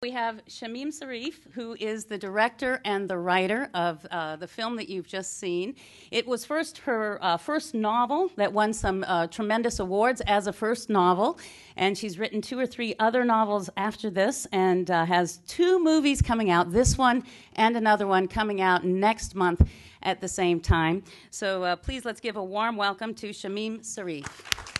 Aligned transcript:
We 0.00 0.12
have 0.12 0.44
Shamim 0.46 0.96
Sarif, 0.96 1.40
who 1.54 1.76
is 1.80 2.04
the 2.04 2.16
director 2.16 2.80
and 2.84 3.10
the 3.10 3.18
writer 3.18 3.68
of 3.74 4.06
uh, 4.12 4.36
the 4.36 4.46
film 4.46 4.76
that 4.76 4.88
you've 4.88 5.08
just 5.08 5.40
seen. 5.40 5.74
It 6.12 6.24
was 6.24 6.44
first 6.44 6.78
her 6.78 7.18
uh, 7.20 7.36
first 7.36 7.74
novel 7.74 8.30
that 8.36 8.52
won 8.52 8.72
some 8.72 9.04
uh, 9.08 9.26
tremendous 9.26 9.80
awards 9.80 10.22
as 10.28 10.46
a 10.46 10.52
first 10.52 10.88
novel, 10.88 11.40
and 11.76 11.98
she's 11.98 12.16
written 12.16 12.40
two 12.40 12.60
or 12.60 12.64
three 12.64 12.94
other 13.00 13.24
novels 13.24 13.70
after 13.76 14.08
this 14.08 14.46
and 14.52 14.88
uh, 14.88 15.04
has 15.04 15.38
two 15.48 15.82
movies 15.82 16.22
coming 16.22 16.48
out 16.48 16.70
this 16.70 16.96
one 16.96 17.24
and 17.56 17.76
another 17.76 18.06
one 18.06 18.28
coming 18.28 18.60
out 18.60 18.84
next 18.84 19.34
month 19.34 19.68
at 20.04 20.20
the 20.20 20.28
same 20.28 20.60
time. 20.60 21.02
So 21.30 21.64
uh, 21.64 21.74
please 21.74 22.04
let's 22.04 22.20
give 22.20 22.36
a 22.36 22.44
warm 22.44 22.76
welcome 22.76 23.14
to 23.14 23.30
Shamim 23.30 23.80
Sarif. 23.80 24.77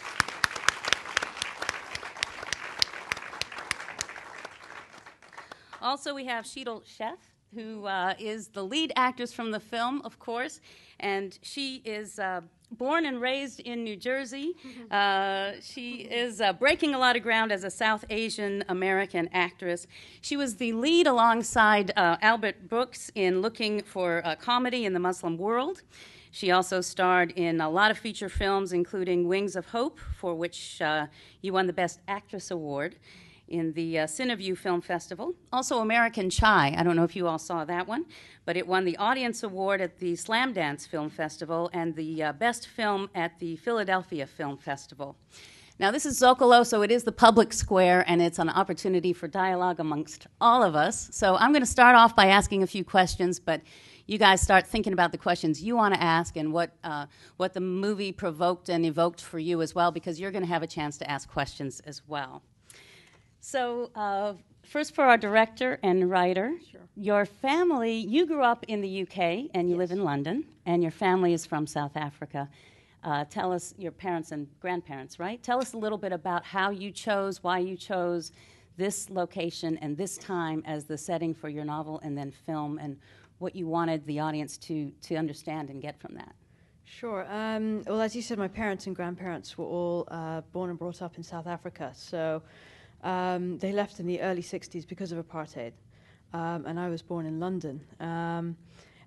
Also, 5.89 6.14
we 6.14 6.27
have 6.27 6.45
Sheetal 6.45 6.82
Sheth, 6.84 7.32
who 7.54 7.86
uh, 7.86 8.13
is 8.18 8.49
the 8.49 8.63
lead 8.63 8.93
actress 8.94 9.32
from 9.32 9.53
the 9.53 9.58
film, 9.58 10.03
of 10.04 10.18
course, 10.18 10.61
and 11.00 11.39
she 11.40 11.76
is 11.76 12.18
uh, 12.18 12.43
born 12.71 13.07
and 13.07 13.22
raised 13.22 13.61
in 13.61 13.85
New 13.85 13.96
Jersey. 13.96 14.53
Mm-hmm. 14.53 14.93
Uh, 14.93 15.58
she 15.63 16.03
is 16.03 16.43
uh, 16.43 16.53
breaking 16.53 16.94
a 16.94 16.99
lot 16.99 17.16
of 17.16 17.22
ground 17.22 17.53
as 17.53 17.64
a 17.64 17.71
South 17.71 18.04
Asian 18.11 18.64
American 18.68 19.30
actress. 19.32 19.86
She 20.21 20.36
was 20.36 20.57
the 20.57 20.75
lead 20.75 21.07
alongside 21.07 21.91
uh, 21.96 22.18
Albert 22.21 22.68
Brooks 22.68 23.11
in 23.14 23.41
Looking 23.41 23.82
for 23.82 24.21
a 24.27 24.36
Comedy 24.36 24.85
in 24.85 24.93
the 24.93 25.00
Muslim 25.00 25.39
World. 25.39 25.80
She 26.30 26.50
also 26.50 26.82
starred 26.82 27.30
in 27.30 27.63
a 27.63 27.71
lot 27.71 27.91
of 27.91 27.96
feature 27.96 28.29
films, 28.29 28.75
including 28.75 29.27
Wings 29.27 29.57
of 29.57 29.68
Hope, 29.68 29.99
for 30.18 30.35
which 30.35 30.82
uh, 30.82 31.07
you 31.41 31.55
won 31.55 31.66
the 31.66 31.72
Best 31.72 32.00
Actress 32.06 32.50
Award 32.50 32.97
in 33.48 33.72
the 33.72 34.00
uh, 34.00 34.06
Cineview 34.06 34.56
Film 34.56 34.80
Festival. 34.80 35.34
Also, 35.52 35.80
American 35.80 36.30
Chai. 36.30 36.75
I 36.77 36.83
don't 36.83 36.97
know 36.97 37.05
if 37.05 37.16
you 37.16 37.27
all 37.27 37.38
saw 37.38 37.64
that 37.64 37.86
one, 37.86 38.06
but 38.44 38.56
it 38.56 38.66
won 38.66 38.84
the 38.84 38.97
Audience 38.97 39.42
Award 39.42 39.80
at 39.80 39.98
the 39.98 40.12
Slamdance 40.14 40.86
Film 40.86 41.10
Festival 41.10 41.70
and 41.72 41.94
the 41.94 42.22
uh, 42.22 42.32
Best 42.32 42.66
Film 42.66 43.10
at 43.14 43.38
the 43.38 43.56
Philadelphia 43.56 44.27
Film 44.27 44.56
Festival. 44.56 45.16
Now, 45.80 45.92
this 45.92 46.06
is 46.06 46.18
Zocalo, 46.20 46.66
so 46.66 46.82
it 46.82 46.90
is 46.90 47.05
the 47.05 47.12
public 47.12 47.52
square, 47.52 48.05
and 48.08 48.20
it's 48.20 48.40
an 48.40 48.48
opportunity 48.48 49.12
for 49.12 49.28
dialogue 49.28 49.78
amongst 49.78 50.27
all 50.40 50.64
of 50.64 50.74
us. 50.74 51.08
So 51.12 51.36
I'm 51.36 51.52
going 51.52 51.62
to 51.62 51.66
start 51.66 51.94
off 51.94 52.16
by 52.16 52.27
asking 52.27 52.64
a 52.64 52.66
few 52.66 52.83
questions, 52.83 53.38
but 53.38 53.60
you 54.08 54.18
guys 54.18 54.40
start 54.40 54.66
thinking 54.66 54.92
about 54.92 55.12
the 55.12 55.18
questions 55.18 55.62
you 55.62 55.77
want 55.77 55.94
to 55.94 56.02
ask 56.02 56.36
and 56.36 56.52
what, 56.52 56.72
uh, 56.83 57.06
what 57.36 57.55
the 57.55 57.60
movie 57.60 58.10
provoked 58.10 58.68
and 58.68 58.84
evoked 58.84 59.20
for 59.20 59.38
you 59.38 59.62
as 59.62 59.72
well, 59.72 59.92
because 59.92 60.18
you're 60.18 60.33
going 60.33 60.42
to 60.42 60.48
have 60.48 60.64
a 60.64 60.66
chance 60.66 60.98
to 60.98 61.08
ask 61.08 61.28
questions 61.28 61.78
as 61.80 62.02
well. 62.08 62.42
So, 63.50 63.91
uh, 63.94 64.34
first 64.62 64.94
for 64.94 65.04
our 65.04 65.16
director 65.16 65.80
and 65.82 66.10
writer, 66.10 66.52
sure. 66.70 66.82
your 66.94 67.24
family, 67.24 67.96
you 67.96 68.27
grew 68.27 68.42
up 68.42 68.62
in 68.68 68.82
the 68.82 69.02
UK 69.05 69.48
and 69.55 69.70
you 69.70 69.77
yes. 69.77 69.78
live 69.78 69.90
in 69.90 70.05
London, 70.05 70.44
and 70.66 70.82
your 70.82 70.92
family 70.92 71.32
is 71.32 71.46
from 71.46 71.66
South 71.66 71.96
Africa. 71.96 72.46
Uh, 73.02 73.24
tell 73.24 73.50
us 73.50 73.72
your 73.78 73.90
parents 73.90 74.32
and 74.32 74.48
grandparents, 74.60 75.18
right? 75.18 75.42
Tell 75.42 75.62
us 75.62 75.72
a 75.72 75.78
little 75.78 75.96
bit 75.96 76.12
about 76.12 76.44
how 76.44 76.68
you 76.68 76.90
chose, 76.90 77.42
why 77.42 77.58
you 77.58 77.74
chose 77.74 78.32
this 78.77 79.08
location 79.08 79.78
and 79.78 79.96
this 79.96 80.18
time 80.18 80.62
as 80.66 80.84
the 80.84 80.98
setting 80.98 81.33
for 81.33 81.48
your 81.48 81.64
novel 81.64 82.00
and 82.02 82.18
then 82.18 82.30
film, 82.30 82.77
and 82.77 82.98
what 83.38 83.56
you 83.56 83.66
wanted 83.66 84.05
the 84.05 84.20
audience 84.20 84.58
to, 84.58 84.92
to 85.00 85.16
understand 85.16 85.70
and 85.70 85.80
get 85.80 85.98
from 85.98 86.14
that. 86.16 86.34
Sure. 86.84 87.27
Um, 87.30 87.83
well, 87.86 88.02
as 88.02 88.14
you 88.14 88.20
said, 88.20 88.36
my 88.36 88.48
parents 88.48 88.86
and 88.86 88.94
grandparents 88.94 89.56
were 89.56 89.64
all 89.64 90.06
uh, 90.10 90.42
born 90.52 90.68
and 90.68 90.78
brought 90.78 91.00
up 91.00 91.16
in 91.16 91.22
South 91.22 91.46
Africa. 91.46 91.92
So 91.94 92.42
um, 93.02 93.58
they 93.58 93.72
left 93.72 94.00
in 94.00 94.06
the 94.06 94.20
early 94.20 94.42
60s 94.42 94.86
because 94.86 95.12
of 95.12 95.27
apartheid, 95.27 95.72
um, 96.32 96.66
and 96.66 96.78
I 96.78 96.88
was 96.88 97.02
born 97.02 97.27
in 97.27 97.40
London. 97.40 97.80
Um, 98.00 98.56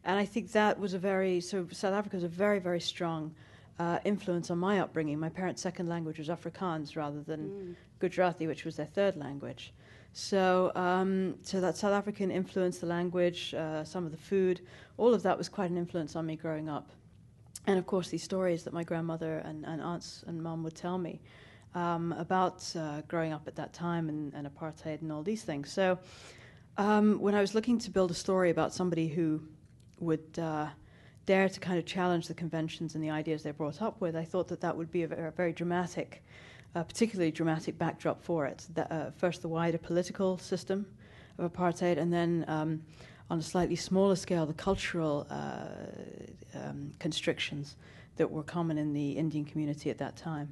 and 0.03 0.17
I 0.17 0.25
think 0.25 0.52
that 0.53 0.80
was 0.80 0.94
a 0.94 1.00
very, 1.00 1.42
so 1.42 1.67
South 1.72 1.94
Africa 1.94 2.17
was 2.17 2.23
a 2.23 2.30
very, 2.30 2.59
very 2.59 2.80
strong 2.80 3.36
uh, 3.80 4.00
influence 4.03 4.49
on 4.49 4.58
my 4.58 4.80
upbringing. 4.80 5.20
My 5.20 5.30
parents' 5.30 5.61
second 5.61 5.89
language 5.89 6.17
was 6.17 6.30
Afrikaans 6.30 6.95
rather 6.95 7.21
than 7.21 7.49
mm. 7.49 7.76
Gujarati, 7.99 8.48
which 8.48 8.66
was 8.66 8.76
their 8.76 8.86
third 8.86 9.16
language. 9.17 9.73
So, 10.14 10.71
um, 10.76 11.36
so 11.42 11.61
that 11.61 11.77
South 11.77 11.93
African 11.93 12.32
influence, 12.32 12.80
the 12.80 12.86
language, 12.86 13.54
uh, 13.54 13.83
some 13.83 14.05
of 14.05 14.11
the 14.11 14.17
food, 14.17 14.61
all 14.98 15.14
of 15.14 15.23
that 15.23 15.37
was 15.37 15.48
quite 15.48 15.71
an 15.71 15.77
influence 15.77 16.16
on 16.16 16.26
me 16.26 16.36
growing 16.36 16.67
up. 16.67 16.89
And 17.67 17.77
of 17.77 17.86
course, 17.86 18.10
these 18.10 18.23
stories 18.23 18.64
that 18.64 18.73
my 18.73 18.83
grandmother 18.83 19.37
and, 19.39 19.66
and 19.66 19.82
aunts 19.82 20.23
and 20.27 20.42
mom 20.42 20.64
would 20.64 20.76
tell 20.76 20.98
me 20.98 21.21
um, 21.76 22.14
about 22.14 22.64
uh, 22.76 23.02
growing 23.08 23.33
up 23.33 23.48
at 23.48 23.55
that 23.55 23.73
time 23.73 24.09
and, 24.09 24.33
and, 24.33 24.48
apartheid 24.48 25.02
and 25.02 25.11
all 25.11 25.23
these 25.23 25.43
things. 25.43 25.71
So 25.71 25.98
um, 26.77 27.20
when 27.20 27.33
I 27.33 27.42
was 27.42 27.55
looking 27.55 27.80
to 27.80 27.92
build 27.92 28.11
a 28.11 28.15
story 28.15 28.49
about 28.49 28.73
somebody 28.73 29.08
who 29.08 29.42
would 29.99 30.37
uh, 30.37 30.67
dare 31.26 31.48
to 31.48 31.60
kind 31.60 31.77
of 31.77 31.86
challenge 31.86 32.27
the 32.27 32.33
conventions 32.33 32.95
and 32.95 33.04
the 33.04 33.10
ideas 33.10 33.43
they're 33.43 33.54
brought 33.54 33.81
up 33.81 34.02
with, 34.02 34.15
I 34.15 34.26
thought 34.26 34.48
that 34.49 34.61
that 34.61 34.76
would 34.76 34.92
be 34.92 35.04
a, 35.04 35.31
very 35.36 35.54
dramatic, 35.54 36.23
uh, 36.76 36.83
particularly 36.83 37.31
dramatic 37.31 37.77
backdrop 37.77 38.21
for 38.21 38.45
it. 38.45 38.65
That, 38.73 38.92
uh, 38.92 39.11
first, 39.11 39.42
the 39.42 39.48
wider 39.48 39.77
political 39.77 40.37
system 40.37 40.86
of 41.37 41.52
apartheid, 41.54 41.98
and 41.98 42.11
then 42.11 42.43
um, 42.48 42.81
on 43.30 43.39
a 43.39 43.43
slightly 43.43 43.77
smaller 43.77 44.15
scale, 44.17 44.45
the 44.45 44.54
cultural 44.54 45.26
uh, 45.30 45.67
um, 46.54 46.92
constrictions 46.99 47.77
that 48.17 48.30
were 48.30 48.43
common 48.43 48.77
in 48.77 48.92
the 48.92 49.11
Indian 49.11 49.45
community 49.45 49.89
at 49.89 49.98
that 49.99 50.17
time 50.17 50.52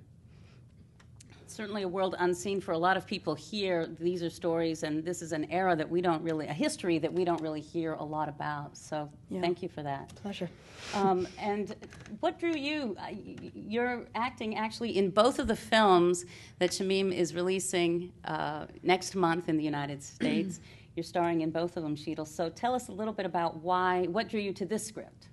certainly 1.49 1.83
a 1.83 1.87
world 1.87 2.15
unseen 2.19 2.61
for 2.61 2.71
a 2.71 2.77
lot 2.77 2.97
of 2.97 3.05
people 3.05 3.35
here. 3.35 3.87
These 3.99 4.23
are 4.23 4.29
stories, 4.29 4.83
and 4.83 5.03
this 5.03 5.21
is 5.21 5.31
an 5.31 5.49
era 5.51 5.75
that 5.75 5.89
we 5.89 6.01
don't 6.01 6.21
really, 6.21 6.47
a 6.47 6.53
history 6.53 6.97
that 6.99 7.11
we 7.11 7.25
don't 7.25 7.41
really 7.41 7.61
hear 7.61 7.93
a 7.93 8.03
lot 8.03 8.29
about. 8.29 8.77
So 8.77 9.09
yeah. 9.29 9.41
thank 9.41 9.61
you 9.61 9.69
for 9.69 9.83
that. 9.83 10.13
Pleasure. 10.15 10.49
Um, 10.93 11.27
and 11.37 11.75
what 12.19 12.39
drew 12.39 12.55
you? 12.55 12.95
Uh, 12.99 13.13
you're 13.53 14.05
acting 14.15 14.55
actually 14.55 14.97
in 14.97 15.09
both 15.09 15.39
of 15.39 15.47
the 15.47 15.55
films 15.55 16.25
that 16.59 16.71
Shamim 16.71 17.13
is 17.13 17.35
releasing 17.35 18.11
uh, 18.25 18.65
next 18.83 19.15
month 19.15 19.49
in 19.49 19.57
the 19.57 19.63
United 19.63 20.03
States. 20.03 20.59
You're 20.95 21.03
starring 21.05 21.41
in 21.41 21.51
both 21.51 21.77
of 21.77 21.83
them, 21.83 21.95
Sheetal. 21.95 22.27
So 22.27 22.49
tell 22.49 22.75
us 22.75 22.89
a 22.89 22.91
little 22.91 23.13
bit 23.13 23.25
about 23.25 23.57
why, 23.57 24.07
what 24.07 24.27
drew 24.27 24.41
you 24.41 24.51
to 24.51 24.65
this 24.65 24.85
script? 24.85 25.28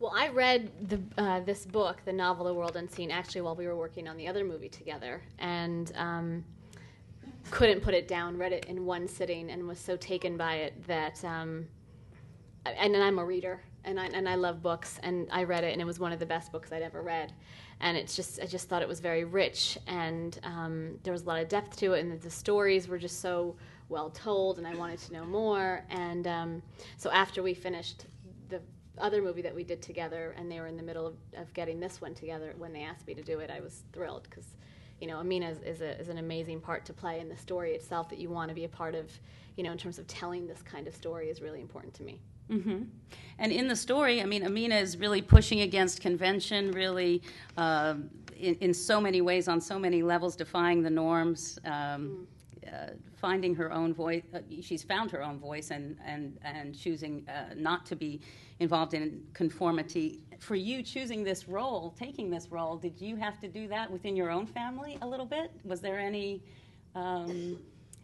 Well, 0.00 0.14
I 0.16 0.28
read 0.28 0.88
the, 0.88 0.98
uh, 1.22 1.40
this 1.40 1.66
book, 1.66 2.00
the 2.06 2.12
novel 2.14 2.46
The 2.46 2.54
World 2.54 2.74
Unseen, 2.74 3.10
actually 3.10 3.42
while 3.42 3.54
we 3.54 3.66
were 3.66 3.76
working 3.76 4.08
on 4.08 4.16
the 4.16 4.28
other 4.28 4.44
movie 4.44 4.70
together, 4.70 5.20
and 5.38 5.92
um, 5.94 6.42
couldn't 7.50 7.82
put 7.82 7.92
it 7.92 8.08
down. 8.08 8.38
Read 8.38 8.54
it 8.54 8.64
in 8.64 8.86
one 8.86 9.06
sitting 9.06 9.50
and 9.50 9.68
was 9.68 9.78
so 9.78 9.98
taken 9.98 10.38
by 10.38 10.54
it 10.54 10.86
that, 10.86 11.22
um, 11.22 11.66
and, 12.64 12.94
and 12.94 13.04
I'm 13.04 13.18
a 13.18 13.24
reader, 13.26 13.60
and 13.84 14.00
I, 14.00 14.06
and 14.06 14.26
I 14.26 14.36
love 14.36 14.62
books, 14.62 14.98
and 15.02 15.28
I 15.30 15.44
read 15.44 15.64
it, 15.64 15.72
and 15.72 15.82
it 15.82 15.84
was 15.84 16.00
one 16.00 16.12
of 16.12 16.18
the 16.18 16.24
best 16.24 16.50
books 16.50 16.72
I'd 16.72 16.80
ever 16.80 17.02
read. 17.02 17.34
And 17.80 17.94
it's 17.94 18.16
just, 18.16 18.40
I 18.40 18.46
just 18.46 18.70
thought 18.70 18.80
it 18.80 18.88
was 18.88 19.00
very 19.00 19.24
rich, 19.24 19.76
and 19.86 20.40
um, 20.44 20.98
there 21.02 21.12
was 21.12 21.24
a 21.24 21.26
lot 21.26 21.42
of 21.42 21.48
depth 21.48 21.76
to 21.76 21.92
it, 21.92 22.00
and 22.00 22.18
the 22.22 22.30
stories 22.30 22.88
were 22.88 22.98
just 22.98 23.20
so 23.20 23.54
well 23.90 24.08
told, 24.08 24.56
and 24.56 24.66
I 24.66 24.74
wanted 24.76 24.98
to 25.00 25.12
know 25.12 25.26
more. 25.26 25.84
And 25.90 26.26
um, 26.26 26.62
so 26.96 27.10
after 27.10 27.42
we 27.42 27.52
finished 27.52 28.06
the 28.48 28.62
other 29.02 29.22
movie 29.22 29.42
that 29.42 29.54
we 29.54 29.64
did 29.64 29.82
together, 29.82 30.34
and 30.38 30.50
they 30.50 30.60
were 30.60 30.66
in 30.66 30.76
the 30.76 30.82
middle 30.82 31.06
of, 31.06 31.14
of 31.36 31.52
getting 31.54 31.80
this 31.80 32.00
one 32.00 32.14
together. 32.14 32.54
When 32.58 32.72
they 32.72 32.82
asked 32.82 33.06
me 33.06 33.14
to 33.14 33.22
do 33.22 33.40
it, 33.40 33.50
I 33.50 33.60
was 33.60 33.82
thrilled 33.92 34.26
because, 34.28 34.46
you 35.00 35.06
know, 35.06 35.18
Amina 35.18 35.50
is, 35.50 35.58
is, 35.60 35.80
a, 35.80 35.98
is 36.00 36.08
an 36.08 36.18
amazing 36.18 36.60
part 36.60 36.84
to 36.86 36.92
play 36.92 37.20
in 37.20 37.28
the 37.28 37.36
story 37.36 37.72
itself 37.72 38.08
that 38.10 38.18
you 38.18 38.30
want 38.30 38.48
to 38.48 38.54
be 38.54 38.64
a 38.64 38.68
part 38.68 38.94
of. 38.94 39.10
You 39.56 39.64
know, 39.64 39.72
in 39.72 39.78
terms 39.78 39.98
of 39.98 40.06
telling 40.06 40.46
this 40.46 40.62
kind 40.62 40.86
of 40.86 40.94
story 40.94 41.28
is 41.28 41.42
really 41.42 41.60
important 41.60 41.92
to 41.94 42.02
me. 42.02 42.20
Mm-hmm. 42.50 42.84
And 43.38 43.52
in 43.52 43.68
the 43.68 43.76
story, 43.76 44.22
I 44.22 44.24
mean, 44.24 44.44
Amina 44.44 44.76
is 44.76 44.96
really 44.96 45.20
pushing 45.20 45.60
against 45.60 46.00
convention, 46.00 46.72
really, 46.72 47.22
uh, 47.56 47.94
in, 48.36 48.54
in, 48.56 48.72
so 48.72 49.00
many 49.00 49.20
ways, 49.20 49.48
on 49.48 49.60
so 49.60 49.78
many 49.78 50.02
levels, 50.02 50.34
defying 50.34 50.82
the 50.82 50.90
norms. 50.90 51.58
Um, 51.64 51.72
mm 51.72 52.26
uh, 52.66 52.90
finding 53.16 53.54
her 53.54 53.72
own 53.72 53.92
voice. 53.92 54.22
Uh, 54.34 54.38
she's 54.60 54.82
found 54.82 55.10
her 55.10 55.22
own 55.22 55.38
voice 55.38 55.70
and 55.70 55.96
and 56.04 56.38
and 56.42 56.78
choosing 56.78 57.26
uh, 57.28 57.54
not 57.56 57.86
to 57.86 57.96
be 57.96 58.20
involved 58.60 58.94
in 58.94 59.22
conformity. 59.32 60.20
For 60.38 60.54
you 60.54 60.82
choosing 60.82 61.24
this 61.24 61.48
role, 61.48 61.94
taking 61.98 62.30
this 62.30 62.48
role, 62.50 62.76
did 62.76 63.00
you 63.00 63.16
have 63.16 63.40
to 63.40 63.48
do 63.48 63.66
that 63.68 63.90
within 63.90 64.14
your 64.16 64.30
own 64.30 64.46
family 64.46 64.98
a 65.02 65.06
little 65.06 65.26
bit? 65.26 65.50
Was 65.64 65.80
there 65.80 65.98
any 65.98 66.42
um, 66.94 67.58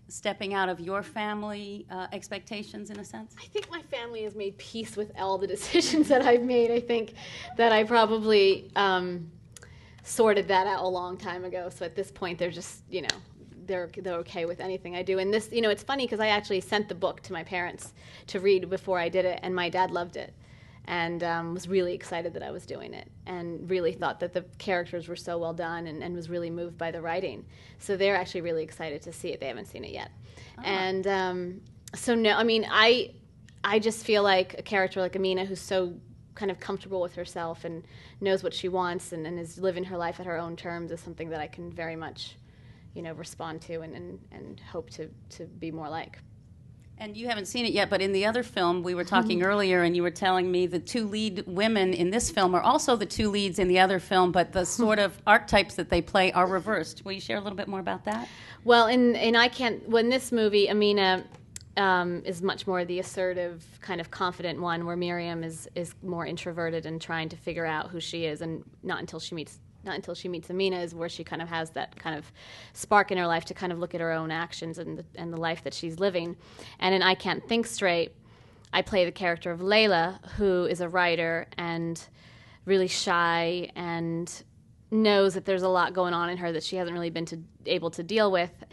stepping 0.08 0.54
out 0.54 0.68
of 0.68 0.80
your 0.80 1.02
family 1.02 1.86
uh, 1.90 2.06
expectations 2.12 2.90
in 2.90 2.98
a 2.98 3.04
sense? 3.04 3.34
I 3.38 3.46
think 3.46 3.70
my 3.70 3.82
family 3.82 4.22
has 4.24 4.34
made 4.34 4.56
peace 4.58 4.96
with 4.96 5.12
all 5.18 5.38
the 5.38 5.46
decisions 5.56 6.08
that 6.08 6.22
I've 6.22 6.42
made. 6.42 6.70
I 6.70 6.80
think 6.80 7.14
that 7.56 7.72
I 7.72 7.84
probably 7.84 8.70
um, 8.76 9.30
sorted 10.02 10.48
that 10.48 10.66
out 10.66 10.84
a 10.84 10.88
long 10.88 11.16
time 11.16 11.44
ago. 11.44 11.70
So 11.70 11.84
at 11.84 11.94
this 11.94 12.10
point, 12.10 12.38
they're 12.38 12.50
just, 12.50 12.82
you 12.90 13.02
know, 13.02 13.16
they're 13.66 13.90
they're 13.98 14.14
okay 14.14 14.44
with 14.44 14.60
anything 14.60 14.94
I 14.94 15.02
do. 15.02 15.18
And 15.18 15.32
this, 15.32 15.50
you 15.52 15.60
know, 15.60 15.70
it's 15.70 15.82
funny 15.82 16.04
because 16.04 16.20
I 16.20 16.28
actually 16.28 16.60
sent 16.60 16.88
the 16.88 16.94
book 16.94 17.20
to 17.22 17.32
my 17.32 17.42
parents 17.42 17.94
to 18.28 18.40
read 18.40 18.70
before 18.70 18.98
I 18.98 19.08
did 19.08 19.24
it, 19.24 19.40
and 19.42 19.54
my 19.54 19.68
dad 19.68 19.90
loved 19.90 20.16
it. 20.16 20.32
And 20.86 21.22
um, 21.22 21.54
was 21.54 21.68
really 21.68 21.94
excited 21.94 22.32
that 22.34 22.42
I 22.42 22.50
was 22.50 22.66
doing 22.66 22.94
it, 22.94 23.10
and 23.26 23.68
really 23.70 23.92
thought 23.92 24.20
that 24.20 24.32
the 24.32 24.42
characters 24.58 25.08
were 25.08 25.16
so 25.16 25.38
well 25.38 25.54
done, 25.54 25.86
and, 25.86 26.02
and 26.02 26.14
was 26.14 26.28
really 26.30 26.50
moved 26.50 26.78
by 26.78 26.90
the 26.90 27.00
writing. 27.00 27.44
So 27.78 27.96
they're 27.96 28.16
actually 28.16 28.42
really 28.42 28.62
excited 28.62 29.02
to 29.02 29.12
see 29.12 29.28
it. 29.28 29.40
They 29.40 29.48
haven't 29.48 29.66
seen 29.66 29.84
it 29.84 29.92
yet, 29.92 30.10
oh. 30.58 30.62
and 30.62 31.06
um, 31.06 31.60
so 31.94 32.14
no, 32.14 32.36
I 32.36 32.44
mean, 32.44 32.66
I 32.70 33.14
I 33.64 33.78
just 33.78 34.04
feel 34.04 34.22
like 34.22 34.54
a 34.58 34.62
character 34.62 35.00
like 35.00 35.16
Amina, 35.16 35.44
who's 35.44 35.60
so 35.60 35.94
kind 36.36 36.50
of 36.50 36.60
comfortable 36.60 37.00
with 37.00 37.14
herself 37.14 37.64
and 37.64 37.82
knows 38.20 38.44
what 38.44 38.54
she 38.54 38.68
wants 38.68 39.12
and, 39.12 39.26
and 39.26 39.40
is 39.40 39.58
living 39.58 39.82
her 39.84 39.96
life 39.96 40.20
at 40.20 40.26
her 40.26 40.36
own 40.36 40.54
terms, 40.54 40.92
is 40.92 41.00
something 41.00 41.30
that 41.30 41.40
I 41.40 41.48
can 41.48 41.72
very 41.72 41.96
much, 41.96 42.36
you 42.94 43.02
know, 43.02 43.14
respond 43.14 43.62
to 43.62 43.80
and, 43.80 43.94
and, 43.94 44.20
and 44.30 44.60
hope 44.60 44.90
to, 44.90 45.08
to 45.30 45.46
be 45.46 45.72
more 45.72 45.88
like. 45.88 46.18
And 46.98 47.14
you 47.14 47.28
haven't 47.28 47.44
seen 47.44 47.66
it 47.66 47.72
yet, 47.72 47.90
but 47.90 48.00
in 48.00 48.12
the 48.12 48.24
other 48.24 48.42
film, 48.42 48.82
we 48.82 48.94
were 48.94 49.04
talking 49.04 49.40
mm-hmm. 49.40 49.48
earlier, 49.48 49.82
and 49.82 49.94
you 49.94 50.02
were 50.02 50.10
telling 50.10 50.50
me 50.50 50.66
the 50.66 50.78
two 50.78 51.06
lead 51.06 51.44
women 51.46 51.92
in 51.92 52.08
this 52.08 52.30
film 52.30 52.54
are 52.54 52.62
also 52.62 52.96
the 52.96 53.04
two 53.04 53.28
leads 53.28 53.58
in 53.58 53.68
the 53.68 53.78
other 53.78 54.00
film, 54.00 54.32
but 54.32 54.52
the 54.52 54.64
sort 54.80 54.98
of 54.98 55.20
archetypes 55.26 55.74
that 55.74 55.90
they 55.90 56.00
play 56.00 56.32
are 56.32 56.46
reversed. 56.46 57.04
Will 57.04 57.12
you 57.12 57.20
share 57.20 57.36
a 57.36 57.40
little 57.40 57.56
bit 57.56 57.68
more 57.68 57.80
about 57.80 58.04
that? 58.04 58.28
Well, 58.64 58.86
in, 58.86 59.14
in 59.14 59.36
I 59.36 59.48
Can't, 59.48 59.86
when 59.86 60.08
this 60.08 60.32
movie, 60.32 60.70
Amina 60.70 61.24
um, 61.76 62.22
is 62.24 62.40
much 62.40 62.66
more 62.66 62.86
the 62.86 62.98
assertive, 62.98 63.62
kind 63.82 64.00
of 64.00 64.10
confident 64.10 64.58
one, 64.58 64.86
where 64.86 64.96
Miriam 64.96 65.44
is, 65.44 65.68
is 65.74 65.94
more 66.02 66.24
introverted 66.24 66.86
and 66.86 66.98
trying 67.00 67.28
to 67.28 67.36
figure 67.36 67.66
out 67.66 67.90
who 67.90 68.00
she 68.00 68.24
is, 68.24 68.40
and 68.40 68.64
not 68.82 69.00
until 69.00 69.20
she 69.20 69.34
meets 69.34 69.58
not 69.86 69.94
until 69.94 70.14
she 70.14 70.28
meets 70.28 70.50
Amina 70.50 70.80
is 70.80 70.94
where 70.94 71.08
she 71.08 71.24
kind 71.24 71.40
of 71.40 71.48
has 71.48 71.70
that 71.70 71.96
kind 71.96 72.18
of 72.18 72.30
spark 72.72 73.10
in 73.10 73.18
her 73.18 73.26
life 73.26 73.44
to 73.46 73.54
kind 73.54 73.72
of 73.72 73.78
look 73.78 73.94
at 73.94 74.00
her 74.00 74.12
own 74.12 74.30
actions 74.30 74.78
and 74.78 74.98
the, 74.98 75.04
and 75.14 75.32
the 75.32 75.36
life 75.36 75.62
that 75.64 75.72
she's 75.72 75.98
living. 75.98 76.36
And 76.80 76.94
in 76.94 77.02
I 77.02 77.14
Can't 77.14 77.46
Think 77.48 77.66
Straight, 77.66 78.12
I 78.72 78.82
play 78.82 79.04
the 79.04 79.12
character 79.12 79.50
of 79.50 79.60
Layla, 79.60 80.18
who 80.32 80.66
is 80.66 80.80
a 80.80 80.88
writer 80.88 81.46
and 81.56 82.02
really 82.64 82.88
shy 82.88 83.70
and 83.76 84.30
knows 84.90 85.34
that 85.34 85.44
there's 85.44 85.62
a 85.62 85.68
lot 85.68 85.94
going 85.94 86.14
on 86.14 86.30
in 86.30 86.36
her 86.36 86.52
that 86.52 86.62
she 86.62 86.76
hasn't 86.76 86.94
really 86.94 87.10
been 87.10 87.26
to, 87.26 87.38
able 87.64 87.90
to 87.90 88.02
deal 88.02 88.30
with. 88.30 88.52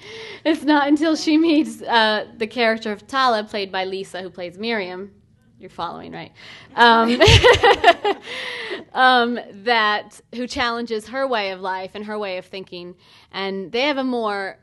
It's 0.45 0.63
not 0.63 0.89
until 0.89 1.15
she 1.15 1.37
meets 1.37 1.81
uh, 1.81 2.25
the 2.37 2.47
character 2.47 2.91
of 2.91 3.07
Tala, 3.07 3.45
played 3.45 3.71
by 3.71 3.85
Lisa, 3.85 4.21
who 4.21 4.29
plays 4.29 4.57
Miriam, 4.57 5.09
you're 5.57 5.69
following, 5.69 6.11
right? 6.11 6.33
Um, 6.75 7.09
um, 8.93 9.39
that 9.63 10.21
who 10.35 10.47
challenges 10.47 11.07
her 11.07 11.27
way 11.27 11.51
of 11.51 11.61
life 11.61 11.91
and 11.95 12.05
her 12.05 12.17
way 12.17 12.37
of 12.37 12.45
thinking, 12.45 12.95
and 13.31 13.71
they 13.71 13.81
have 13.81 13.97
a 13.97 14.03
more, 14.03 14.59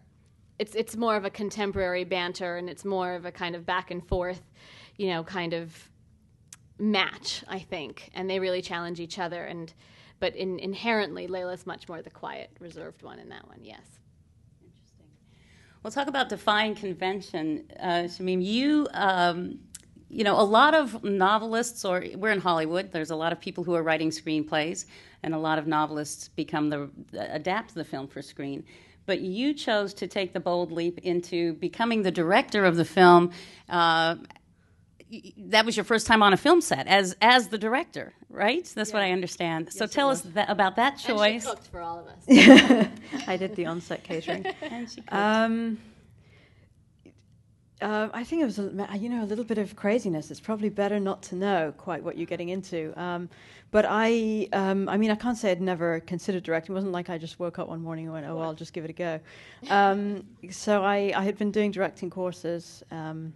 it's 0.59 0.75
it's 0.75 0.97
more 0.97 1.17
of 1.17 1.25
a 1.25 1.31
contemporary 1.31 2.05
banter, 2.05 2.57
and 2.57 2.71
it's 2.71 2.85
more 2.85 3.15
of 3.15 3.25
a 3.25 3.33
kind 3.33 3.57
of 3.57 3.67
back 3.67 3.91
and 3.91 4.07
forth, 4.07 4.43
you 4.97 5.09
know, 5.09 5.25
kind 5.25 5.53
of 5.53 5.91
match, 6.79 7.45
I 7.49 7.59
think, 7.59 8.11
and 8.15 8.31
they 8.31 8.39
really 8.39 8.63
challenge 8.63 9.01
each 9.01 9.19
other, 9.19 9.45
and 9.45 9.73
but 10.21 10.37
in, 10.37 10.59
inherently, 10.59 11.27
Layla's 11.27 11.67
much 11.67 11.89
more 11.89 12.03
the 12.03 12.11
quiet, 12.11 12.51
reserved 12.61 13.03
one 13.03 13.19
in 13.19 13.31
that 13.31 13.49
one. 13.49 13.61
Yes. 13.63 13.81
Interesting. 14.63 15.07
We'll 15.83 15.91
talk 15.91 16.09
about 16.09 16.29
defying 16.29 16.75
convention. 16.75 17.65
Uh, 17.81 18.05
Shamim, 18.05 18.45
you. 18.45 18.87
Um, 18.93 19.61
you 20.11 20.25
know, 20.25 20.39
a 20.39 20.43
lot 20.43 20.75
of 20.75 21.05
novelists, 21.05 21.85
or 21.85 22.05
we're 22.17 22.33
in 22.33 22.41
Hollywood. 22.41 22.91
There's 22.91 23.11
a 23.11 23.17
lot 23.17 23.33
of 23.33 23.41
people 23.41 23.63
who 23.63 23.75
are 23.75 23.83
writing 23.83 24.11
screenplays, 24.11 24.87
and 25.23 25.35
a 25.35 25.39
lot 25.39 25.59
of 25.59 25.67
novelists 25.69 26.29
become 26.29 26.69
the 26.69 26.91
adapt 27.13 27.75
the 27.75 27.85
film 27.85 28.09
for 28.09 28.21
screen. 28.21 28.65
But 29.07 29.21
you 29.21 29.55
chose 29.55 29.95
to 29.95 30.07
take 30.07 30.33
the 30.33 30.41
bold 30.41 30.73
leap 30.73 30.99
into 30.99 31.55
becoming 31.55 32.03
the 32.03 32.11
director 32.11 32.65
of 32.65 32.77
the 32.77 32.85
film. 32.85 33.31
Uh, 33.69 34.17
that 35.37 35.65
was 35.65 35.77
your 35.77 35.85
first 35.85 36.07
time 36.07 36.23
on 36.23 36.33
a 36.33 36.37
film 36.37 36.61
set 36.61 36.87
as 36.87 37.17
as 37.21 37.49
the 37.49 37.59
director, 37.59 38.13
right? 38.29 38.65
That's 38.75 38.91
yeah. 38.91 38.97
what 38.97 39.03
I 39.03 39.13
understand. 39.13 39.67
Yes, 39.67 39.79
so 39.79 39.87
tell 39.87 40.11
us 40.11 40.23
that, 40.23 40.51
about 40.51 40.77
that 40.77 40.99
choice. 40.99 41.33
And 41.33 41.43
she 41.43 41.49
cooked 41.49 41.67
for 41.69 41.81
all 41.81 42.01
of 42.01 42.07
us. 42.07 42.89
I 43.29 43.37
did 43.37 43.57
the 43.57 43.67
on-set 43.67 44.03
catering. 44.05 44.47
and 44.63 44.91
she 44.91 45.01
cooked. 45.01 45.13
Um, 45.13 45.79
uh, 47.81 48.09
I 48.13 48.25
think 48.25 48.43
it 48.43 48.45
was, 48.45 48.59
a, 48.59 48.89
you 48.99 49.09
know, 49.09 49.23
a 49.23 49.27
little 49.27 49.45
bit 49.45 49.59
of 49.59 49.75
craziness. 49.77 50.31
It's 50.31 50.41
probably 50.41 50.69
better 50.69 51.01
not 51.01 51.23
to 51.25 51.35
know 51.35 51.73
quite 51.77 52.03
what 52.03 52.17
you're 52.17 52.27
getting 52.27 52.51
into. 52.51 52.93
Um, 53.01 53.29
but 53.71 53.87
I, 53.89 54.49
um, 54.53 54.89
I 54.89 54.97
mean, 54.97 55.11
I 55.11 55.15
can't 55.15 55.37
say 55.37 55.51
I'd 55.51 55.61
never 55.61 56.01
considered 56.01 56.43
directing. 56.43 56.75
It 56.75 56.77
wasn't 56.77 56.93
like 56.93 57.09
I 57.09 57.19
just 57.19 57.39
woke 57.39 57.59
up 57.59 57.69
one 57.69 57.81
morning 57.81 58.07
and 58.07 58.13
went, 58.13 58.27
"Oh, 58.27 58.37
well, 58.37 58.45
I'll 58.45 58.55
just 58.55 58.73
give 58.73 58.85
it 58.85 58.91
a 58.91 58.95
go." 58.95 59.21
Um, 59.71 60.27
so 60.51 60.83
I, 60.83 61.13
I 61.15 61.23
had 61.23 61.39
been 61.39 61.53
doing 61.53 61.71
directing 61.71 62.11
courses 62.11 62.83
um, 62.91 63.33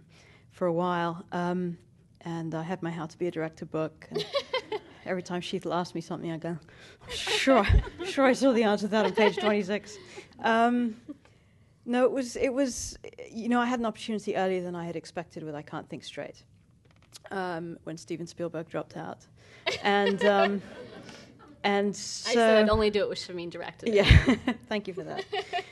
for 0.51 0.67
a 0.67 0.73
while, 0.73 1.23
um, 1.31 1.77
and 2.21 2.53
I 2.53 2.63
had 2.63 2.83
my 2.83 2.91
How 2.91 3.05
to 3.05 3.17
Be 3.17 3.27
a 3.27 3.31
Director 3.31 3.65
book. 3.65 4.07
every 5.05 5.21
time 5.21 5.41
Sheetal 5.41 5.73
asked 5.73 5.95
me 5.95 6.01
something, 6.01 6.31
I 6.31 6.37
go, 6.37 6.57
"Sure, 7.09 7.65
sure, 8.05 8.25
I 8.25 8.33
saw 8.33 8.51
the 8.51 8.63
answer 8.63 8.87
to 8.87 8.91
that 8.91 9.05
on 9.05 9.13
page 9.13 9.37
26." 9.37 9.97
Um, 10.43 10.95
no, 11.85 12.03
it 12.03 12.11
was 12.11 12.35
it 12.35 12.53
was 12.53 12.97
you 13.29 13.49
know 13.49 13.59
I 13.59 13.65
had 13.65 13.79
an 13.79 13.85
opportunity 13.85 14.35
earlier 14.35 14.61
than 14.61 14.75
I 14.75 14.85
had 14.85 14.95
expected 14.95 15.43
with 15.43 15.55
I 15.55 15.61
Can't 15.61 15.87
Think 15.87 16.03
Straight 16.03 16.43
um, 17.31 17.77
when 17.83 17.97
Steven 17.97 18.27
Spielberg 18.27 18.69
dropped 18.69 18.97
out, 18.97 19.25
and 19.83 20.23
um, 20.25 20.61
and 21.63 21.95
so 21.95 22.31
I 22.31 22.33
said 22.33 22.63
I'd 22.63 22.69
only 22.69 22.89
do 22.89 23.01
it 23.01 23.09
with 23.09 23.19
Shamim 23.19 23.49
directed. 23.49 23.93
Yeah, 23.93 24.35
thank 24.69 24.87
you 24.87 24.93
for 24.93 25.03
that. 25.03 25.25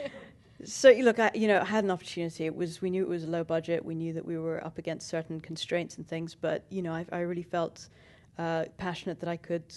so 0.63 0.91
look, 0.91 1.19
I, 1.19 1.31
you 1.33 1.47
know, 1.47 1.59
I 1.59 1.65
had 1.65 1.83
an 1.83 1.91
opportunity. 1.91 2.45
It 2.45 2.55
was 2.55 2.81
we 2.81 2.89
knew 2.89 3.03
it 3.03 3.09
was 3.09 3.23
a 3.23 3.29
low 3.29 3.43
budget. 3.43 3.83
We 3.83 3.95
knew 3.95 4.13
that 4.13 4.25
we 4.25 4.37
were 4.37 4.63
up 4.65 4.77
against 4.77 5.07
certain 5.07 5.39
constraints 5.39 5.97
and 5.97 6.07
things, 6.07 6.35
but 6.35 6.63
you 6.69 6.81
know, 6.81 6.93
I, 6.93 7.05
I 7.11 7.19
really 7.19 7.43
felt 7.43 7.89
uh, 8.37 8.65
passionate 8.77 9.19
that 9.19 9.29
I 9.29 9.37
could 9.37 9.73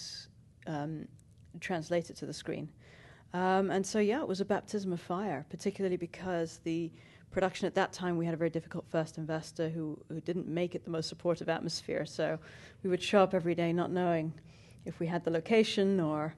um, 0.67 1.07
translate 1.59 2.09
it 2.09 2.15
to 2.17 2.25
the 2.25 2.33
screen. 2.33 2.69
Um, 3.33 3.69
and 3.71 3.85
so, 3.85 3.99
yeah, 3.99 4.21
it 4.21 4.27
was 4.27 4.41
a 4.41 4.45
baptism 4.45 4.93
of 4.93 5.01
fire, 5.01 5.45
particularly 5.49 5.97
because 5.97 6.59
the 6.63 6.91
production 7.31 7.67
at 7.67 7.75
that 7.75 7.93
time, 7.93 8.17
we 8.17 8.25
had 8.25 8.33
a 8.33 8.37
very 8.37 8.49
difficult 8.49 8.85
first 8.89 9.17
investor 9.17 9.69
who, 9.69 9.99
who 10.09 10.21
didn't 10.21 10.47
make 10.47 10.75
it 10.75 10.83
the 10.83 10.89
most 10.89 11.09
supportive 11.09 11.49
atmosphere. 11.49 12.05
So 12.05 12.39
we 12.83 12.89
would 12.89 13.03
show 13.03 13.21
up 13.21 13.33
every 13.33 13.53
day 13.53 13.73
not 13.73 13.91
knowing 13.91 14.33
if 14.85 14.99
we 14.99 15.07
had 15.07 15.23
the 15.23 15.31
location 15.31 15.99
or 15.99 16.33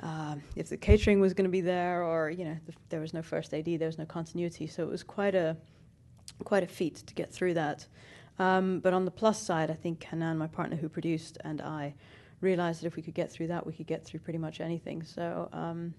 um, 0.00 0.42
if 0.56 0.68
the 0.68 0.76
catering 0.76 1.20
was 1.20 1.34
going 1.34 1.44
to 1.44 1.50
be 1.50 1.60
there 1.60 2.02
or, 2.02 2.30
you 2.30 2.44
know, 2.44 2.56
the, 2.66 2.72
there 2.88 3.00
was 3.00 3.14
no 3.14 3.22
first 3.22 3.54
AD, 3.54 3.64
there 3.64 3.86
was 3.86 3.98
no 3.98 4.04
continuity. 4.04 4.66
So 4.66 4.82
it 4.82 4.88
was 4.88 5.02
quite 5.02 5.34
a, 5.34 5.56
quite 6.42 6.64
a 6.64 6.66
feat 6.66 6.96
to 7.06 7.14
get 7.14 7.32
through 7.32 7.54
that. 7.54 7.86
Um, 8.38 8.80
but 8.80 8.92
on 8.92 9.04
the 9.04 9.10
plus 9.12 9.40
side, 9.40 9.70
I 9.70 9.74
think 9.74 10.02
Hanan, 10.02 10.36
my 10.36 10.48
partner 10.48 10.76
who 10.76 10.88
produced, 10.88 11.38
and 11.44 11.60
I 11.60 11.94
realized 12.40 12.82
that 12.82 12.88
if 12.88 12.96
we 12.96 13.02
could 13.02 13.14
get 13.14 13.30
through 13.30 13.46
that, 13.48 13.64
we 13.64 13.72
could 13.72 13.86
get 13.86 14.04
through 14.04 14.20
pretty 14.20 14.40
much 14.40 14.60
anything. 14.60 15.04
So, 15.04 15.48
um, 15.52 15.94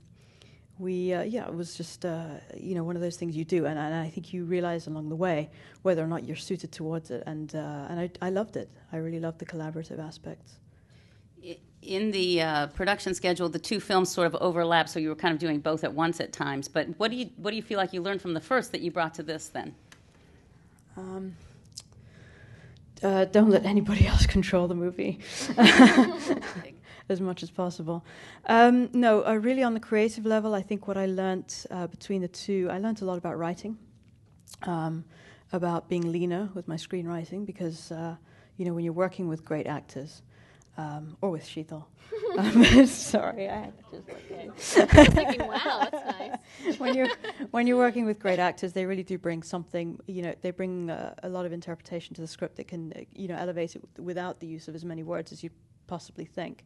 we 0.78 1.14
uh, 1.14 1.22
yeah 1.24 1.48
it 1.48 1.56
was 1.56 1.76
just 1.76 2.06
uh, 2.06 2.26
you 2.58 2.76
know 2.76 2.84
one 2.84 2.96
of 2.96 3.02
those 3.02 3.16
things 3.16 3.36
you 3.36 3.46
do 3.46 3.66
and, 3.66 3.80
and 3.80 3.94
I 3.94 4.10
think 4.10 4.34
you 4.34 4.44
realize 4.44 4.88
along 4.88 5.10
the 5.10 5.16
way 5.16 5.50
whether 5.84 6.04
or 6.04 6.08
not 6.08 6.26
you're 6.26 6.36
suited 6.36 6.72
towards 6.72 7.12
it 7.12 7.24
and 7.26 7.56
uh, 7.56 7.88
and 7.90 8.00
I, 8.00 8.10
I 8.22 8.30
loved 8.30 8.58
it. 8.58 8.70
I 8.92 8.98
really 8.98 9.20
loved 9.20 9.40
the 9.40 9.46
collaborative 9.46 10.00
aspects. 10.00 10.56
In 11.82 12.10
the 12.10 12.42
uh, 12.42 12.68
production 12.68 13.14
schedule 13.14 13.48
the 13.48 13.60
two 13.60 13.80
films 13.80 14.10
sort 14.12 14.26
of 14.28 14.36
overlap 14.42 14.90
so 14.90 15.00
you 15.00 15.10
were 15.10 15.16
kind 15.16 15.34
of 15.34 15.40
doing 15.40 15.60
both 15.60 15.84
at 15.84 15.94
once 15.94 16.20
at 16.20 16.34
times 16.34 16.68
but 16.68 16.88
what 16.98 17.12
do 17.12 17.18
you 17.18 17.30
what 17.38 17.52
do 17.52 17.56
you 17.56 17.62
feel 17.62 17.78
like 17.78 17.94
you 17.94 18.02
learned 18.02 18.22
from 18.22 18.34
the 18.34 18.42
first 18.42 18.72
that 18.72 18.82
you 18.82 18.92
brought 18.92 19.14
to 19.14 19.24
this 19.24 19.50
then? 19.50 19.76
Um, 20.98 21.36
uh, 23.04 23.26
don't 23.26 23.50
let 23.50 23.66
anybody 23.66 24.08
else 24.12 24.26
control 24.26 24.68
the 24.68 24.76
movie 24.76 25.20
as 27.10 27.22
much 27.22 27.44
as 27.44 27.52
possible. 27.52 28.06
Um, 28.48 28.90
no, 28.94 29.26
uh, 29.26 29.34
really 29.36 29.64
on 29.64 29.74
the 29.74 29.80
creative 29.80 30.26
level, 30.26 30.56
I 30.56 30.62
think 30.62 30.88
what 30.88 30.98
I 30.98 31.06
learned 31.06 31.54
uh, 31.72 31.88
between 31.88 32.22
the 32.22 32.28
two, 32.28 32.68
I 32.72 32.80
learned 32.80 33.02
a 33.02 33.06
lot 33.06 33.18
about 33.18 33.38
writing, 33.38 33.78
um, 34.64 35.06
about 35.52 35.88
being 35.88 36.12
leaner 36.12 36.50
with 36.54 36.68
my 36.68 36.76
screenwriting, 36.76 37.46
because 37.46 37.92
uh, 37.92 38.16
you 38.58 38.66
know 38.66 38.74
when 38.74 38.84
you're 38.84 38.94
working 38.94 39.28
with 39.28 39.46
great 39.46 39.68
actors. 39.68 40.22
Um, 40.78 41.16
or 41.22 41.32
with 41.32 41.46
Sheetal. 41.46 41.86
Um, 42.38 42.86
sorry, 42.88 43.48
I 43.48 43.56
had 43.62 43.74
to 43.78 43.84
just 44.58 44.78
look 44.78 44.90
thinking, 45.14 45.48
wow, 45.48 45.88
that's 45.90 46.20
nice. 46.20 46.80
when 46.80 46.94
you're 46.94 47.08
when 47.52 47.66
you're 47.66 47.78
working 47.78 48.06
with 48.06 48.20
great 48.20 48.40
actors, 48.40 48.74
they 48.74 48.86
really 48.86 49.04
do 49.04 49.18
bring 49.18 49.42
something. 49.42 49.98
You 50.06 50.22
know, 50.24 50.36
they 50.42 50.52
bring 50.52 50.90
uh, 50.90 51.14
a 51.24 51.30
lot 51.30 51.46
of 51.46 51.54
interpretation 51.54 52.14
to 52.16 52.20
the 52.20 52.28
script 52.28 52.58
that 52.58 52.68
can, 52.68 52.92
uh, 52.92 53.02
you 53.14 53.30
know, 53.30 53.38
elevate 53.38 53.78
it 53.78 53.84
without 53.98 54.42
the 54.42 54.48
use 54.48 54.68
of 54.68 54.76
as 54.76 54.84
many 54.84 55.02
words 55.02 55.32
as 55.32 55.46
you 55.46 55.50
possibly 55.88 56.26
think. 56.26 56.66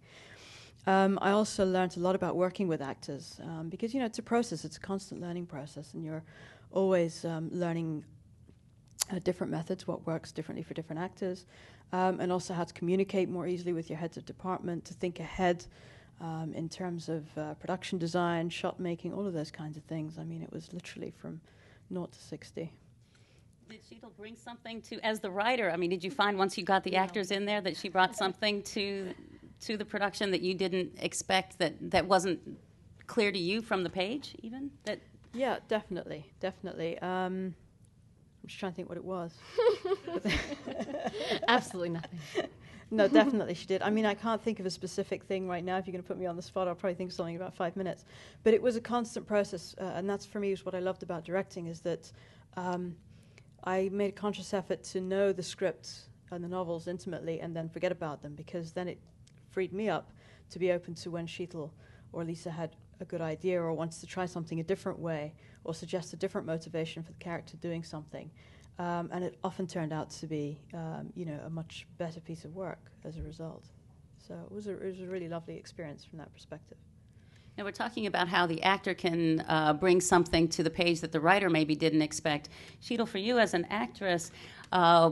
Um, 0.87 1.19
I 1.21 1.31
also 1.31 1.65
learned 1.65 1.97
a 1.97 1.99
lot 1.99 2.15
about 2.15 2.35
working 2.35 2.67
with 2.67 2.81
actors 2.81 3.39
um, 3.43 3.69
because 3.69 3.93
you 3.93 3.99
know 3.99 4.05
it's 4.05 4.19
a 4.19 4.23
process, 4.23 4.65
it's 4.65 4.77
a 4.77 4.79
constant 4.79 5.21
learning 5.21 5.45
process, 5.45 5.93
and 5.93 6.03
you're 6.03 6.23
always 6.71 7.25
um, 7.25 7.49
learning 7.51 8.03
uh, 9.11 9.19
different 9.19 9.51
methods, 9.51 9.87
what 9.87 10.05
works 10.07 10.31
differently 10.31 10.63
for 10.63 10.73
different 10.73 11.01
actors, 11.01 11.45
um, 11.91 12.19
and 12.19 12.31
also 12.31 12.53
how 12.53 12.63
to 12.63 12.73
communicate 12.73 13.29
more 13.29 13.47
easily 13.47 13.73
with 13.73 13.89
your 13.89 13.99
heads 13.99 14.17
of 14.17 14.25
department, 14.25 14.85
to 14.85 14.93
think 14.93 15.19
ahead 15.19 15.65
um, 16.21 16.53
in 16.55 16.69
terms 16.69 17.09
of 17.09 17.37
uh, 17.37 17.53
production 17.55 17.99
design, 17.99 18.49
shot 18.49 18.79
making, 18.79 19.13
all 19.13 19.27
of 19.27 19.33
those 19.33 19.51
kinds 19.51 19.77
of 19.77 19.83
things. 19.83 20.17
I 20.17 20.23
mean, 20.23 20.41
it 20.41 20.51
was 20.51 20.71
literally 20.73 21.11
from 21.11 21.41
naught 21.89 22.11
to 22.13 22.19
sixty. 22.19 22.71
Did 23.69 23.81
Sheetal 23.83 24.15
bring 24.17 24.35
something 24.35 24.81
to 24.83 24.99
as 25.05 25.19
the 25.19 25.29
writer? 25.29 25.69
I 25.69 25.77
mean, 25.77 25.89
did 25.89 26.03
you 26.03 26.11
find 26.11 26.37
once 26.37 26.57
you 26.57 26.63
got 26.63 26.83
the 26.83 26.95
actors 26.95 27.31
in 27.31 27.45
there 27.45 27.61
that 27.61 27.77
she 27.77 27.89
brought 27.89 28.15
something 28.15 28.63
to 28.63 29.13
to 29.61 29.77
the 29.77 29.85
production 29.85 30.31
that 30.31 30.41
you 30.41 30.53
didn't 30.53 30.91
expect 30.99 31.59
that 31.59 31.73
that 31.91 32.07
wasn't 32.07 32.39
clear 33.07 33.31
to 33.31 33.39
you 33.39 33.61
from 33.61 33.83
the 33.83 33.89
page 33.89 34.35
even 34.41 34.71
that 34.85 34.99
Yeah, 35.33 35.57
definitely, 35.67 36.31
definitely. 36.39 36.97
Um, 36.99 37.53
I'm 38.41 38.47
just 38.47 38.59
trying 38.59 38.71
to 38.71 38.75
think 38.75 38.89
what 38.89 38.97
it 38.97 39.03
was. 39.03 39.33
Absolutely 41.47 41.89
nothing. 41.89 42.19
no, 42.89 43.07
definitely 43.07 43.53
she 43.53 43.65
did. 43.65 43.81
I 43.81 43.89
mean, 43.89 44.05
I 44.05 44.13
can't 44.13 44.41
think 44.41 44.59
of 44.59 44.65
a 44.65 44.69
specific 44.71 45.23
thing 45.23 45.47
right 45.47 45.63
now. 45.63 45.77
If 45.77 45.85
you're 45.85 45.91
going 45.91 46.03
to 46.03 46.07
put 46.07 46.17
me 46.17 46.25
on 46.25 46.35
the 46.35 46.41
spot, 46.41 46.67
I'll 46.67 46.75
probably 46.75 46.95
think 46.95 47.11
of 47.11 47.15
something 47.15 47.35
in 47.35 47.41
about 47.41 47.53
five 47.53 47.75
minutes. 47.75 48.05
But 48.43 48.53
it 48.53 48.61
was 48.61 48.75
a 48.75 48.81
constant 48.81 49.27
process, 49.27 49.75
uh, 49.79 49.91
and 49.95 50.09
that's 50.09 50.25
for 50.25 50.39
me 50.39 50.51
is 50.51 50.65
what 50.65 50.73
I 50.73 50.79
loved 50.79 51.03
about 51.03 51.25
directing 51.25 51.67
is 51.67 51.81
that 51.81 52.11
um, 52.55 52.95
I 53.63 53.89
made 53.91 54.09
a 54.09 54.13
conscious 54.13 54.53
effort 54.53 54.83
to 54.85 55.01
know 55.01 55.31
the 55.31 55.43
scripts 55.43 56.09
and 56.31 56.43
the 56.43 56.47
novels 56.47 56.87
intimately, 56.87 57.39
and 57.41 57.55
then 57.55 57.69
forget 57.69 57.91
about 57.91 58.21
them 58.21 58.35
because 58.35 58.71
then 58.71 58.87
it 58.87 58.99
freed 59.49 59.73
me 59.73 59.89
up 59.89 60.11
to 60.51 60.59
be 60.59 60.71
open 60.71 60.93
to 60.95 61.11
when 61.11 61.27
Sheetal 61.27 61.71
or 62.11 62.23
Lisa 62.23 62.51
had 62.51 62.75
a 62.99 63.05
good 63.05 63.21
idea 63.21 63.61
or 63.61 63.73
wants 63.73 63.99
to 63.99 64.07
try 64.07 64.25
something 64.25 64.59
a 64.59 64.63
different 64.63 64.99
way 64.99 65.33
or 65.63 65.73
suggest 65.73 66.13
a 66.13 66.15
different 66.17 66.45
motivation 66.45 67.03
for 67.03 67.11
the 67.11 67.17
character 67.17 67.57
doing 67.57 67.83
something. 67.83 68.29
Um, 68.77 69.09
and 69.11 69.23
it 69.23 69.37
often 69.43 69.67
turned 69.67 69.91
out 69.91 70.09
to 70.11 70.27
be, 70.27 70.61
um, 70.73 71.11
you 71.15 71.25
know, 71.25 71.39
a 71.45 71.49
much 71.49 71.85
better 71.97 72.21
piece 72.21 72.45
of 72.45 72.55
work 72.55 72.91
as 73.03 73.17
a 73.17 73.21
result. 73.21 73.65
So 74.25 74.35
it 74.35 74.51
was 74.53 74.67
a, 74.67 74.71
it 74.71 74.85
was 74.85 75.01
a 75.01 75.07
really 75.07 75.27
lovely 75.27 75.57
experience 75.57 76.05
from 76.05 76.19
that 76.19 76.33
perspective. 76.33 76.77
Now 77.59 77.65
we're 77.65 77.71
talking 77.71 78.05
about 78.05 78.29
how 78.29 78.47
the 78.47 78.63
actor 78.63 78.93
can 78.93 79.43
uh, 79.49 79.73
bring 79.73 79.99
something 79.99 80.47
to 80.47 80.63
the 80.63 80.69
page 80.69 81.01
that 81.01 81.11
the 81.11 81.19
writer 81.19 81.49
maybe 81.49 81.75
didn't 81.75 82.01
expect. 82.01 82.47
Sheetal, 82.81 83.05
for 83.05 83.17
you 83.17 83.37
as 83.37 83.53
an 83.53 83.67
actress, 83.69 84.31
uh, 84.71 85.11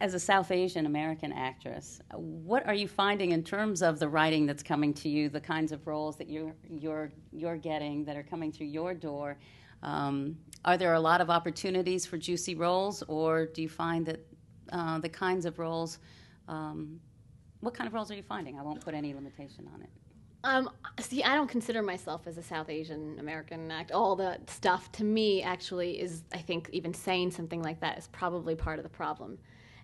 as 0.00 0.14
a 0.14 0.20
South 0.20 0.52
Asian 0.52 0.86
American 0.86 1.32
actress, 1.32 2.00
what 2.14 2.64
are 2.68 2.74
you 2.74 2.86
finding 2.86 3.32
in 3.32 3.42
terms 3.42 3.82
of 3.82 3.98
the 3.98 4.08
writing 4.08 4.46
that's 4.46 4.62
coming 4.62 4.94
to 4.94 5.08
you, 5.08 5.28
the 5.28 5.40
kinds 5.40 5.72
of 5.72 5.84
roles 5.88 6.14
that 6.18 6.30
you're 6.30 6.54
you're 6.70 7.10
you're 7.32 7.56
getting 7.56 8.04
that 8.04 8.16
are 8.16 8.22
coming 8.22 8.52
through 8.52 8.68
your 8.68 8.94
door? 8.94 9.36
Um, 9.82 10.36
are 10.64 10.76
there 10.76 10.94
a 10.94 11.00
lot 11.00 11.20
of 11.20 11.30
opportunities 11.30 12.06
for 12.06 12.16
juicy 12.16 12.54
roles, 12.54 13.02
or 13.08 13.44
do 13.44 13.60
you 13.60 13.68
find 13.68 14.06
that 14.06 14.20
uh, 14.70 15.00
the 15.00 15.08
kinds 15.08 15.44
of 15.44 15.58
roles? 15.58 15.98
Um, 16.46 17.00
what 17.58 17.74
kind 17.74 17.88
of 17.88 17.94
roles 17.94 18.12
are 18.12 18.14
you 18.14 18.22
finding? 18.22 18.56
I 18.56 18.62
won't 18.62 18.80
put 18.80 18.94
any 18.94 19.12
limitation 19.14 19.68
on 19.74 19.82
it. 19.82 19.90
Um, 20.46 20.70
see, 21.00 21.24
I 21.24 21.34
don't 21.34 21.48
consider 21.48 21.82
myself 21.82 22.28
as 22.28 22.38
a 22.38 22.42
South 22.42 22.70
Asian 22.70 23.18
American 23.18 23.68
act. 23.72 23.90
All 23.90 24.14
that 24.16 24.48
stuff 24.48 24.92
to 24.92 25.04
me 25.04 25.42
actually 25.42 26.00
is, 26.00 26.22
I 26.32 26.38
think, 26.38 26.70
even 26.72 26.94
saying 26.94 27.32
something 27.32 27.62
like 27.62 27.80
that 27.80 27.98
is 27.98 28.06
probably 28.06 28.54
part 28.54 28.78
of 28.78 28.84
the 28.84 28.88
problem. 28.88 29.38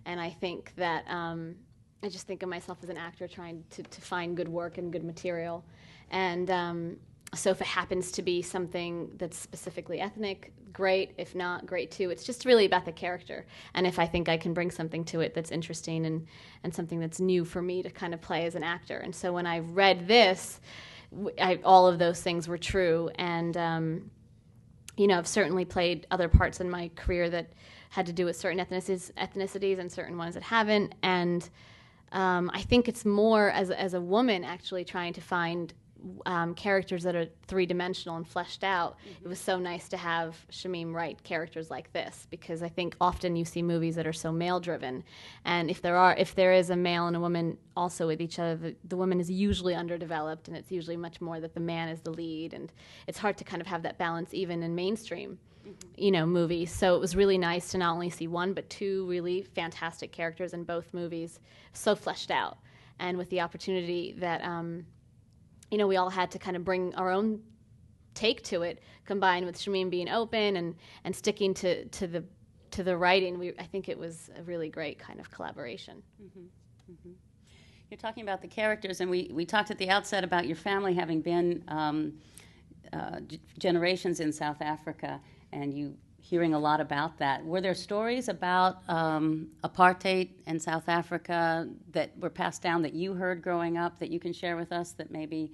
And 0.05 0.21
I 0.21 0.29
think 0.29 0.71
that 0.77 1.03
um, 1.09 1.55
I 2.01 2.07
just 2.07 2.27
think 2.27 2.43
of 2.43 2.49
myself 2.49 2.77
as 2.81 2.87
an 2.87 2.97
actor 2.97 3.27
trying 3.27 3.65
to, 3.71 3.83
to 3.83 4.01
find 4.01 4.37
good 4.37 4.47
work 4.47 4.77
and 4.77 4.89
good 4.89 5.03
material. 5.03 5.65
And 6.11 6.49
um, 6.49 6.95
so 7.35 7.49
if 7.49 7.59
it 7.59 7.67
happens 7.67 8.09
to 8.13 8.21
be 8.21 8.41
something 8.41 9.09
that's 9.17 9.37
specifically 9.37 9.99
ethnic, 9.99 10.53
great. 10.73 11.13
If 11.17 11.35
not, 11.35 11.65
great 11.65 11.91
too. 11.91 12.09
It's 12.09 12.23
just 12.23 12.45
really 12.45 12.65
about 12.65 12.85
the 12.85 12.91
character. 12.91 13.45
And 13.73 13.87
if 13.87 13.99
I 13.99 14.05
think 14.05 14.27
I 14.27 14.37
can 14.37 14.53
bring 14.53 14.71
something 14.71 15.05
to 15.05 15.21
it 15.21 15.33
that's 15.33 15.51
interesting 15.51 16.05
and, 16.05 16.27
and 16.63 16.73
something 16.73 16.99
that's 16.99 17.19
new 17.19 17.45
for 17.45 17.61
me 17.61 17.83
to 17.83 17.89
kind 17.89 18.13
of 18.13 18.21
play 18.21 18.45
as 18.45 18.55
an 18.55 18.63
actor. 18.63 18.97
And 18.97 19.15
so 19.15 19.31
when 19.31 19.45
I 19.45 19.59
read 19.59 20.07
this, 20.07 20.59
I, 21.39 21.59
all 21.63 21.87
of 21.87 21.99
those 21.99 22.21
things 22.21 22.47
were 22.47 22.57
true. 22.57 23.09
And, 23.15 23.55
um, 23.55 24.11
you 24.97 25.07
know, 25.07 25.17
I've 25.17 25.27
certainly 25.27 25.65
played 25.65 26.07
other 26.11 26.27
parts 26.27 26.59
in 26.59 26.69
my 26.69 26.89
career 26.95 27.29
that 27.29 27.53
had 27.89 28.07
to 28.07 28.13
do 28.13 28.25
with 28.25 28.35
certain 28.35 28.59
ethnicities, 28.59 29.11
ethnicities 29.13 29.79
and 29.79 29.91
certain 29.91 30.17
ones 30.17 30.33
that 30.33 30.43
haven't. 30.43 30.95
And 31.03 31.47
um, 32.11 32.49
I 32.53 32.61
think 32.61 32.87
it's 32.87 33.05
more 33.05 33.51
as, 33.51 33.69
as 33.69 33.93
a 33.93 34.01
woman 34.01 34.43
actually 34.43 34.85
trying 34.85 35.13
to 35.13 35.21
find 35.21 35.73
um, 36.25 36.53
characters 36.55 37.03
that 37.03 37.15
are 37.15 37.27
three 37.47 37.65
dimensional 37.65 38.17
and 38.17 38.27
fleshed 38.27 38.63
out. 38.63 38.97
Mm-hmm. 38.97 39.25
It 39.25 39.27
was 39.27 39.39
so 39.39 39.57
nice 39.57 39.87
to 39.89 39.97
have 39.97 40.35
Shamim 40.51 40.93
write 40.93 41.23
characters 41.23 41.69
like 41.69 41.91
this 41.93 42.27
because 42.29 42.61
I 42.61 42.69
think 42.69 42.95
often 42.99 43.35
you 43.35 43.45
see 43.45 43.61
movies 43.61 43.95
that 43.95 44.07
are 44.07 44.13
so 44.13 44.31
male 44.31 44.59
driven, 44.59 45.03
and 45.45 45.69
if 45.69 45.81
there 45.81 45.95
are 45.95 46.15
if 46.15 46.35
there 46.35 46.53
is 46.53 46.69
a 46.69 46.75
male 46.75 47.07
and 47.07 47.15
a 47.15 47.19
woman 47.19 47.57
also 47.75 48.07
with 48.07 48.21
each 48.21 48.39
other, 48.39 48.55
the, 48.55 48.75
the 48.87 48.97
woman 48.97 49.19
is 49.19 49.29
usually 49.29 49.75
underdeveloped, 49.75 50.47
and 50.47 50.57
it's 50.57 50.71
usually 50.71 50.97
much 50.97 51.21
more 51.21 51.39
that 51.39 51.53
the 51.53 51.59
man 51.59 51.89
is 51.89 52.01
the 52.01 52.11
lead, 52.11 52.53
and 52.53 52.71
it's 53.07 53.17
hard 53.17 53.37
to 53.37 53.43
kind 53.43 53.61
of 53.61 53.67
have 53.67 53.83
that 53.83 53.97
balance 53.97 54.33
even 54.33 54.63
in 54.63 54.75
mainstream 54.75 55.37
you 55.95 56.11
know 56.11 56.25
movies 56.25 56.71
so 56.71 56.93
it 56.93 56.99
was 56.99 57.15
really 57.15 57.37
nice 57.37 57.71
to 57.71 57.77
not 57.77 57.93
only 57.93 58.09
see 58.09 58.27
one 58.27 58.53
but 58.53 58.69
two 58.69 59.05
really 59.07 59.43
fantastic 59.55 60.11
characters 60.11 60.53
in 60.53 60.63
both 60.63 60.93
movies 60.93 61.39
so 61.71 61.95
fleshed 61.95 62.31
out 62.31 62.57
and 62.99 63.17
with 63.17 63.29
the 63.29 63.39
opportunity 63.39 64.13
that 64.17 64.43
um, 64.43 64.85
you 65.73 65.79
know 65.79 65.87
we 65.87 65.97
all 65.97 66.11
had 66.11 66.29
to 66.29 66.37
kind 66.37 66.55
of 66.55 66.63
bring 66.63 66.93
our 66.93 67.09
own 67.09 67.41
take 68.13 68.43
to 68.43 68.61
it 68.61 68.83
combined 69.05 69.43
with 69.43 69.57
Shamim 69.57 69.89
being 69.89 70.07
open 70.07 70.55
and 70.55 70.75
and 71.03 71.15
sticking 71.15 71.55
to 71.55 71.85
to 71.85 72.05
the 72.05 72.23
to 72.69 72.83
the 72.83 72.95
writing 72.95 73.39
we 73.39 73.53
I 73.57 73.63
think 73.63 73.89
it 73.89 73.97
was 73.97 74.29
a 74.37 74.43
really 74.43 74.69
great 74.69 74.99
kind 74.99 75.19
of 75.19 75.31
collaboration 75.31 76.03
mm-hmm. 76.21 76.45
Mm-hmm. 76.91 77.13
You're 77.89 77.99
talking 77.99 78.23
about 78.23 78.41
the 78.41 78.47
characters, 78.47 79.01
and 79.01 79.11
we, 79.11 79.29
we 79.31 79.45
talked 79.45 79.69
at 79.69 79.77
the 79.77 79.87
outset 79.87 80.23
about 80.23 80.47
your 80.47 80.55
family 80.55 80.95
having 80.95 81.21
been 81.21 81.63
um, 81.67 82.13
uh, 82.91 83.19
g- 83.19 83.39
generations 83.59 84.19
in 84.19 84.33
South 84.33 84.63
Africa 84.63 85.21
and 85.51 85.71
you 85.71 85.95
hearing 86.23 86.53
a 86.53 86.59
lot 86.59 86.79
about 86.79 87.17
that. 87.17 87.43
Were 87.43 87.59
there 87.59 87.75
stories 87.75 88.29
about 88.29 88.77
um, 88.87 89.49
apartheid 89.65 90.29
in 90.47 90.57
South 90.57 90.87
Africa 90.87 91.67
that 91.91 92.17
were 92.17 92.29
passed 92.29 92.61
down 92.61 92.81
that 92.83 92.93
you 92.93 93.13
heard 93.13 93.41
growing 93.41 93.77
up 93.77 93.99
that 93.99 94.09
you 94.09 94.21
can 94.21 94.31
share 94.31 94.55
with 94.55 94.71
us 94.71 94.93
that 94.93 95.11
maybe 95.11 95.51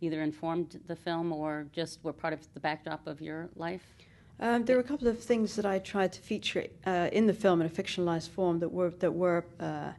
either 0.00 0.22
informed 0.22 0.80
the 0.86 0.94
film 0.94 1.32
or 1.32 1.66
just 1.72 1.98
were 2.04 2.12
part 2.12 2.32
of 2.32 2.40
the 2.54 2.60
backdrop 2.60 3.04
of 3.08 3.20
your 3.20 3.48
life? 3.56 3.96
Um, 4.38 4.64
there 4.64 4.76
were 4.76 4.82
a 4.82 4.86
couple 4.86 5.08
of 5.08 5.18
things 5.18 5.56
that 5.56 5.66
I 5.66 5.80
tried 5.80 6.12
to 6.12 6.20
feature 6.20 6.68
uh, 6.86 7.08
in 7.12 7.26
the 7.26 7.34
film 7.34 7.60
in 7.60 7.66
a 7.66 7.70
fictionalized 7.70 8.28
form 8.30 8.60
that 8.60 8.68
were 8.68 8.90
that 8.90 9.12
were 9.12 9.44
uh, 9.58 9.90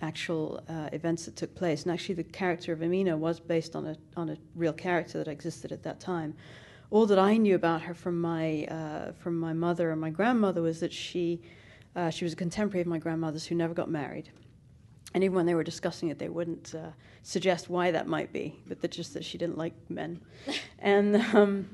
actual 0.00 0.62
uh, 0.66 0.88
events 0.92 1.26
that 1.26 1.36
took 1.36 1.54
place. 1.54 1.82
And 1.82 1.92
actually, 1.92 2.14
the 2.14 2.24
character 2.24 2.72
of 2.72 2.82
Amina 2.82 3.18
was 3.18 3.38
based 3.38 3.76
on 3.76 3.86
a 3.86 3.96
on 4.16 4.30
a 4.30 4.38
real 4.54 4.72
character 4.72 5.18
that 5.18 5.28
existed 5.28 5.72
at 5.72 5.82
that 5.82 6.00
time 6.00 6.34
all 6.92 7.06
that 7.06 7.18
I 7.18 7.38
knew 7.38 7.54
about 7.54 7.80
her 7.82 7.94
from 7.94 8.20
my 8.20 8.64
uh, 8.66 9.12
from 9.12 9.40
my 9.40 9.54
mother 9.54 9.90
and 9.90 10.00
my 10.00 10.10
grandmother 10.10 10.60
was 10.60 10.78
that 10.80 10.92
she 10.92 11.40
uh, 11.96 12.10
she 12.10 12.24
was 12.24 12.34
a 12.34 12.36
contemporary 12.36 12.82
of 12.82 12.86
my 12.86 12.98
grandmother's 12.98 13.46
who 13.46 13.54
never 13.54 13.74
got 13.74 13.90
married. 13.90 14.30
And 15.14 15.24
even 15.24 15.34
when 15.34 15.46
they 15.46 15.54
were 15.54 15.64
discussing 15.64 16.10
it, 16.10 16.18
they 16.18 16.28
wouldn't 16.28 16.74
uh, 16.74 16.90
suggest 17.22 17.68
why 17.68 17.90
that 17.90 18.06
might 18.06 18.32
be, 18.32 18.58
but 18.66 18.80
that 18.82 18.90
just 18.90 19.14
that 19.14 19.24
she 19.24 19.36
didn't 19.38 19.58
like 19.58 19.74
men, 19.88 20.20
and 20.78 21.16
um, 21.34 21.68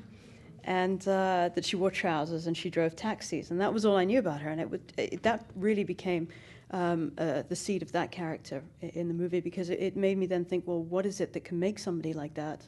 and 0.63 1.05
uh, 1.07 1.49
that 1.53 1.65
she 1.65 1.75
wore 1.75 1.91
trousers 1.91 2.47
and 2.47 2.55
she 2.55 2.69
drove 2.69 2.95
taxis, 2.95 3.51
and 3.51 3.59
that 3.59 3.73
was 3.73 3.85
all 3.85 3.97
I 3.97 4.05
knew 4.05 4.19
about 4.19 4.39
her. 4.41 4.49
And 4.49 4.61
it, 4.61 4.69
would, 4.69 4.93
it 4.97 5.21
that 5.23 5.45
really 5.55 5.83
became 5.83 6.29
um, 6.71 7.11
uh, 7.17 7.43
the 7.49 7.55
seed 7.57 7.81
of 7.81 7.91
that 7.91 8.11
character 8.11 8.63
in 8.81 9.09
the 9.09 9.13
movie 9.13 9.41
because 9.41 9.69
it, 9.69 9.79
it, 9.81 9.97
made 9.97 10.17
me 10.17 10.27
then 10.27 10.45
think, 10.45 10.65
well, 10.65 10.83
what 10.83 11.05
is 11.05 11.19
it 11.19 11.33
that 11.33 11.43
can 11.43 11.59
make 11.59 11.79
somebody 11.79 12.13
like 12.13 12.35
that 12.35 12.61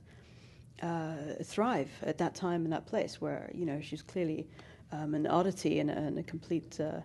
uh, 0.82 1.44
thrive 1.44 1.90
at 2.04 2.18
that 2.18 2.36
time 2.36 2.66
in 2.66 2.72
that 2.72 2.86
place 2.86 3.22
where 3.22 3.52
you 3.54 3.66
know 3.66 3.80
she's 3.82 4.02
clearly 4.02 4.48
um, 4.92 5.14
an 5.14 5.28
oddity 5.28 5.80
and, 5.80 5.90
and 5.90 6.18
a 6.18 6.24
complete 6.24 6.80
uh, 6.80 7.02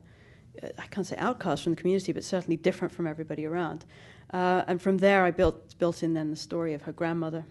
I 0.79 0.87
can't 0.87 1.07
say 1.07 1.17
outcast 1.17 1.65
from 1.65 1.75
the 1.75 1.81
community, 1.81 2.13
but 2.13 2.25
certainly 2.25 2.57
different 2.57 2.93
from 2.93 3.07
everybody 3.07 3.47
around. 3.47 3.85
Uh, 4.33 4.63
and 4.67 4.81
from 4.81 4.99
there, 4.99 5.25
I 5.25 5.31
built 5.31 5.79
built 5.79 6.03
in 6.03 6.15
then 6.15 6.31
the 6.31 6.37
story 6.37 6.75
of 6.75 6.83
her 6.83 6.93
grandmother, 6.93 7.45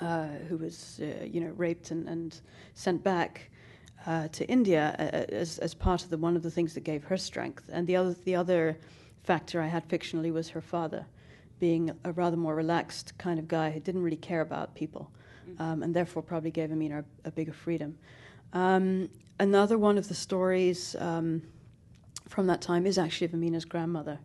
uh, 0.00 0.28
who 0.48 0.56
was 0.56 1.00
uh, 1.02 1.24
you 1.24 1.40
know 1.40 1.52
raped 1.56 1.90
and, 1.90 2.08
and 2.08 2.40
sent 2.74 3.02
back. 3.02 3.50
Uh, 4.06 4.28
to 4.28 4.46
India 4.50 4.94
as, 5.32 5.58
as 5.60 5.72
part 5.72 6.04
of 6.04 6.10
the 6.10 6.18
one 6.18 6.36
of 6.36 6.42
the 6.42 6.50
things 6.50 6.74
that 6.74 6.82
gave 6.84 7.02
her 7.04 7.16
strength, 7.16 7.64
and 7.72 7.86
the 7.86 7.96
other 7.96 8.14
the 8.24 8.34
other 8.34 8.76
factor 9.22 9.62
I 9.62 9.66
had 9.66 9.88
fictionally 9.88 10.30
was 10.30 10.50
her 10.50 10.60
father, 10.60 11.06
being 11.58 11.90
a 12.04 12.12
rather 12.12 12.36
more 12.36 12.54
relaxed 12.54 13.16
kind 13.16 13.38
of 13.38 13.48
guy 13.48 13.70
who 13.70 13.80
didn't 13.80 14.02
really 14.02 14.18
care 14.18 14.42
about 14.42 14.74
people, 14.74 15.10
um, 15.58 15.82
and 15.82 15.94
therefore 15.94 16.22
probably 16.22 16.50
gave 16.50 16.72
Amina 16.72 17.04
a, 17.24 17.30
bigger 17.30 17.52
freedom. 17.52 17.96
Um, 18.52 19.08
another 19.38 19.78
one 19.78 19.98
of 19.98 20.08
the 20.08 20.14
stories 20.14 20.96
um, 20.98 21.42
from 22.28 22.46
that 22.46 22.60
time 22.60 22.86
is 22.86 22.98
actually 22.98 23.26
of 23.26 23.34
Amina's 23.34 23.64
grandmother, 23.64 24.18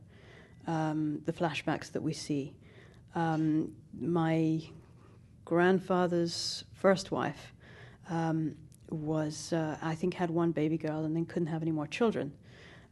um, 0.67 1.21
the 1.25 1.33
flashbacks 1.33 1.91
that 1.91 2.01
we 2.01 2.13
see. 2.13 2.53
Um, 3.15 3.73
my 3.99 4.61
grandfather's 5.45 6.63
first 6.73 7.11
wife 7.11 7.53
um, 8.09 8.55
was, 8.89 9.53
uh, 9.53 9.77
I 9.81 9.95
think, 9.95 10.13
had 10.13 10.29
one 10.29 10.51
baby 10.51 10.77
girl 10.77 11.05
and 11.05 11.15
then 11.15 11.25
couldn't 11.25 11.47
have 11.47 11.61
any 11.61 11.71
more 11.71 11.87
children. 11.87 12.31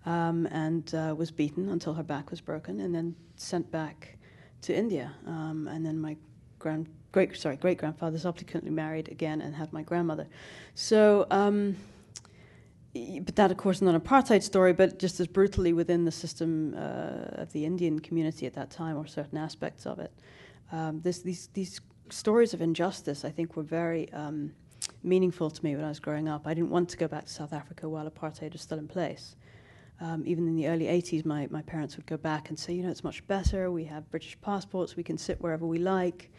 Um, 0.05 0.47
and 0.51 0.93
uh, 0.95 1.13
was 1.17 1.31
beaten 1.31 1.67
until 1.69 1.93
her 1.93 2.03
back 2.03 2.31
was 2.31 2.39
broken, 2.39 2.79
and 2.79 2.95
then 2.95 3.13
sent 3.35 3.69
back 3.71 4.17
to 4.61 4.73
India. 4.73 5.11
Um, 5.25 5.67
and 5.67 5.85
then 5.85 5.99
my 5.99 6.15
grand 6.59 6.87
great 7.11 7.35
sorry 7.37 7.55
great 7.55 7.77
grandfather 7.77 8.17
subsequently 8.17 8.71
married 8.71 9.09
again 9.09 9.41
and 9.41 9.55
had 9.55 9.71
my 9.73 9.81
grandmother. 9.81 10.27
So 10.75 11.27
um, 11.31 11.77
but 13.21 13.35
that, 13.35 13.51
of 13.51 13.57
course, 13.57 13.77
is 13.77 13.81
not 13.81 13.95
an 13.95 14.01
apartheid 14.01 14.43
story, 14.43 14.73
but 14.73 14.99
just 14.99 15.19
as 15.19 15.27
brutally 15.27 15.73
within 15.73 16.05
the 16.05 16.11
system 16.11 16.73
uh, 16.75 17.41
of 17.41 17.51
the 17.51 17.65
Indian 17.65 17.99
community 17.99 18.45
at 18.45 18.53
that 18.53 18.69
time, 18.69 18.97
or 18.97 19.05
certain 19.05 19.37
aspects 19.37 19.85
of 19.85 19.99
it. 19.99 20.11
Um, 20.71 21.01
this, 21.01 21.19
these, 21.19 21.49
these 21.53 21.81
stories 22.09 22.53
of 22.53 22.61
injustice, 22.61 23.25
I 23.25 23.29
think, 23.29 23.55
were 23.55 23.63
very 23.63 24.11
um, 24.13 24.53
meaningful 25.03 25.49
to 25.49 25.63
me 25.63 25.75
when 25.75 25.85
I 25.85 25.89
was 25.89 25.99
growing 25.99 26.27
up. 26.27 26.47
I 26.47 26.53
didn't 26.53 26.69
want 26.69 26.89
to 26.89 26.97
go 26.97 27.07
back 27.07 27.25
to 27.25 27.31
South 27.31 27.53
Africa 27.53 27.87
while 27.87 28.09
apartheid 28.09 28.53
was 28.53 28.61
still 28.61 28.79
in 28.79 28.87
place. 28.87 29.35
Um, 29.99 30.23
even 30.25 30.47
in 30.47 30.55
the 30.55 30.67
early 30.67 30.85
80s, 30.85 31.25
my, 31.25 31.47
my 31.49 31.63
parents 31.63 31.97
would 31.97 32.05
go 32.05 32.17
back 32.17 32.49
and 32.49 32.59
say, 32.59 32.73
you 32.73 32.83
know, 32.83 32.91
it's 32.91 33.03
much 33.03 33.25
better. 33.27 33.71
We 33.71 33.83
have 33.85 34.09
British 34.11 34.37
passports. 34.41 34.95
We 34.95 35.03
can 35.03 35.17
sit 35.17 35.41
wherever 35.41 35.65
we 35.65 35.79
like. 35.79 36.31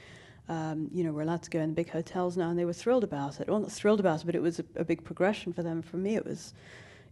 Um, 0.49 0.89
you 0.93 1.05
know, 1.05 1.13
we're 1.13 1.23
allowed 1.23 1.43
to 1.43 1.51
go 1.51 1.61
in 1.61 1.75
big 1.75 1.91
hotels 1.91 2.37
now. 2.37 2.49
And 2.51 2.59
they 2.59 2.65
were 2.65 2.73
thrilled 2.73 3.05
about 3.05 3.41
it. 3.41 3.49
Well, 3.49 3.61
not 3.61 3.71
thrilled 3.73 4.01
about 4.01 4.21
it, 4.23 4.27
but 4.27 4.35
it 4.35 4.43
was 4.43 4.59
a, 4.59 4.65
a 4.77 4.85
big 4.85 5.05
progression 5.05 5.53
for 5.53 5.63
them. 5.63 5.83
For 5.83 5.99
me, 5.99 6.17
it 6.17 6.25
was, 6.25 6.55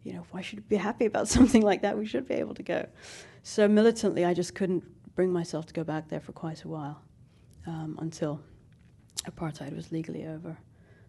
you 0.04 0.12
know, 0.14 0.24
why 0.30 0.40
should 0.40 0.60
we 0.60 0.64
be 0.68 0.76
happy 0.76 1.04
about 1.04 1.28
something 1.36 1.62
like 1.62 1.82
that? 1.82 1.98
We 1.98 2.06
should 2.06 2.26
be 2.26 2.34
able 2.34 2.54
to 2.54 2.62
go. 2.62 2.86
So 3.42 3.68
militantly, 3.68 4.24
I 4.24 4.32
just 4.34 4.54
couldn't 4.54 4.84
bring 5.14 5.32
myself 5.32 5.66
to 5.66 5.74
go 5.74 5.84
back 5.84 6.08
there 6.08 6.20
for 6.20 6.32
quite 6.32 6.64
a 6.64 6.68
while 6.68 7.00
um, 7.66 7.98
until 8.00 8.40
apartheid 9.24 9.74
was 9.74 9.92
legally 9.92 10.26
over. 10.26 10.56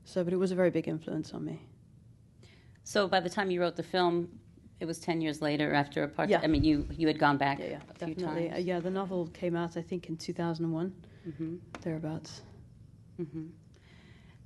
So, 0.06 0.24
but 0.24 0.34
it 0.34 0.38
was 0.38 0.52
a 0.52 0.56
very 0.56 0.70
big 0.70 0.88
influence 0.88 1.34
on 1.34 1.44
me. 1.46 1.62
So 2.84 3.08
by 3.08 3.20
the 3.20 3.30
time 3.30 3.52
you 3.52 3.60
wrote 3.62 3.76
the 3.76 3.84
film, 3.84 4.30
it 4.80 4.86
was 4.86 5.00
10 5.00 5.20
years 5.22 5.42
later 5.42 5.74
after 5.74 6.08
apartheid. 6.08 6.30
Yeah. 6.30 6.40
I 6.44 6.48
mean, 6.48 6.64
you, 6.64 6.88
you 6.92 7.08
had 7.08 7.20
gone 7.20 7.38
back 7.38 7.60
Yeah, 7.60 7.66
yeah, 7.66 7.80
a 7.90 8.06
few 8.06 8.16
definitely. 8.16 8.50
Uh, 8.50 8.54
times. 8.54 8.66
yeah, 8.66 8.80
the 8.80 8.90
novel 8.92 9.28
came 9.28 9.56
out, 9.56 9.76
I 9.76 9.82
think, 9.82 10.08
in 10.08 10.16
2001, 10.18 10.94
hmm 11.32 11.56
thereabouts. 11.82 12.42
hmm 13.18 13.48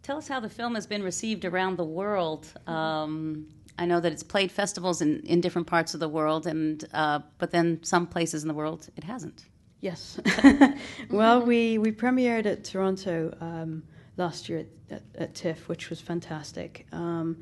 Tell 0.03 0.17
us 0.17 0.27
how 0.27 0.39
the 0.39 0.50
film 0.50 0.73
has 0.75 0.88
been 0.88 1.03
received 1.03 1.45
around 1.45 1.77
the 1.77 1.85
world. 1.85 2.47
Um, 2.65 3.47
I 3.77 3.85
know 3.85 4.00
that 4.00 4.11
it's 4.11 4.23
played 4.23 4.51
festivals 4.51 5.01
in, 5.01 5.19
in 5.21 5.41
different 5.41 5.67
parts 5.67 5.93
of 5.93 6.00
the 6.00 6.09
world, 6.09 6.47
and 6.47 6.83
uh, 6.93 7.19
but 7.38 7.51
then 7.51 7.79
some 7.83 8.07
places 8.07 8.43
in 8.43 8.47
the 8.47 8.53
world 8.53 8.89
it 8.97 9.03
hasn't. 9.03 9.45
Yes. 9.79 10.19
well, 11.09 11.41
we, 11.41 11.77
we 11.77 11.91
premiered 11.91 12.45
at 12.45 12.63
Toronto 12.63 13.35
um, 13.41 13.83
last 14.17 14.50
year 14.50 14.59
at, 14.59 14.67
at, 14.89 15.03
at 15.15 15.35
TIFF, 15.35 15.67
which 15.67 15.89
was 15.89 16.01
fantastic, 16.01 16.88
um, 16.91 17.38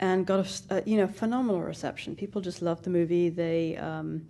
and 0.00 0.26
got 0.26 0.46
a 0.70 0.74
a, 0.76 0.82
you 0.84 0.96
know 0.98 1.06
phenomenal 1.06 1.62
reception. 1.62 2.14
People 2.14 2.40
just 2.40 2.60
loved 2.62 2.84
the 2.84 2.90
movie. 2.90 3.28
They 3.30 3.76
um, 3.76 4.26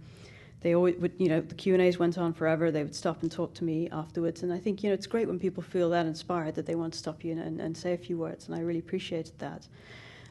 they 0.62 0.75
always 0.75 0.97
would 0.97 1.12
you 1.19 1.28
know 1.28 1.40
the 1.40 1.54
Q 1.54 1.75
and 1.75 1.83
A's 1.83 1.99
went 1.99 2.19
on 2.19 2.33
forever. 2.33 2.71
They 2.71 2.83
would 2.83 2.95
stop 2.95 3.23
and 3.23 3.31
talk 3.31 3.54
to 3.54 3.64
me 3.64 3.88
afterwards, 3.90 4.42
and 4.42 4.52
I 4.52 4.59
think 4.59 4.83
you 4.83 4.90
know 4.90 4.95
it's 4.95 5.07
great 5.07 5.28
when 5.28 5.38
people 5.38 5.62
feel 5.62 5.90
that 5.90 6.07
inspired 6.07 6.54
that 6.54 6.66
they 6.66 6.75
want 6.75 6.92
to 6.95 6.99
stop 6.99 7.25
you 7.25 7.33
and, 7.33 7.61
and, 7.61 7.76
say 7.76 7.92
a 7.92 7.99
few 7.99 8.19
words, 8.19 8.47
and 8.47 8.57
I 8.57 8.61
really 8.61 8.78
appreciated 8.78 9.38
that. 9.38 9.66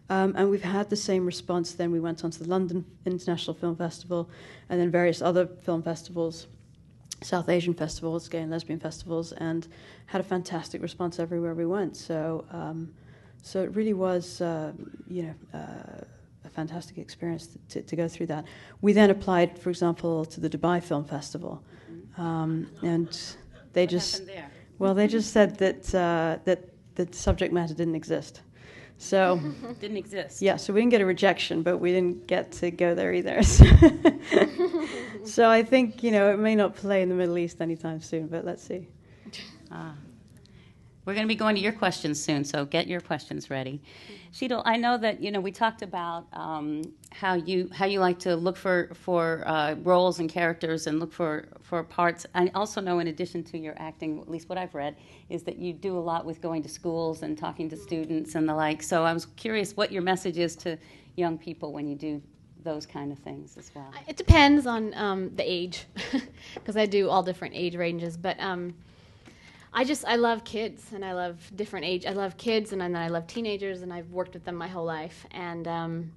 Um, 0.10 0.34
and 0.36 0.50
we've 0.50 0.62
had 0.62 0.90
the 0.90 0.96
same 0.96 1.26
response. 1.26 1.74
Then 1.74 1.92
we 1.92 2.00
went 2.00 2.24
on 2.24 2.32
to 2.32 2.44
the 2.44 2.50
London 2.50 2.86
International 3.06 3.54
Film 3.54 3.76
Festival, 3.76 4.30
and 4.70 4.80
then 4.80 4.92
various 4.92 5.22
other 5.22 5.48
film 5.48 5.84
festivals 5.84 6.48
South 7.24 7.50
Asian 7.50 7.74
festivals, 7.74 8.28
gay 8.28 8.40
and 8.40 8.52
lesbian 8.52 8.80
festivals, 8.80 9.32
and 9.34 9.68
had 10.08 10.22
a 10.22 10.24
fantastic 10.24 10.82
response 10.82 11.20
everywhere 11.20 11.54
we 11.54 11.66
went. 11.66 11.96
So, 11.96 12.46
um, 12.52 12.94
so 13.44 13.62
it 13.62 13.76
really 13.76 13.94
was, 13.94 14.42
uh, 14.42 14.72
you 15.08 15.24
know, 15.24 15.60
uh, 15.60 16.04
fantastic 16.54 16.98
experience 16.98 17.58
to, 17.70 17.82
to 17.82 17.96
go 17.96 18.08
through 18.08 18.28
that. 18.28 18.46
We 18.82 18.94
then 18.94 19.10
applied, 19.10 19.58
for 19.58 19.70
example, 19.70 20.26
to 20.26 20.40
the 20.40 20.50
Dubai 20.50 20.82
Film 20.84 21.06
Festival, 21.06 21.64
um, 22.18 22.68
and 22.82 23.18
they 23.74 23.88
just, 23.88 24.26
there? 24.26 24.50
well, 24.80 24.94
they 24.94 25.08
just 25.08 25.32
said 25.32 25.58
that 25.58 25.96
uh, 25.96 26.40
that 26.46 26.70
the 26.96 27.08
subject 27.12 27.54
matter 27.54 27.74
didn't 27.74 27.96
exist. 27.96 28.42
So. 28.98 29.40
Didn't 29.80 29.98
exist. 29.98 30.44
Yeah, 30.44 30.58
so 30.58 30.74
we 30.74 30.82
didn't 30.82 30.92
get 30.92 31.02
a 31.02 31.08
rejection, 31.08 31.64
but 31.64 31.80
we 31.80 31.92
didn't 31.92 32.28
get 32.28 32.52
to 32.54 32.70
go 32.70 32.94
there 32.94 33.14
either. 33.14 33.42
So, 33.52 33.66
so 35.26 35.50
I 35.50 35.64
think, 35.64 36.04
you 36.04 36.12
know, 36.12 36.32
it 36.32 36.38
may 36.38 36.56
not 36.56 36.76
play 36.76 37.02
in 37.02 37.10
the 37.10 37.16
Middle 37.16 37.38
East 37.40 37.62
anytime 37.62 38.00
soon, 38.00 38.28
but 38.28 38.46
let's 38.46 38.64
see. 38.64 38.88
Ah. 39.72 39.96
We're 41.04 41.14
going 41.14 41.26
to 41.26 41.28
be 41.28 41.36
going 41.36 41.56
to 41.56 41.62
your 41.62 41.72
questions 41.72 42.22
soon, 42.24 42.44
so 42.44 42.64
get 42.64 42.88
your 42.88 43.02
questions 43.02 43.50
ready. 43.50 43.82
Sheetal, 44.32 44.62
I 44.66 44.78
know 44.78 44.98
that 45.00 45.22
you 45.22 45.32
know 45.32 45.42
we 45.42 45.52
talked 45.52 45.82
about 45.82 46.28
um, 46.32 46.84
how 47.12 47.34
you 47.34 47.70
how 47.74 47.86
you 47.86 48.00
like 48.00 48.20
to 48.20 48.36
look 48.36 48.56
for 48.56 48.92
for 48.94 49.44
uh, 49.48 49.76
roles 49.82 50.20
and 50.20 50.30
characters 50.30 50.86
and 50.86 51.00
look 51.00 51.12
for 51.12 51.48
for 51.62 51.84
parts. 51.84 52.28
I 52.36 52.52
also 52.54 52.82
know, 52.82 53.00
in 53.00 53.08
addition 53.08 53.44
to 53.46 53.58
your 53.58 53.74
acting, 53.78 54.20
at 54.20 54.30
least 54.30 54.48
what 54.48 54.60
I've 54.60 54.76
read, 54.76 54.96
is 55.30 55.42
that 55.44 55.58
you 55.58 55.74
do 55.74 55.98
a 55.98 56.00
lot 56.00 56.24
with 56.24 56.40
going 56.40 56.62
to 56.64 56.70
schools 56.70 57.24
and 57.24 57.36
talking 57.36 57.68
to 57.70 57.78
students 57.78 58.36
and 58.36 58.48
the 58.48 58.54
like. 58.54 58.84
So 58.84 59.04
I 59.04 59.12
was 59.12 59.26
curious 59.26 59.76
what 59.76 59.92
your 59.92 60.04
message 60.04 60.38
is 60.38 60.56
to 60.58 60.78
young 61.16 61.38
people 61.38 61.74
when 61.74 61.88
you 61.88 61.96
do 61.96 62.22
those 62.64 62.86
kind 62.86 63.12
of 63.12 63.18
things 63.20 63.58
as 63.58 63.72
well. 63.74 63.92
It 64.08 64.18
depends 64.18 64.68
on 64.68 64.94
um, 64.94 65.36
the 65.36 65.44
age, 65.44 65.86
because 66.54 66.78
I 66.78 66.86
do 66.86 67.10
all 67.10 67.24
different 67.24 67.56
age 67.56 67.76
ranges. 67.76 68.18
But 68.18 68.40
um, 68.40 68.76
I 69.74 69.84
just 69.84 70.06
I 70.06 70.18
love 70.18 70.44
kids, 70.44 70.92
and 70.94 71.04
I 71.06 71.14
love 71.14 71.52
different 71.56 71.86
age. 71.86 72.06
I 72.06 72.12
love 72.12 72.38
kids, 72.38 72.74
and 72.74 72.82
then 72.82 72.96
I 72.96 73.08
love 73.08 73.28
teenagers, 73.28 73.82
and 73.82 73.94
I've 73.94 74.10
worked 74.12 74.34
with 74.34 74.44
them 74.44 74.56
my 74.56 74.68
whole 74.68 74.86
life. 74.86 75.26
And 75.32 75.68
um, 75.68 76.12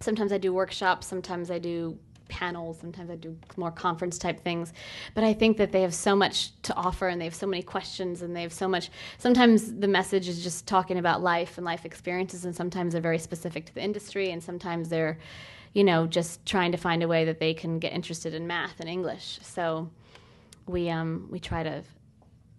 sometimes 0.00 0.32
I 0.32 0.38
do 0.38 0.52
workshops, 0.52 1.06
sometimes 1.06 1.50
I 1.50 1.58
do 1.58 1.98
panels, 2.28 2.78
sometimes 2.80 3.10
I 3.10 3.16
do 3.16 3.36
more 3.58 3.70
conference 3.70 4.18
type 4.18 4.40
things. 4.40 4.72
But 5.14 5.24
I 5.24 5.34
think 5.34 5.58
that 5.58 5.72
they 5.72 5.82
have 5.82 5.94
so 5.94 6.16
much 6.16 6.58
to 6.62 6.74
offer, 6.74 7.08
and 7.08 7.20
they 7.20 7.26
have 7.26 7.34
so 7.34 7.46
many 7.46 7.62
questions, 7.62 8.22
and 8.22 8.34
they 8.34 8.42
have 8.42 8.52
so 8.52 8.66
much. 8.66 8.90
Sometimes 9.18 9.74
the 9.74 9.88
message 9.88 10.26
is 10.26 10.42
just 10.42 10.66
talking 10.66 10.96
about 10.98 11.22
life 11.22 11.58
and 11.58 11.66
life 11.66 11.84
experiences, 11.84 12.46
and 12.46 12.56
sometimes 12.56 12.92
they're 12.92 13.02
very 13.02 13.18
specific 13.18 13.66
to 13.66 13.74
the 13.74 13.82
industry, 13.82 14.30
and 14.30 14.42
sometimes 14.42 14.88
they're 14.88 15.18
you 15.74 15.82
know, 15.82 16.06
just 16.06 16.46
trying 16.46 16.70
to 16.72 16.78
find 16.78 17.02
a 17.02 17.08
way 17.08 17.24
that 17.24 17.40
they 17.40 17.52
can 17.52 17.80
get 17.80 17.92
interested 17.92 18.32
in 18.32 18.46
math 18.46 18.78
and 18.78 18.88
English. 18.88 19.40
So 19.42 19.90
we 20.66 20.88
um, 20.88 21.26
we 21.30 21.40
try 21.40 21.62
to 21.64 21.82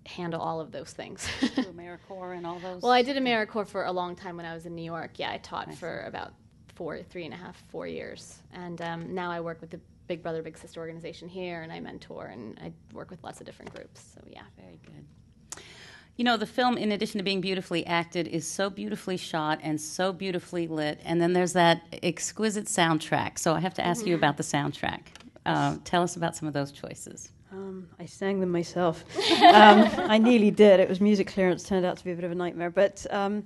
handle 0.06 0.41
all 0.41 0.62
of 0.62 0.72
those 0.72 0.91
things. 0.91 1.28
AmeriCorps 1.41 2.38
and 2.38 2.46
all 2.46 2.60
those. 2.60 2.82
well, 2.82 2.91
I 2.91 3.02
did 3.02 3.18
AmeriCorps 3.18 3.68
for 3.68 3.86
a 3.86 3.91
long 3.91 4.15
time 4.15 4.38
when 4.38 4.46
I 4.46 4.54
was 4.54 4.65
in 4.65 4.76
New 4.76 4.84
York. 4.84 5.18
Yeah, 5.18 5.32
I 5.32 5.38
taught 5.38 5.70
I 5.70 5.76
for 5.76 6.02
about 6.02 6.34
four, 6.76 7.02
three 7.04 7.26
and 7.26 7.34
a 7.34 7.38
half, 7.38 7.62
four 7.70 7.88
years, 7.88 8.39
and 8.54 8.82
um, 8.82 9.13
now 9.13 9.32
I 9.32 9.39
work 9.39 9.62
with 9.62 9.70
the 9.70 9.80
Big 10.08 10.22
Brother 10.22 10.41
Big 10.41 10.58
Sister 10.58 10.80
organization 10.80 11.28
here, 11.28 11.62
and 11.62 11.72
I 11.72 11.80
mentor 11.80 12.28
and 12.28 12.60
I 12.62 12.72
work 12.94 13.10
with 13.10 13.24
lots 13.24 13.39
of 13.39 13.46
different 13.46 13.74
groups. 13.74 14.13
So 14.13 14.22
yeah. 14.30 14.44
Very 14.58 14.80
good. 14.86 15.63
You 16.18 16.24
know, 16.24 16.38
the 16.38 16.46
film, 16.46 16.78
in 16.78 16.94
addition 16.94 17.18
to 17.18 17.24
being 17.24 17.41
beautifully 17.41 17.86
acted, 17.86 18.28
is 18.28 18.48
so 18.48 18.70
beautifully 18.70 19.18
shot 19.18 19.60
and 19.62 19.80
so 19.82 20.13
beautifully 20.13 20.65
lit. 20.65 21.02
And 21.04 21.22
then 21.22 21.34
there's 21.34 21.54
that 21.54 21.82
exquisite 22.04 22.65
soundtrack. 22.65 23.38
So 23.38 23.54
I 23.54 23.60
have 23.60 23.74
to 23.74 23.86
ask 23.86 24.06
you 24.06 24.15
about 24.15 24.38
the 24.38 24.44
soundtrack. 24.44 25.02
Uh, 25.46 25.78
tell 25.84 26.04
us 26.04 26.15
about 26.15 26.36
some 26.36 26.48
of 26.48 26.54
those 26.54 26.72
choices. 26.72 27.32
Um, 27.51 27.88
I 27.99 28.05
sang 28.05 28.39
them 28.39 28.51
myself. 28.51 29.03
um, 29.41 29.88
I 30.10 30.17
nearly 30.17 30.51
did. 30.51 30.79
It 30.79 30.89
was 30.89 30.99
music 30.99 31.27
clearance, 31.27 31.63
turned 31.63 31.86
out 31.86 31.97
to 31.97 32.03
be 32.03 32.12
a 32.12 32.15
bit 32.15 32.25
of 32.25 32.31
a 32.31 32.36
nightmare. 32.36 32.69
But 32.69 33.05
um, 33.12 33.43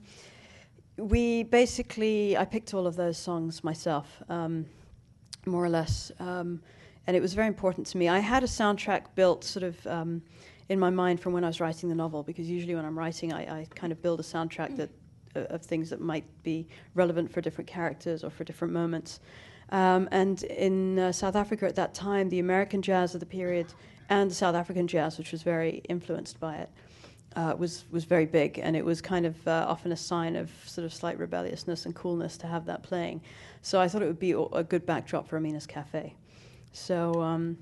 we 0.97 1.43
basically, 1.43 2.37
I 2.37 2.45
picked 2.45 2.73
all 2.73 2.87
of 2.87 2.95
those 2.95 3.17
songs 3.17 3.63
myself, 3.63 4.21
um, 4.29 4.65
more 5.45 5.63
or 5.63 5.69
less. 5.69 6.11
Um, 6.19 6.61
and 7.07 7.15
it 7.15 7.21
was 7.21 7.33
very 7.33 7.47
important 7.47 7.87
to 7.87 7.97
me. 7.97 8.07
I 8.07 8.19
had 8.19 8.43
a 8.43 8.47
soundtrack 8.47 9.15
built 9.15 9.43
sort 9.43 9.63
of 9.63 9.87
um, 9.87 10.21
in 10.69 10.79
my 10.79 10.89
mind 10.89 11.19
from 11.19 11.33
when 11.33 11.43
I 11.43 11.47
was 11.47 11.59
writing 11.59 11.89
the 11.89 11.95
novel, 11.95 12.23
because 12.23 12.49
usually 12.49 12.75
when 12.75 12.85
I'm 12.85 12.97
writing, 12.97 13.33
I, 13.33 13.61
I 13.61 13.67
kind 13.75 13.91
of 13.91 14.01
build 14.01 14.19
a 14.19 14.23
soundtrack 14.23 14.75
that 14.77 14.89
uh, 15.35 15.41
of 15.49 15.61
things 15.61 15.89
that 15.91 16.01
might 16.01 16.25
be 16.43 16.67
relevant 16.95 17.31
for 17.31 17.39
different 17.39 17.67
characters 17.67 18.23
or 18.23 18.29
for 18.29 18.43
different 18.43 18.73
moments. 18.73 19.19
Um, 19.71 20.09
and 20.11 20.41
in 20.43 20.99
uh, 20.99 21.11
South 21.11 21.35
Africa 21.35 21.67
at 21.67 21.75
that 21.75 21.93
time, 21.93 22.29
the 22.29 22.39
American 22.39 22.81
jazz 22.81 23.13
of 23.13 23.19
the 23.19 23.25
period 23.25 23.67
and 24.09 24.31
the 24.31 24.35
South 24.35 24.55
African 24.55 24.87
jazz, 24.87 25.17
which 25.17 25.31
was 25.31 25.43
very 25.43 25.83
influenced 25.89 26.39
by 26.39 26.55
it, 26.55 26.69
uh, 27.35 27.55
was 27.57 27.85
was 27.91 28.05
very 28.05 28.25
big, 28.25 28.59
and 28.59 28.75
it 28.75 28.83
was 28.83 29.01
kind 29.01 29.25
of 29.25 29.47
uh, 29.47 29.65
often 29.67 29.91
a 29.91 29.97
sign 29.97 30.35
of 30.35 30.49
sort 30.65 30.85
of 30.85 30.93
slight 30.93 31.17
rebelliousness 31.19 31.85
and 31.85 31.93
coolness 31.93 32.37
to 32.37 32.47
have 32.47 32.65
that 32.65 32.81
playing. 32.81 33.21
So 33.61 33.79
I 33.79 33.87
thought 33.87 34.01
it 34.01 34.07
would 34.07 34.19
be 34.19 34.31
a 34.53 34.63
good 34.63 34.85
backdrop 34.85 35.27
for 35.27 35.37
Amina's 35.37 35.67
Cafe. 35.67 36.15
So 36.71 37.21
um, 37.21 37.57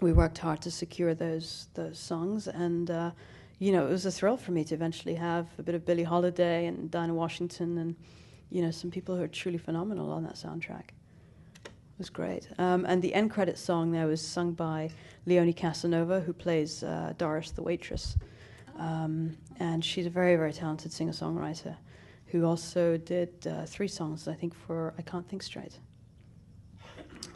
we 0.00 0.12
worked 0.12 0.38
hard 0.38 0.60
to 0.62 0.70
secure 0.70 1.14
those 1.14 1.68
those 1.74 1.98
songs, 1.98 2.48
and 2.48 2.90
uh, 2.90 3.10
you 3.58 3.72
know 3.72 3.86
it 3.86 3.90
was 3.90 4.04
a 4.04 4.12
thrill 4.12 4.36
for 4.36 4.52
me 4.52 4.64
to 4.64 4.74
eventually 4.74 5.14
have 5.14 5.46
a 5.58 5.62
bit 5.62 5.74
of 5.74 5.86
Billie 5.86 6.02
Holiday 6.02 6.66
and 6.66 6.90
Dinah 6.90 7.14
Washington, 7.14 7.78
and 7.78 7.96
you 8.50 8.60
know 8.60 8.70
some 8.70 8.90
people 8.90 9.16
who 9.16 9.22
are 9.22 9.28
truly 9.28 9.58
phenomenal 9.58 10.12
on 10.12 10.22
that 10.24 10.34
soundtrack. 10.34 10.90
It 11.98 12.02
was 12.02 12.10
great. 12.10 12.48
Um, 12.58 12.84
and 12.86 13.02
the 13.02 13.12
end 13.12 13.32
credit 13.32 13.58
song 13.58 13.90
there 13.90 14.06
was 14.06 14.24
sung 14.24 14.52
by 14.52 14.90
Leonie 15.26 15.52
Casanova, 15.52 16.20
who 16.20 16.32
plays 16.32 16.84
uh, 16.84 17.12
Doris 17.18 17.50
the 17.50 17.62
waitress. 17.62 18.16
Um, 18.78 19.36
and 19.58 19.84
she's 19.84 20.06
a 20.06 20.10
very, 20.10 20.36
very 20.36 20.52
talented 20.52 20.92
singer 20.92 21.10
songwriter 21.10 21.74
who 22.26 22.44
also 22.44 22.96
did 22.98 23.30
uh, 23.48 23.64
three 23.66 23.88
songs, 23.88 24.28
I 24.28 24.34
think, 24.34 24.54
for 24.54 24.94
I 24.96 25.02
Can't 25.02 25.28
Think 25.28 25.42
Straight. 25.42 25.80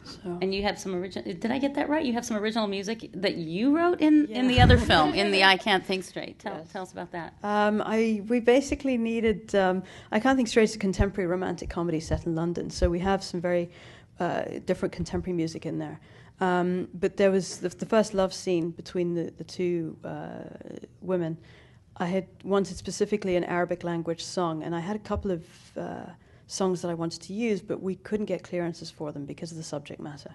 So. 0.05 0.37
And 0.41 0.53
you 0.55 0.61
have 0.63 0.79
some 0.79 0.95
original. 0.95 1.33
Did 1.33 1.51
I 1.51 1.57
get 1.57 1.73
that 1.75 1.89
right? 1.89 2.05
You 2.05 2.13
have 2.13 2.25
some 2.25 2.37
original 2.37 2.67
music 2.67 3.09
that 3.15 3.35
you 3.35 3.75
wrote 3.75 3.99
in, 3.99 4.27
in 4.27 4.47
the 4.47 4.61
other 4.61 4.77
film, 4.77 5.13
in 5.13 5.31
the 5.31 5.43
I 5.53 5.57
Can't 5.57 5.85
Think 5.85 6.03
Straight. 6.03 6.39
Tell, 6.39 6.53
Yes. 6.53 6.71
tell 6.71 6.83
us 6.83 6.91
about 6.93 7.11
that. 7.11 7.33
Um, 7.43 7.81
I 7.85 8.21
we 8.27 8.39
basically 8.39 8.97
needed. 8.97 9.53
Um, 9.55 9.83
I 10.11 10.19
can't 10.19 10.37
think 10.37 10.47
straight. 10.47 10.63
is 10.63 10.75
a 10.75 10.79
contemporary 10.79 11.27
romantic 11.27 11.69
comedy 11.69 11.99
set 11.99 12.25
in 12.25 12.35
London, 12.35 12.69
so 12.69 12.89
we 12.89 12.99
have 12.99 13.23
some 13.23 13.41
very 13.41 13.69
uh, 14.19 14.43
different 14.65 14.93
contemporary 14.93 15.35
music 15.35 15.65
in 15.65 15.79
there. 15.79 15.99
Um, 16.39 16.87
but 16.93 17.17
there 17.17 17.31
was 17.31 17.59
the, 17.59 17.69
the 17.69 17.85
first 17.85 18.13
love 18.13 18.33
scene 18.33 18.71
between 18.71 19.13
the 19.13 19.31
the 19.37 19.43
two 19.43 19.97
uh, 20.03 20.43
women. 21.01 21.37
I 21.97 22.07
had 22.07 22.25
wanted 22.43 22.77
specifically 22.77 23.35
an 23.35 23.43
Arabic 23.43 23.83
language 23.83 24.23
song, 24.23 24.63
and 24.63 24.75
I 24.75 24.79
had 24.79 24.95
a 24.95 24.99
couple 24.99 25.31
of 25.31 25.45
uh, 25.77 26.05
songs 26.47 26.81
that 26.81 26.89
I 26.89 26.93
wanted 26.95 27.21
to 27.21 27.33
use, 27.33 27.61
but 27.61 27.81
we 27.81 27.95
couldn't 27.95 28.25
get 28.25 28.43
clearances 28.43 28.89
for 28.89 29.11
them 29.11 29.25
because 29.25 29.51
of 29.51 29.57
the 29.57 29.63
subject 29.63 29.99
matter. 29.99 30.33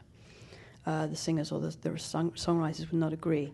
Uh, 0.87 1.07
the 1.07 1.17
singers 1.17 1.53
or 1.53 1.61
the, 1.61 1.77
the 1.83 1.99
song, 1.99 2.31
songwriters 2.31 2.91
would 2.91 3.01
not 3.01 3.13
agree. 3.13 3.53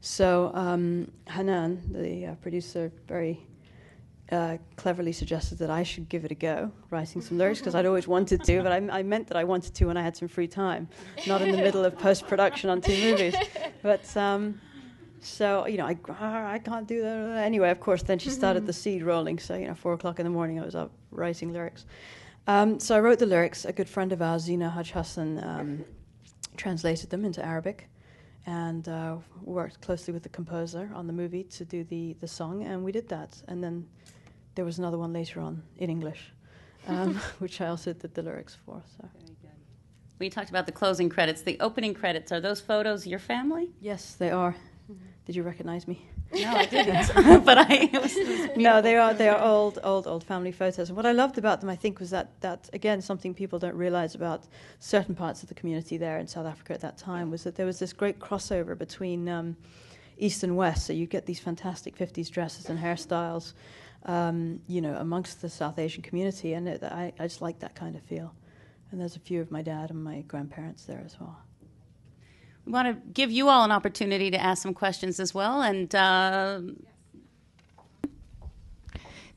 So 0.00 0.50
um, 0.54 1.10
Hanan, 1.28 1.82
the 1.92 2.26
uh, 2.26 2.34
producer, 2.36 2.90
very 3.06 3.40
uh, 4.30 4.58
cleverly 4.76 5.12
suggested 5.12 5.58
that 5.58 5.70
I 5.70 5.82
should 5.82 6.08
give 6.08 6.24
it 6.24 6.30
a 6.30 6.34
go, 6.36 6.70
writing 6.90 7.20
some 7.20 7.38
lyrics, 7.38 7.60
because 7.60 7.74
I'd 7.74 7.86
always 7.86 8.06
wanted 8.06 8.44
to, 8.44 8.62
but 8.62 8.72
I, 8.72 8.76
I 9.00 9.02
meant 9.02 9.26
that 9.28 9.36
I 9.36 9.44
wanted 9.44 9.74
to 9.74 9.86
when 9.86 9.96
I 9.96 10.02
had 10.02 10.16
some 10.16 10.28
free 10.28 10.46
time, 10.46 10.88
not 11.26 11.42
in 11.42 11.50
the 11.50 11.58
middle 11.58 11.84
of 11.84 11.98
post 11.98 12.26
production 12.28 12.70
on 12.70 12.80
two 12.80 12.96
movies. 13.02 13.34
But 13.82 14.16
um, 14.16 14.60
so, 15.20 15.66
you 15.66 15.78
know, 15.78 15.86
I, 15.86 15.96
"Ah, 16.08 16.50
I 16.50 16.58
can't 16.58 16.86
do 16.86 17.02
that. 17.02 17.44
Anyway, 17.44 17.70
of 17.70 17.80
course, 17.80 18.02
then 18.02 18.18
she 18.18 18.30
started 18.30 18.66
the 18.66 18.72
seed 18.72 19.02
rolling. 19.02 19.38
So, 19.38 19.54
you 19.56 19.66
know, 19.66 19.74
four 19.74 19.92
o'clock 19.94 20.18
in 20.18 20.24
the 20.24 20.30
morning, 20.30 20.60
I 20.60 20.64
was 20.64 20.74
up 20.74 20.92
writing 21.10 21.52
lyrics. 21.52 21.84
Um, 22.46 22.80
so 22.80 22.96
I 22.96 23.00
wrote 23.00 23.18
the 23.18 23.26
lyrics. 23.26 23.64
A 23.64 23.72
good 23.72 23.88
friend 23.88 24.12
of 24.12 24.22
ours, 24.22 24.42
Zina 24.42 24.70
Haj 24.70 24.92
Hassan, 24.92 25.42
um, 25.44 25.84
translated 26.56 27.10
them 27.10 27.24
into 27.24 27.44
Arabic 27.44 27.88
and 28.46 28.88
uh, 28.88 29.16
worked 29.42 29.80
closely 29.82 30.12
with 30.14 30.22
the 30.22 30.28
composer 30.30 30.90
on 30.94 31.06
the 31.06 31.12
movie 31.12 31.44
to 31.44 31.64
do 31.64 31.84
the, 31.84 32.16
the 32.20 32.26
song, 32.28 32.64
and 32.64 32.82
we 32.82 32.90
did 32.92 33.08
that. 33.08 33.40
And 33.48 33.62
then 33.62 33.86
there 34.60 34.66
was 34.66 34.78
another 34.78 34.98
one 34.98 35.10
later 35.10 35.40
on 35.40 35.62
in 35.78 35.88
English, 35.88 36.34
um, 36.86 37.14
which 37.38 37.62
I 37.62 37.68
also 37.68 37.94
did 37.94 38.12
the 38.12 38.20
lyrics 38.20 38.58
for. 38.66 38.82
So 38.98 39.08
We 40.18 40.28
talked 40.28 40.50
about 40.50 40.66
the 40.66 40.72
closing 40.72 41.08
credits. 41.08 41.40
The 41.40 41.58
opening 41.60 41.94
credits 41.94 42.30
are 42.30 42.42
those 42.42 42.60
photos 42.60 43.06
your 43.06 43.20
family? 43.20 43.70
yes, 43.80 44.16
they 44.16 44.30
are. 44.30 44.54
Did 45.24 45.34
you 45.34 45.42
recognize 45.44 45.88
me? 45.88 46.06
No, 46.34 46.52
I 46.52 46.66
didn't. 46.66 47.06
but 47.46 47.56
I. 47.56 47.88
It 47.90 48.02
was, 48.02 48.14
no, 48.54 48.82
they 48.82 48.96
are 48.96 49.14
they 49.14 49.30
are 49.30 49.40
old, 49.40 49.78
old, 49.82 50.06
old 50.06 50.24
family 50.24 50.52
photos. 50.52 50.90
And 50.90 50.96
what 50.96 51.06
I 51.06 51.12
loved 51.12 51.38
about 51.38 51.62
them, 51.62 51.70
I 51.70 51.76
think, 51.76 51.98
was 51.98 52.10
that 52.10 52.38
that 52.42 52.68
again 52.74 53.00
something 53.00 53.32
people 53.32 53.58
don't 53.58 53.78
realize 53.86 54.14
about 54.14 54.42
certain 54.78 55.14
parts 55.14 55.42
of 55.42 55.48
the 55.48 55.54
community 55.54 55.96
there 55.96 56.18
in 56.18 56.26
South 56.26 56.46
Africa 56.46 56.74
at 56.74 56.82
that 56.82 56.98
time 56.98 57.30
was 57.30 57.44
that 57.44 57.54
there 57.54 57.66
was 57.66 57.78
this 57.78 57.94
great 57.94 58.18
crossover 58.18 58.76
between 58.76 59.26
um, 59.26 59.56
East 60.18 60.42
and 60.42 60.54
West. 60.54 60.84
So 60.86 60.92
you 60.92 61.06
get 61.06 61.24
these 61.24 61.40
fantastic 61.40 61.96
'50s 61.96 62.30
dresses 62.30 62.68
and 62.68 62.78
hairstyles, 62.78 63.54
um, 64.06 64.60
you 64.66 64.80
know, 64.80 64.94
amongst 64.96 65.42
the 65.42 65.48
South 65.48 65.78
Asian 65.78 66.02
community, 66.02 66.54
and 66.54 66.68
it, 66.68 66.82
I, 66.82 67.12
I 67.18 67.24
just 67.24 67.42
like 67.42 67.58
that 67.60 67.74
kind 67.74 67.96
of 67.96 68.02
feel. 68.02 68.34
And 68.90 69.00
there's 69.00 69.16
a 69.16 69.20
few 69.20 69.40
of 69.40 69.50
my 69.50 69.62
dad 69.62 69.90
and 69.90 70.02
my 70.02 70.22
grandparents 70.22 70.84
there 70.84 71.02
as 71.04 71.18
well. 71.20 71.38
we 72.64 72.72
want 72.72 72.88
to 72.88 73.10
give 73.12 73.30
you 73.30 73.48
all 73.48 73.64
an 73.64 73.70
opportunity 73.70 74.30
to 74.30 74.40
ask 74.40 74.62
some 74.62 74.74
questions 74.74 75.20
as 75.20 75.32
well. 75.32 75.62
And 75.62 75.94
uh, 75.94 76.60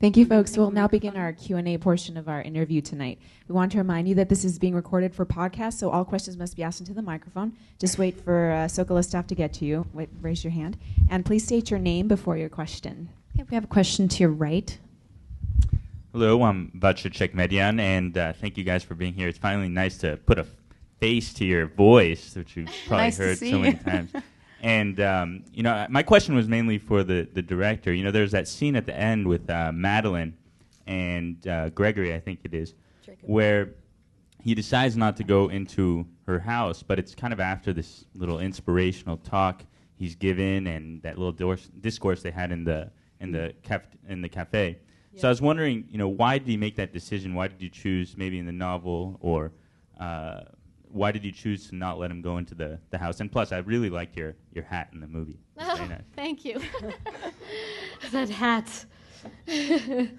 Thank 0.03 0.17
you, 0.17 0.25
folks. 0.25 0.57
We'll 0.57 0.71
now 0.71 0.89
begin 0.89 1.15
our 1.15 1.31
Q&A 1.31 1.77
portion 1.77 2.17
of 2.17 2.27
our 2.27 2.41
interview 2.41 2.81
tonight. 2.81 3.19
We 3.47 3.55
want 3.55 3.71
to 3.71 3.77
remind 3.77 4.09
you 4.09 4.15
that 4.15 4.27
this 4.27 4.43
is 4.43 4.59
being 4.59 4.75
recorded 4.75 5.15
for 5.15 5.25
podcast, 5.25 5.75
so 5.75 5.91
all 5.91 6.03
questions 6.03 6.35
must 6.35 6.57
be 6.57 6.63
asked 6.63 6.81
into 6.81 6.93
the 6.93 7.01
microphone. 7.01 7.53
Just 7.79 7.97
wait 7.97 8.19
for 8.19 8.51
uh, 8.51 8.65
Zocalo 8.65 9.01
staff 9.01 9.27
to 9.27 9.35
get 9.35 9.53
to 9.53 9.65
you. 9.65 9.87
Wait, 9.93 10.09
raise 10.19 10.43
your 10.43 10.51
hand. 10.51 10.77
And 11.09 11.25
please 11.25 11.45
state 11.45 11.71
your 11.71 11.79
name 11.79 12.09
before 12.09 12.35
your 12.35 12.49
question. 12.49 13.11
Okay, 13.35 13.45
we 13.49 13.55
have 13.55 13.63
a 13.63 13.67
question 13.67 14.07
to 14.07 14.19
your 14.19 14.29
right. 14.29 14.77
Hello, 16.11 16.43
I'm 16.43 16.69
Bacha 16.75 17.09
Chekmedian, 17.09 17.79
and 17.79 18.15
uh, 18.15 18.33
thank 18.33 18.57
you 18.57 18.63
guys 18.63 18.83
for 18.83 18.93
being 18.93 19.13
here. 19.13 19.27
It's 19.27 19.39
finally 19.39 19.69
nice 19.69 19.97
to 19.99 20.17
put 20.17 20.37
a 20.37 20.45
face 20.99 21.33
to 21.35 21.45
your 21.45 21.65
voice, 21.65 22.35
which 22.35 22.55
you've 22.55 22.69
probably 22.87 23.05
Nice 23.05 23.17
heard 23.17 23.37
so 23.39 23.59
many 23.59 23.77
times. 23.77 24.11
And 24.61 25.01
um, 25.01 25.43
you 25.51 25.61
know, 25.61 25.85
my 25.89 26.03
question 26.03 26.35
was 26.35 26.47
mainly 26.47 26.77
for 26.77 27.03
the 27.03 27.27
the 27.33 27.41
director. 27.41 27.91
You 27.91 28.05
know, 28.05 28.11
there's 28.11 28.31
that 28.31 28.47
scene 28.47 28.77
at 28.77 28.85
the 28.85 28.97
end 28.97 29.27
with 29.27 29.49
uh, 29.49 29.73
Madeline 29.73 30.37
and 30.87 31.45
uh, 31.45 31.67
Gregory, 31.71 32.13
I 32.13 32.21
think 32.21 32.39
it 32.45 32.53
is, 32.53 32.73
where 33.23 33.71
he 34.41 34.55
decides 34.55 34.95
not 34.95 35.17
to 35.17 35.25
go 35.25 35.49
into 35.49 36.05
her 36.27 36.39
house, 36.39 36.81
but 36.81 36.97
it's 36.97 37.13
kind 37.13 37.33
of 37.33 37.41
after 37.41 37.73
this 37.73 38.05
little 38.15 38.39
inspirational 38.39 39.17
talk 39.17 39.65
he's 39.95 40.15
given 40.15 40.67
and 40.67 41.01
that 41.01 41.17
little 41.17 41.57
discourse 41.81 42.21
they 42.21 42.31
had 42.31 42.53
in 42.53 42.63
the 42.63 42.89
in 43.23 43.31
the 43.31 43.53
caf- 43.63 43.97
in 44.07 44.21
the 44.21 44.29
cafe. 44.29 44.77
So 45.15 45.27
I 45.27 45.31
was 45.31 45.41
wondering, 45.41 45.85
you 45.91 45.99
know, 45.99 46.07
why 46.07 46.39
did 46.39 46.47
you 46.47 46.57
make 46.57 46.75
that 46.77 46.91
decision? 46.91 47.35
Why 47.35 47.47
did 47.47 47.61
you 47.61 47.69
choose 47.69 48.17
maybe 48.17 48.39
in 48.39 48.47
the 48.47 48.51
novel 48.51 49.17
or 49.21 49.51
uh, 49.99 50.41
why 50.89 51.11
did 51.11 51.23
you 51.23 51.31
choose 51.31 51.69
to 51.69 51.75
not 51.75 51.99
let 51.99 52.09
him 52.09 52.21
go 52.21 52.37
into 52.37 52.55
the, 52.55 52.79
the 52.89 52.97
house? 52.97 53.19
And 53.19 53.31
plus, 53.31 53.51
I 53.51 53.59
really 53.59 53.91
liked 53.91 54.17
your, 54.17 54.35
your 54.53 54.63
hat 54.63 54.89
in 54.91 54.99
the 54.99 55.07
movie. 55.07 55.39
Oh, 55.59 55.75
nice. 55.89 56.01
thank 56.15 56.43
you. 56.43 56.59
that 58.11 58.29
hat. 58.29 58.85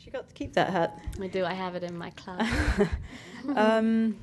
She 0.00 0.12
got 0.12 0.28
to 0.28 0.32
keep 0.32 0.54
that 0.54 0.70
hat. 0.70 0.98
I 1.20 1.26
do. 1.26 1.44
I 1.44 1.52
have 1.52 1.74
it 1.74 1.82
in 1.82 1.98
my 1.98 2.08
closet. 2.10 2.88
um, 3.56 4.16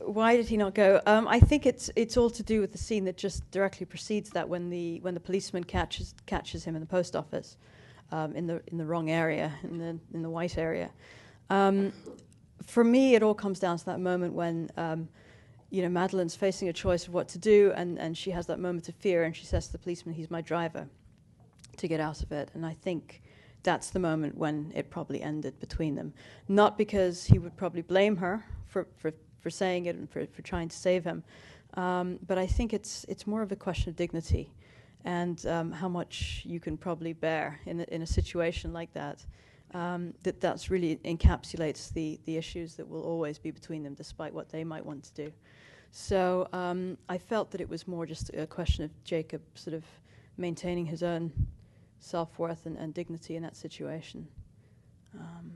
why 0.00 0.36
did 0.36 0.48
he 0.48 0.56
not 0.56 0.74
go? 0.74 1.00
Um, 1.06 1.28
I 1.28 1.40
think 1.40 1.66
it's 1.66 1.90
it's 1.96 2.16
all 2.16 2.30
to 2.30 2.42
do 2.42 2.60
with 2.60 2.72
the 2.72 2.78
scene 2.78 3.04
that 3.04 3.16
just 3.16 3.48
directly 3.50 3.86
precedes 3.86 4.30
that 4.30 4.48
when 4.48 4.70
the 4.70 5.00
when 5.00 5.14
the 5.14 5.20
policeman 5.20 5.64
catches 5.64 6.14
catches 6.26 6.64
him 6.64 6.74
in 6.74 6.80
the 6.80 6.86
post 6.86 7.14
office, 7.14 7.56
um, 8.12 8.34
in 8.34 8.46
the 8.46 8.62
in 8.68 8.78
the 8.78 8.84
wrong 8.84 9.10
area 9.10 9.52
in 9.62 9.78
the 9.78 9.98
in 10.14 10.22
the 10.22 10.30
white 10.30 10.58
area. 10.58 10.90
Um, 11.50 11.92
for 12.66 12.84
me, 12.84 13.14
it 13.14 13.22
all 13.22 13.34
comes 13.34 13.58
down 13.58 13.78
to 13.78 13.84
that 13.86 14.00
moment 14.00 14.34
when. 14.34 14.70
Um, 14.76 15.08
you 15.72 15.82
know, 15.82 15.88
Madeline's 15.88 16.34
facing 16.34 16.68
a 16.68 16.72
choice 16.72 17.06
of 17.06 17.14
what 17.14 17.28
to 17.28 17.38
do, 17.38 17.72
and, 17.76 17.96
and 17.96 18.18
she 18.18 18.32
has 18.32 18.46
that 18.46 18.58
moment 18.58 18.88
of 18.88 18.94
fear, 18.96 19.22
and 19.22 19.36
she 19.36 19.46
says 19.46 19.66
to 19.66 19.72
the 19.72 19.78
policeman, 19.78 20.16
"He's 20.16 20.28
my 20.28 20.40
driver," 20.40 20.88
to 21.76 21.86
get 21.86 22.00
out 22.00 22.24
of 22.24 22.32
it. 22.32 22.50
And 22.54 22.66
I 22.66 22.74
think 22.74 23.22
that's 23.62 23.90
the 23.90 23.98
moment 23.98 24.36
when 24.36 24.72
it 24.74 24.90
probably 24.90 25.22
ended 25.22 25.58
between 25.60 25.94
them. 25.94 26.12
Not 26.48 26.78
because 26.78 27.24
he 27.24 27.38
would 27.38 27.56
probably 27.56 27.82
blame 27.82 28.16
her 28.16 28.44
for, 28.66 28.86
for, 28.96 29.12
for 29.40 29.50
saying 29.50 29.86
it 29.86 29.96
and 29.96 30.08
for, 30.10 30.26
for 30.26 30.42
trying 30.42 30.68
to 30.68 30.76
save 30.76 31.04
him, 31.04 31.22
um, 31.74 32.18
but 32.26 32.38
I 32.38 32.46
think 32.46 32.72
it's, 32.72 33.04
it's 33.08 33.26
more 33.26 33.42
of 33.42 33.52
a 33.52 33.56
question 33.56 33.90
of 33.90 33.96
dignity 33.96 34.52
and 35.04 35.44
um, 35.46 35.72
how 35.72 35.88
much 35.88 36.42
you 36.44 36.60
can 36.60 36.76
probably 36.76 37.12
bear 37.12 37.60
in 37.66 37.80
a, 37.80 37.84
in 37.84 38.02
a 38.02 38.06
situation 38.06 38.72
like 38.72 38.92
that. 38.92 39.24
Um, 39.72 40.14
that 40.24 40.40
that's 40.40 40.68
really 40.68 40.96
encapsulates 41.04 41.92
the, 41.92 42.18
the 42.24 42.36
issues 42.36 42.74
that 42.74 42.88
will 42.88 43.02
always 43.02 43.38
be 43.38 43.52
between 43.52 43.84
them, 43.84 43.94
despite 43.94 44.34
what 44.34 44.48
they 44.48 44.64
might 44.64 44.84
want 44.84 45.04
to 45.04 45.26
do. 45.26 45.32
So 45.92 46.48
um, 46.52 46.98
I 47.08 47.18
felt 47.18 47.52
that 47.52 47.60
it 47.60 47.68
was 47.68 47.86
more 47.86 48.04
just 48.04 48.30
a 48.34 48.48
question 48.48 48.84
of 48.84 48.90
Jacob 49.04 49.42
sort 49.54 49.74
of 49.74 49.84
maintaining 50.36 50.86
his 50.86 51.04
own 51.04 51.32
self 52.00 52.36
worth 52.38 52.66
and, 52.66 52.76
and 52.78 52.92
dignity 52.92 53.36
in 53.36 53.42
that 53.44 53.56
situation. 53.56 54.26
Um, 55.18 55.52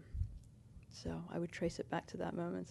so 0.91 1.11
I 1.33 1.39
would 1.39 1.51
trace 1.51 1.81
it 1.81 1.91
back 1.91 2.07
to 2.09 2.17
that 2.19 2.35
moment. 2.35 2.69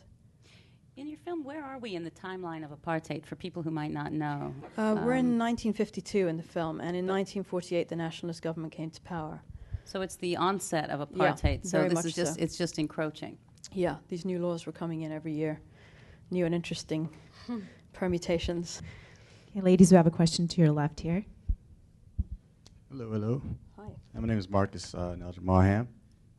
In 0.95 1.07
your 1.07 1.17
film, 1.19 1.43
where 1.43 1.63
are 1.63 1.79
we 1.79 1.95
in 1.95 2.03
the 2.03 2.11
timeline 2.11 2.63
of 2.63 2.69
apartheid 2.71 3.25
for 3.25 3.35
people 3.35 3.63
who 3.63 3.71
might 3.71 3.91
not 3.91 4.11
know? 4.13 4.53
Uh, 4.77 4.95
we're 5.03 5.13
in 5.13 5.33
Um, 5.33 5.39
1952 5.39 6.27
in 6.27 6.37
the 6.37 6.43
film, 6.43 6.79
and 6.79 6.95
in 6.95 7.07
1948 7.07 7.89
the 7.89 7.95
nationalist 7.95 8.41
government 8.41 8.71
came 8.73 8.91
to 8.91 9.01
power. 9.01 9.41
So 9.85 10.01
it's 10.01 10.15
the 10.17 10.37
onset 10.37 10.89
of 10.91 10.99
Yeah, 10.99 11.05
apartheid. 11.33 11.65
so 11.65 11.79
very 11.79 11.89
this 11.89 11.95
much 11.95 12.05
is 12.05 12.13
just 12.15 12.35
so. 12.35 12.41
it's 12.41 12.57
just 12.57 12.77
encroaching. 12.79 13.37
Yeah, 13.71 13.97
these 14.07 14.23
new 14.23 14.39
laws 14.39 14.65
were 14.65 14.71
coming 14.71 15.01
in 15.01 15.11
every 15.11 15.33
year, 15.33 15.59
new 16.29 16.45
and 16.45 16.53
interesting 16.53 17.09
permutations. 17.93 18.81
Okay, 19.49 19.61
ladies, 19.61 19.91
we 19.91 19.97
have 19.97 20.07
a 20.07 20.11
question 20.11 20.47
to 20.49 20.61
your 20.61 20.71
left 20.71 20.99
here. 20.99 21.25
Hello, 22.89 23.09
hello. 23.09 23.41
Hi. 23.77 23.89
My 24.13 24.27
name 24.27 24.37
is 24.37 24.47
Marcus 24.47 24.93
uh, 24.93 25.15
Nelja 25.17 25.39
Marham. 25.39 25.87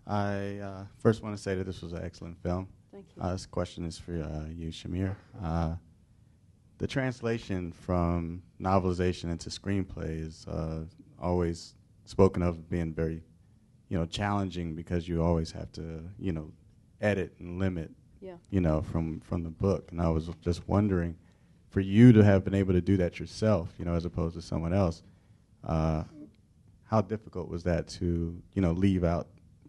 I 0.07 0.59
uh, 0.59 0.85
first 0.99 1.23
want 1.23 1.37
to 1.37 1.43
say 1.43 1.57
that 1.57 1.65
this 1.65 1.83
was 1.83 1.93
an 1.93 2.05
excellent 2.05 2.39
film. 2.41 2.69
Thank 2.95 3.07
you. 3.17 3.23
Uh, 3.23 3.33
this 3.33 3.45
question 3.45 3.85
is 3.85 3.99
for 3.99 4.13
uh, 4.13 4.49
you, 4.55 4.69
Shamir. 4.69 5.17
Uh, 5.43 5.75
the 6.79 6.87
translation 6.87 7.73
from 7.73 8.41
novelization 8.61 9.33
into 9.33 9.51
screenplay 9.51 10.25
is 10.25 10.47
uh, 10.47 10.85
always 11.21 11.75
spoken 12.05 12.41
of 12.41 12.71
being 12.71 12.95
very, 12.95 13.21
you 13.89 13.99
know, 13.99 14.07
challenging 14.07 14.77
because 14.77 15.09
you 15.09 15.25
always 15.25 15.51
have 15.51 15.73
to, 15.73 16.09
you 16.21 16.31
know, 16.31 16.53
edit 17.01 17.35
and 17.41 17.59
limit, 17.59 17.91
yeah. 18.21 18.37
you 18.51 18.61
know, 18.61 18.81
from 18.81 19.19
from 19.19 19.43
the 19.43 19.51
book. 19.51 19.91
And 19.91 20.01
I 20.01 20.09
was 20.09 20.31
just 20.41 20.69
wondering, 20.69 21.17
for 21.71 21.81
you 21.81 22.13
to 22.13 22.23
have 22.23 22.45
been 22.45 22.55
able 22.55 22.75
to 22.75 22.81
do 22.81 22.97
that 22.99 23.19
yourself, 23.19 23.71
you 23.77 23.85
know, 23.85 23.95
as 23.95 24.05
opposed 24.05 24.37
to 24.37 24.43
someone 24.43 24.73
else, 24.73 25.03
uh, 25.67 26.05
how 26.85 27.01
difficult 27.01 27.49
was 27.49 27.65
that 27.65 27.89
to, 27.89 28.41
you 28.53 28.63
know, 28.63 28.71
leave 28.71 29.03
out 29.03 29.27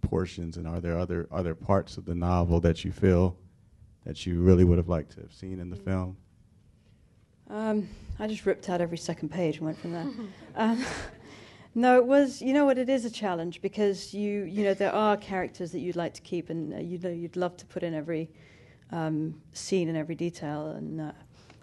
portions? 0.07 0.57
And 0.57 0.67
are 0.67 0.79
there 0.79 0.97
other 0.97 1.27
are 1.31 1.43
there 1.43 1.55
parts 1.55 1.97
of 1.97 2.05
the 2.05 2.15
novel 2.15 2.59
that 2.61 2.83
you 2.83 2.91
feel 2.91 3.37
that 4.05 4.25
you 4.25 4.41
really 4.41 4.63
would 4.63 4.77
have 4.77 4.89
liked 4.89 5.11
to 5.13 5.21
have 5.21 5.33
seen 5.33 5.59
in 5.59 5.69
the 5.69 5.75
film? 5.75 6.17
Um, 7.49 7.89
I 8.19 8.27
just 8.27 8.45
ripped 8.45 8.69
out 8.69 8.81
every 8.81 8.97
second 8.97 9.29
page 9.29 9.57
and 9.57 9.65
went 9.65 9.79
from 9.79 9.91
there. 9.91 10.07
um, 10.55 10.85
no, 11.75 11.97
it 11.97 12.05
was. 12.05 12.41
You 12.41 12.53
know 12.53 12.65
what? 12.65 12.77
It 12.77 12.89
is 12.89 13.05
a 13.05 13.09
challenge 13.09 13.61
because 13.61 14.13
you, 14.13 14.43
you 14.43 14.63
know, 14.63 14.73
there 14.73 14.93
are 14.93 15.17
characters 15.17 15.71
that 15.71 15.79
you'd 15.79 15.95
like 15.95 16.13
to 16.15 16.21
keep, 16.21 16.49
and 16.49 16.73
uh, 16.73 16.77
you 16.77 16.97
know, 16.97 17.09
you'd 17.09 17.35
love 17.35 17.57
to 17.57 17.65
put 17.65 17.83
in 17.83 17.93
every 17.93 18.29
um, 18.91 19.41
scene 19.53 19.89
and 19.89 19.97
every 19.97 20.15
detail. 20.15 20.69
And 20.69 21.01
uh, 21.01 21.11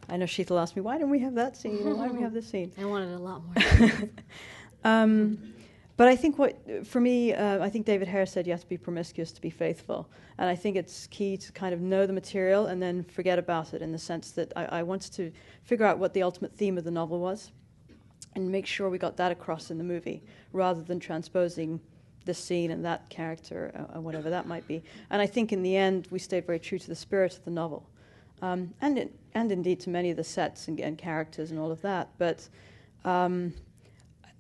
I 0.09 0.17
know 0.17 0.27
Sheetal 0.27 0.61
asked 0.61 0.77
me, 0.77 0.83
"Why 0.83 0.99
don't 0.99 1.11
we 1.11 1.21
have 1.21 1.35
that 1.35 1.57
scene? 1.57 1.85
Why 1.97 2.07
don't 2.07 2.17
we 2.17 2.23
have 2.23 2.35
this 2.41 2.49
scene?" 2.49 2.73
I 2.79 2.85
wanted 2.85 3.15
a 3.15 3.19
lot 3.19 3.43
more. 3.45 4.09
But 6.03 6.09
I 6.09 6.17
think 6.17 6.37
what, 6.37 6.59
for 6.85 6.99
me, 6.99 7.33
uh, 7.33 7.63
I 7.63 7.71
think 7.71 7.87
David 7.87 8.09
Hare 8.09 8.27
said 8.27 8.45
you 8.45 8.53
have 8.53 8.63
to 8.63 8.69
be 8.69 8.77
promiscuous 8.77 9.31
to 9.31 9.41
be 9.41 9.51
faithful. 9.51 10.11
And 10.37 10.51
I 10.51 10.57
think 10.57 10.75
it's 10.75 11.07
key 11.07 11.37
to 11.37 11.53
kind 11.53 11.73
of 11.73 11.81
know 11.81 12.09
the 12.09 12.13
material 12.13 12.67
and 12.67 12.83
then 12.83 13.05
forget 13.05 13.39
about 13.39 13.73
it 13.73 13.83
in 13.83 13.93
the 13.93 13.99
sense 13.99 14.33
that 14.33 14.53
I, 14.57 14.65
I 14.65 14.83
wanted 14.83 15.13
to 15.13 15.31
figure 15.63 15.87
out 15.87 15.99
what 15.99 16.13
the 16.13 16.25
ultimate 16.25 16.57
theme 16.57 16.77
of 16.77 16.83
the 16.83 16.91
novel 16.91 17.21
was 17.21 17.53
and 18.35 18.51
make 18.51 18.67
sure 18.67 18.91
we 18.91 18.99
got 18.99 19.17
that 19.19 19.31
across 19.31 19.71
in 19.71 19.79
the 19.79 19.85
movie 19.85 20.25
rather 20.53 20.83
than 20.83 20.99
transposing 20.99 21.79
this 22.25 22.39
scene 22.41 22.73
and 22.73 22.85
that 22.85 23.09
character 23.09 23.71
uh, 23.73 23.99
or 23.99 24.01
whatever 24.01 24.29
that 24.29 24.49
might 24.49 24.67
be. 24.67 24.83
And 25.11 25.23
I 25.23 25.29
think 25.29 25.53
in 25.53 25.63
the 25.63 25.77
end, 25.77 26.09
we 26.11 26.19
stayed 26.19 26.47
very 26.47 26.59
true 26.59 26.81
to 26.81 26.89
the 26.89 26.97
spirit 26.97 27.39
of 27.39 27.45
the 27.45 27.53
novel. 27.53 27.89
Um, 28.43 28.75
and, 28.81 28.99
it, 28.99 29.15
and 29.35 29.53
indeed 29.53 29.79
to 29.83 29.91
many 29.91 30.11
of 30.11 30.17
the 30.17 30.25
sets 30.25 30.67
and, 30.67 30.81
and 30.81 30.99
characters 30.99 31.53
and 31.53 31.61
all 31.61 31.71
of 31.71 31.81
that. 31.83 32.09
But 32.19 32.49
um, 33.05 33.55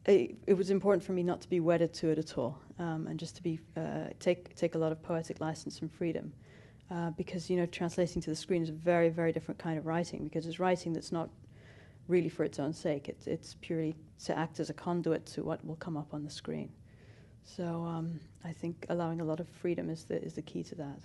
it, 0.06 0.36
it, 0.46 0.54
was 0.54 0.70
important 0.70 1.04
for 1.04 1.12
me 1.12 1.22
not 1.22 1.40
to 1.42 1.48
be 1.48 1.60
wedded 1.60 1.92
to 1.94 2.10
it 2.10 2.18
at 2.18 2.36
all, 2.36 2.58
um, 2.78 3.06
and 3.06 3.18
just 3.18 3.36
to 3.36 3.42
be 3.42 3.60
uh, 3.76 4.08
take 4.18 4.54
take 4.56 4.74
a 4.74 4.78
lot 4.78 4.92
of 4.92 5.02
poetic 5.02 5.40
license 5.40 5.80
and 5.80 5.92
freedom, 5.92 6.32
uh, 6.90 7.10
because 7.10 7.48
you 7.48 7.56
know 7.56 7.66
translating 7.66 8.20
to 8.22 8.30
the 8.30 8.36
screen 8.36 8.62
is 8.62 8.68
a 8.68 8.72
very 8.72 9.08
very 9.08 9.32
different 9.32 9.58
kind 9.58 9.78
of 9.78 9.86
writing 9.86 10.24
because 10.24 10.46
it's 10.46 10.58
writing 10.58 10.92
that's 10.92 11.12
not 11.12 11.30
really 12.08 12.28
for 12.28 12.44
its 12.44 12.58
own 12.58 12.72
sake. 12.72 13.08
It's 13.08 13.26
it's 13.26 13.56
purely 13.60 13.94
to 14.24 14.36
act 14.36 14.58
as 14.60 14.70
a 14.70 14.74
conduit 14.74 15.26
to 15.26 15.44
what 15.44 15.64
will 15.64 15.76
come 15.76 15.96
up 15.96 16.12
on 16.12 16.24
the 16.24 16.30
screen. 16.30 16.70
So 17.44 17.84
um, 17.84 18.20
I 18.44 18.52
think 18.52 18.86
allowing 18.88 19.20
a 19.20 19.24
lot 19.24 19.40
of 19.40 19.48
freedom 19.48 19.88
is 19.88 20.04
the 20.04 20.22
is 20.22 20.34
the 20.34 20.42
key 20.42 20.62
to 20.64 20.74
that. 20.76 20.98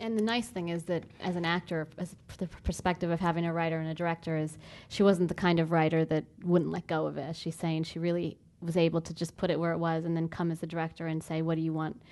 And 0.00 0.18
the 0.18 0.22
nice 0.22 0.48
thing 0.48 0.70
is 0.70 0.84
that 0.84 1.04
as 1.20 1.36
an 1.36 1.44
actor, 1.44 1.86
as 1.98 2.16
the 2.38 2.48
perspective 2.64 3.10
of 3.10 3.20
having 3.20 3.44
a 3.44 3.52
writer 3.52 3.78
and 3.78 3.88
a 3.88 3.94
director 3.94 4.36
is, 4.36 4.56
she 4.88 5.02
wasn't 5.02 5.28
the 5.28 5.34
kind 5.34 5.60
of 5.60 5.70
writer 5.70 6.06
that 6.06 6.24
wouldn't 6.42 6.70
let 6.70 6.86
go 6.86 7.06
of 7.06 7.18
it. 7.18 7.22
As 7.22 7.36
she's 7.36 7.54
saying, 7.54 7.84
she 7.84 7.98
really 7.98 8.38
was 8.62 8.78
able 8.78 9.02
to 9.02 9.14
just 9.14 9.36
put 9.36 9.50
it 9.50 9.60
where 9.60 9.72
it 9.72 9.78
was, 9.78 10.06
and 10.06 10.16
then 10.16 10.26
come 10.28 10.50
as 10.50 10.62
a 10.62 10.66
director 10.66 11.06
and 11.06 11.22
say, 11.22 11.42
"What 11.42 11.56
do 11.56 11.60
you 11.60 11.74
want?" 11.74 12.02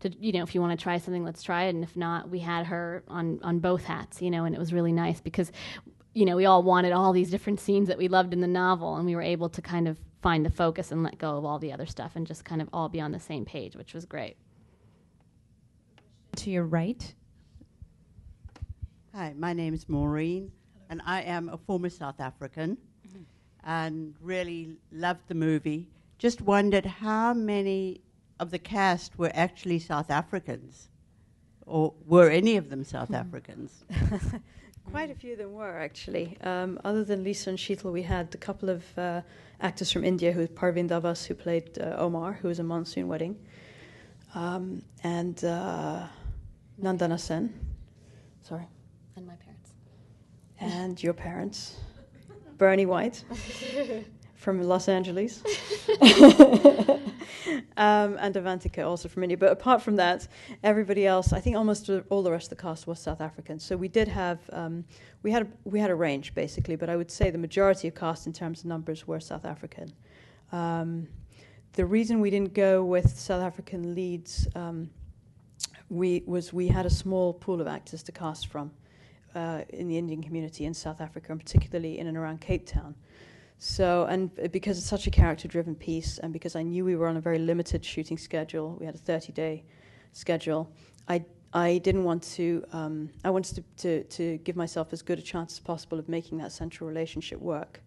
To, 0.00 0.10
you 0.20 0.32
know, 0.32 0.42
if 0.42 0.54
you 0.54 0.60
want 0.60 0.78
to 0.78 0.82
try 0.82 0.98
something, 0.98 1.24
let's 1.24 1.42
try 1.42 1.64
it. 1.64 1.74
And 1.74 1.82
if 1.82 1.96
not, 1.96 2.28
we 2.28 2.40
had 2.40 2.66
her 2.66 3.02
on 3.08 3.38
on 3.42 3.60
both 3.60 3.84
hats, 3.84 4.20
you 4.20 4.30
know, 4.30 4.44
and 4.44 4.54
it 4.54 4.58
was 4.58 4.72
really 4.72 4.92
nice 4.92 5.20
because, 5.20 5.52
you 6.14 6.24
know, 6.24 6.36
we 6.36 6.46
all 6.46 6.62
wanted 6.62 6.92
all 6.92 7.12
these 7.12 7.30
different 7.30 7.60
scenes 7.60 7.88
that 7.88 7.98
we 7.98 8.08
loved 8.08 8.32
in 8.32 8.40
the 8.40 8.48
novel, 8.48 8.96
and 8.96 9.06
we 9.06 9.14
were 9.14 9.22
able 9.22 9.48
to 9.50 9.62
kind 9.62 9.88
of 9.88 9.98
find 10.20 10.44
the 10.44 10.50
focus 10.50 10.90
and 10.90 11.02
let 11.02 11.18
go 11.18 11.36
of 11.36 11.44
all 11.44 11.58
the 11.58 11.72
other 11.72 11.86
stuff 11.86 12.16
and 12.16 12.26
just 12.26 12.44
kind 12.44 12.60
of 12.60 12.68
all 12.72 12.88
be 12.88 13.00
on 13.00 13.12
the 13.12 13.20
same 13.20 13.44
page, 13.44 13.76
which 13.76 13.94
was 13.94 14.04
great. 14.04 14.36
To 16.36 16.50
your 16.50 16.64
right, 16.64 17.14
Hi, 19.16 19.32
my 19.34 19.54
name 19.54 19.72
is 19.72 19.88
Maureen, 19.88 20.52
and 20.90 21.00
I 21.06 21.22
am 21.22 21.48
a 21.48 21.56
former 21.56 21.88
South 21.88 22.20
African 22.20 22.76
mm-hmm. 23.08 23.22
and 23.64 24.14
really 24.20 24.76
loved 24.92 25.22
the 25.28 25.34
movie. 25.34 25.88
Just 26.18 26.42
wondered 26.42 26.84
how 26.84 27.32
many 27.32 28.02
of 28.38 28.50
the 28.50 28.58
cast 28.58 29.18
were 29.18 29.30
actually 29.32 29.78
South 29.78 30.10
Africans, 30.10 30.90
or 31.64 31.94
were 32.04 32.28
any 32.28 32.58
of 32.58 32.68
them 32.68 32.84
South 32.84 33.08
mm. 33.08 33.18
Africans? 33.18 33.86
Quite 34.92 35.10
a 35.10 35.14
few 35.14 35.32
of 35.32 35.38
them 35.38 35.54
were 35.54 35.78
actually. 35.78 36.36
Um, 36.42 36.78
other 36.84 37.02
than 37.02 37.24
Lisa 37.24 37.48
and 37.48 37.58
Sheetal, 37.58 37.90
we 37.90 38.02
had 38.02 38.34
a 38.34 38.38
couple 38.38 38.68
of 38.68 38.84
uh, 38.98 39.22
actors 39.62 39.90
from 39.90 40.04
India, 40.04 40.30
who 40.32 40.46
Parvin 40.46 40.90
Dabas, 40.90 41.24
who 41.24 41.32
played 41.32 41.78
uh, 41.78 41.96
Omar, 41.96 42.34
who 42.34 42.48
was 42.48 42.58
a 42.58 42.64
monsoon 42.64 43.08
wedding, 43.08 43.38
um, 44.34 44.82
and 45.02 45.42
uh, 45.42 46.06
Nandana 46.78 47.18
Sen. 47.18 47.58
Sorry 48.42 48.68
and 49.16 49.26
my 49.26 49.34
parents. 49.36 49.72
And 50.60 51.02
your 51.02 51.14
parents. 51.14 51.76
Bernie 52.58 52.86
White 52.86 53.24
from 54.34 54.62
Los 54.62 54.88
Angeles. 54.88 55.42
um, 57.76 58.16
and 58.18 58.34
Avantika 58.34 58.86
also 58.86 59.08
from 59.08 59.22
India. 59.24 59.36
But 59.36 59.52
apart 59.52 59.82
from 59.82 59.96
that, 59.96 60.28
everybody 60.62 61.06
else, 61.06 61.32
I 61.32 61.40
think 61.40 61.56
almost 61.56 61.90
all 62.10 62.22
the 62.22 62.30
rest 62.30 62.46
of 62.46 62.58
the 62.58 62.62
cast 62.62 62.86
was 62.86 62.98
South 62.98 63.20
African. 63.20 63.58
So 63.58 63.76
we 63.76 63.88
did 63.88 64.08
have, 64.08 64.38
um, 64.52 64.84
we, 65.22 65.30
had 65.30 65.42
a, 65.42 65.46
we 65.64 65.80
had 65.80 65.90
a 65.90 65.94
range 65.94 66.34
basically, 66.34 66.76
but 66.76 66.88
I 66.88 66.96
would 66.96 67.10
say 67.10 67.30
the 67.30 67.38
majority 67.38 67.88
of 67.88 67.94
cast 67.94 68.26
in 68.26 68.32
terms 68.32 68.60
of 68.60 68.66
numbers 68.66 69.06
were 69.06 69.20
South 69.20 69.44
African. 69.44 69.92
Um, 70.52 71.08
the 71.72 71.84
reason 71.84 72.20
we 72.20 72.30
didn't 72.30 72.54
go 72.54 72.84
with 72.84 73.18
South 73.18 73.42
African 73.42 73.94
leads 73.94 74.46
um, 74.54 74.88
we, 75.90 76.22
was 76.26 76.52
we 76.52 76.68
had 76.68 76.86
a 76.86 76.90
small 76.90 77.34
pool 77.34 77.60
of 77.60 77.66
actors 77.66 78.02
to 78.04 78.12
cast 78.12 78.48
from 78.48 78.70
uh, 79.36 79.62
in 79.68 79.86
the 79.86 79.98
Indian 79.98 80.22
community 80.22 80.64
in 80.64 80.74
South 80.74 81.00
Africa, 81.00 81.30
and 81.30 81.40
particularly 81.40 81.98
in 81.98 82.06
and 82.06 82.16
around 82.16 82.40
Cape 82.40 82.66
Town. 82.66 82.94
So, 83.58 84.06
and 84.06 84.30
because 84.50 84.78
it's 84.78 84.86
such 84.86 85.06
a 85.06 85.10
character 85.10 85.46
driven 85.46 85.74
piece, 85.74 86.18
and 86.18 86.32
because 86.32 86.56
I 86.56 86.62
knew 86.62 86.84
we 86.84 86.96
were 86.96 87.06
on 87.06 87.16
a 87.16 87.20
very 87.20 87.38
limited 87.38 87.84
shooting 87.84 88.18
schedule, 88.18 88.76
we 88.80 88.86
had 88.86 88.94
a 88.94 88.98
30 88.98 89.32
day 89.32 89.64
schedule, 90.12 90.72
I, 91.08 91.24
I 91.52 91.78
didn't 91.78 92.04
want 92.04 92.22
to, 92.34 92.64
um, 92.72 93.10
I 93.24 93.30
wanted 93.30 93.56
to, 93.56 93.62
to, 93.82 94.04
to, 94.04 94.38
give 94.38 94.56
myself 94.56 94.92
as 94.92 95.02
good 95.02 95.18
a 95.18 95.22
chance 95.22 95.54
as 95.54 95.60
possible 95.60 95.98
of 95.98 96.08
making 96.08 96.38
that 96.38 96.52
central 96.52 96.88
relationship 96.88 97.38
work 97.38 97.80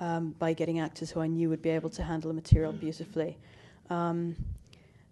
um, 0.00 0.32
by 0.38 0.52
getting 0.52 0.80
actors 0.80 1.10
who 1.10 1.20
I 1.20 1.26
knew 1.26 1.48
would 1.48 1.62
be 1.62 1.70
able 1.70 1.90
to 1.90 2.02
handle 2.02 2.28
the 2.28 2.34
material 2.34 2.72
beautifully. 2.72 3.38
Um, 3.90 4.36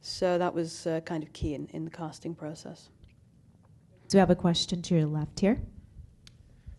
so 0.01 0.39
that 0.39 0.55
was 0.55 0.87
uh, 0.87 1.01
kind 1.05 1.23
of 1.23 1.33
key 1.33 1.55
in, 1.55 1.67
in 1.73 1.85
the 1.85 1.91
casting 1.91 2.35
process. 2.35 2.89
Do 4.09 4.17
we 4.17 4.21
have 4.21 4.31
a 4.31 4.35
question 4.35 4.81
to 4.81 4.95
your 4.95 5.05
left 5.05 5.39
here? 5.39 5.61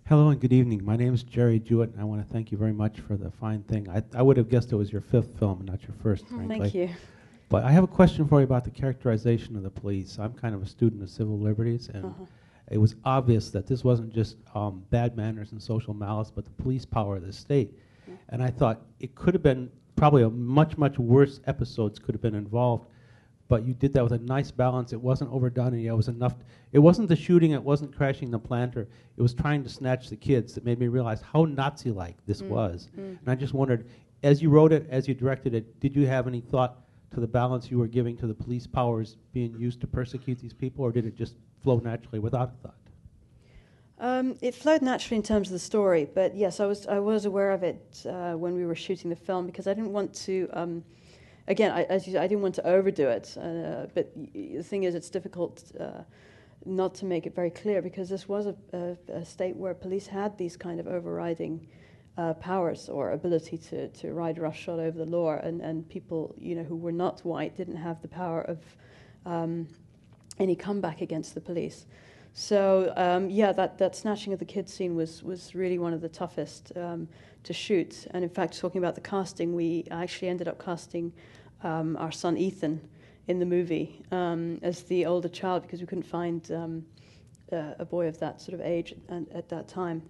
Hello 0.08 0.30
and 0.30 0.42
good 0.42 0.52
evening. 0.52 0.84
My 0.84 0.96
name 0.96 1.13
is 1.13 1.22
Jerry 1.22 1.60
Jewett, 1.60 1.92
and 1.92 2.02
I 2.02 2.04
want 2.04 2.28
to 2.28 2.34
thank 2.34 2.52
you 2.52 2.58
very 2.58 2.74
much 2.74 3.02
for 3.02 3.18
the 3.18 3.30
fine 3.30 3.62
thing. 3.62 3.88
I, 3.88 4.02
I 4.15 4.24
would 4.24 4.36
have 4.38 4.50
guessed 4.50 4.72
it 4.72 4.78
was 4.78 4.92
your 4.92 5.02
fifth 5.02 5.38
film, 5.38 5.60
and 5.60 5.70
not 5.70 5.84
your 5.84 5.94
first, 6.02 6.26
frankly. 6.28 6.58
Thank 6.58 6.74
you. 6.74 6.89
But 7.48 7.65
I 7.65 7.72
have 7.72 7.84
a 7.84 7.88
question 7.88 8.28
for 8.28 8.39
you 8.39 8.46
about 8.46 8.65
the 8.65 8.72
characterization 8.72 9.56
of 9.56 9.62
the 9.62 9.70
police. 9.70 10.18
I'm 10.18 10.34
kind 10.34 10.56
of 10.56 10.63
a 10.63 10.65
student 10.65 11.04
of 11.04 11.10
civil 11.12 11.38
liberties, 11.38 11.88
and 11.94 12.06
uh-huh. 12.06 12.26
it 12.72 12.80
was 12.80 12.96
obvious 13.06 13.52
that 13.52 13.68
this 13.68 13.84
wasn't 13.84 14.12
just 14.12 14.38
um, 14.56 14.84
bad 14.89 15.15
manners 15.15 15.52
and 15.52 15.62
social 15.62 15.94
malice, 15.94 16.32
but 16.32 16.46
the 16.46 16.63
police 16.63 16.84
power 16.84 17.18
of 17.18 17.28
the 17.28 17.32
state. 17.32 17.78
Yeah. 18.08 18.15
And 18.30 18.42
I 18.42 18.50
thought 18.50 18.82
it 19.00 19.13
could 19.13 19.36
have 19.36 19.44
been 19.44 19.70
probably 19.96 20.24
a 20.24 20.32
much, 20.32 20.80
much 20.80 20.98
worse 20.98 21.42
episodes 21.46 22.00
could 22.00 22.15
have 22.15 22.24
been 22.24 22.34
involved 22.34 22.88
but 23.50 23.66
you 23.66 23.74
did 23.74 23.92
that 23.94 24.04
with 24.04 24.14
a 24.14 24.20
nice 24.20 24.52
balance. 24.52 24.94
It 24.94 25.02
wasn't 25.02 25.34
overdone, 25.34 25.74
and 25.74 25.86
it 25.86 25.92
was 25.92 26.08
enough. 26.08 26.36
It 26.72 26.80
wasn't 26.80 27.10
the 27.10 27.16
shooting. 27.16 27.52
It 27.52 27.62
wasn't 27.62 27.94
crashing 27.94 28.30
the 28.30 28.40
planter. 28.40 28.88
It 29.18 29.22
was 29.22 29.34
trying 29.34 29.64
to 29.64 29.70
snatch 29.70 30.10
the 30.10 30.16
kids 30.16 30.54
that 30.54 30.64
made 30.64 30.80
me 30.80 30.88
realize 30.88 31.22
how 31.22 31.46
Nazi-like 31.46 32.16
this 32.28 32.42
mm. 32.44 32.48
was. 32.48 32.90
Mm. 32.96 33.18
And 33.20 33.28
I 33.28 33.36
just 33.36 33.56
wondered, 33.56 33.90
as 34.24 34.42
you 34.42 34.52
wrote 34.52 34.72
it, 34.72 34.88
as 34.92 35.08
you 35.08 35.16
directed 35.16 35.56
it, 35.56 35.80
did 35.80 35.96
you 35.96 36.06
have 36.06 36.28
any 36.28 36.42
thought 36.42 36.86
to 37.12 37.20
the 37.20 37.28
balance 37.28 37.72
you 37.72 37.80
were 37.80 37.88
giving 37.88 38.16
to 38.18 38.28
the 38.28 38.36
police 38.36 38.68
powers 38.68 39.18
being 39.34 39.60
used 39.60 39.82
to 39.82 39.88
persecute 39.88 40.40
these 40.40 40.54
people, 40.54 40.86
or 40.86 40.92
did 40.92 41.08
it 41.08 41.18
just 41.18 41.36
flow 41.64 41.80
naturally 41.80 42.20
without 42.20 42.54
a 42.54 42.68
thought? 42.68 42.76
Um, 43.98 44.38
it 44.42 44.54
flowed 44.54 44.84
naturally 44.84 45.18
in 45.18 45.24
terms 45.24 45.48
of 45.48 45.54
the 45.54 45.60
story, 45.60 46.08
but 46.14 46.36
yes, 46.36 46.60
I 46.60 46.68
was 46.68 46.88
I 46.88 47.00
was 47.00 47.26
aware 47.26 47.52
of 47.52 47.64
it 47.64 48.06
uh, 48.08 48.34
when 48.34 48.54
we 48.54 48.66
were 48.66 48.76
shooting 48.76 49.10
the 49.10 49.16
film 49.16 49.48
because 49.48 49.66
I 49.66 49.74
didn't 49.74 49.92
want 49.92 50.14
to. 50.26 50.48
Um, 50.54 50.84
again, 51.50 51.72
I, 51.72 51.84
as 51.84 52.08
you, 52.08 52.18
I 52.18 52.28
didn't 52.28 52.42
want 52.42 52.56
to 52.56 52.68
overdo 52.68 53.10
it, 53.10 53.36
uh, 53.38 53.88
but 53.94 54.12
the 54.34 54.64
thing 54.64 54.84
is, 54.84 54.96
it's 54.96 55.10
difficult 55.10 55.64
uh, 55.80 56.04
not 56.66 56.94
to 56.96 57.06
make 57.06 57.26
it 57.26 57.36
very 57.36 57.50
clear 57.50 57.82
because 57.82 58.08
this 58.08 58.30
was 58.30 58.46
a, 58.46 58.56
a, 58.74 58.98
a, 59.14 59.26
state 59.26 59.56
where 59.56 59.74
police 59.74 60.08
had 60.08 60.38
these 60.38 60.56
kind 60.56 60.80
of 60.80 60.88
overriding 60.88 61.68
uh, 62.18 62.34
powers 62.36 62.88
or 62.90 63.12
ability 63.12 63.58
to, 63.58 63.88
to 63.90 64.14
ride 64.14 64.38
roughshod 64.38 64.80
over 64.80 64.98
the 64.98 65.06
law, 65.06 65.34
and, 65.42 65.62
and 65.62 65.90
people 65.90 66.36
you 66.38 66.56
know 66.56 66.64
who 66.64 66.76
were 66.76 66.92
not 66.92 67.20
white 67.22 67.58
didn't 67.58 67.78
have 67.78 68.02
the 68.02 68.08
power 68.08 68.42
of 68.42 68.60
um, 69.26 69.68
any 70.38 70.56
comeback 70.56 71.02
against 71.02 71.34
the 71.34 71.42
police. 71.42 71.86
So 72.34 72.94
um, 72.96 73.30
yeah, 73.30 73.52
that, 73.54 73.78
that 73.80 73.96
snatching 73.96 74.34
of 74.34 74.40
the 74.40 74.46
kids 74.46 74.74
scene 74.74 74.96
was 74.96 75.24
was 75.24 75.56
really 75.56 75.80
one 75.80 75.94
of 75.94 76.02
the 76.02 76.10
toughest 76.10 76.72
um, 76.76 77.08
to 77.44 77.54
shoot. 77.54 78.08
And 78.12 78.24
in 78.24 78.30
fact, 78.30 78.60
talking 78.60 78.80
about 78.80 78.96
the 78.96 79.02
casting, 79.02 79.56
we 79.56 79.86
actually 79.90 80.28
ended 80.28 80.48
up 80.48 80.64
casting 80.64 81.12
um, 81.63 81.98
our 81.98 82.12
son 82.12 82.38
Ethan 82.38 82.82
in 83.28 83.39
the 83.39 83.45
movie 83.45 84.02
um, 84.12 84.60
as 84.63 84.84
the 84.84 85.06
older 85.06 85.30
child 85.30 85.62
because 85.63 85.80
we 85.82 85.86
couldn't 85.86 86.06
find 86.06 86.52
um, 86.52 86.86
uh, 87.52 87.74
a 87.80 87.86
boy 87.86 88.08
of 88.08 88.19
that 88.19 88.41
sort 88.41 88.54
of 88.54 88.62
age 88.62 88.93
at, 89.10 89.24
at 89.34 89.50
that 89.50 89.67
time 89.67 90.02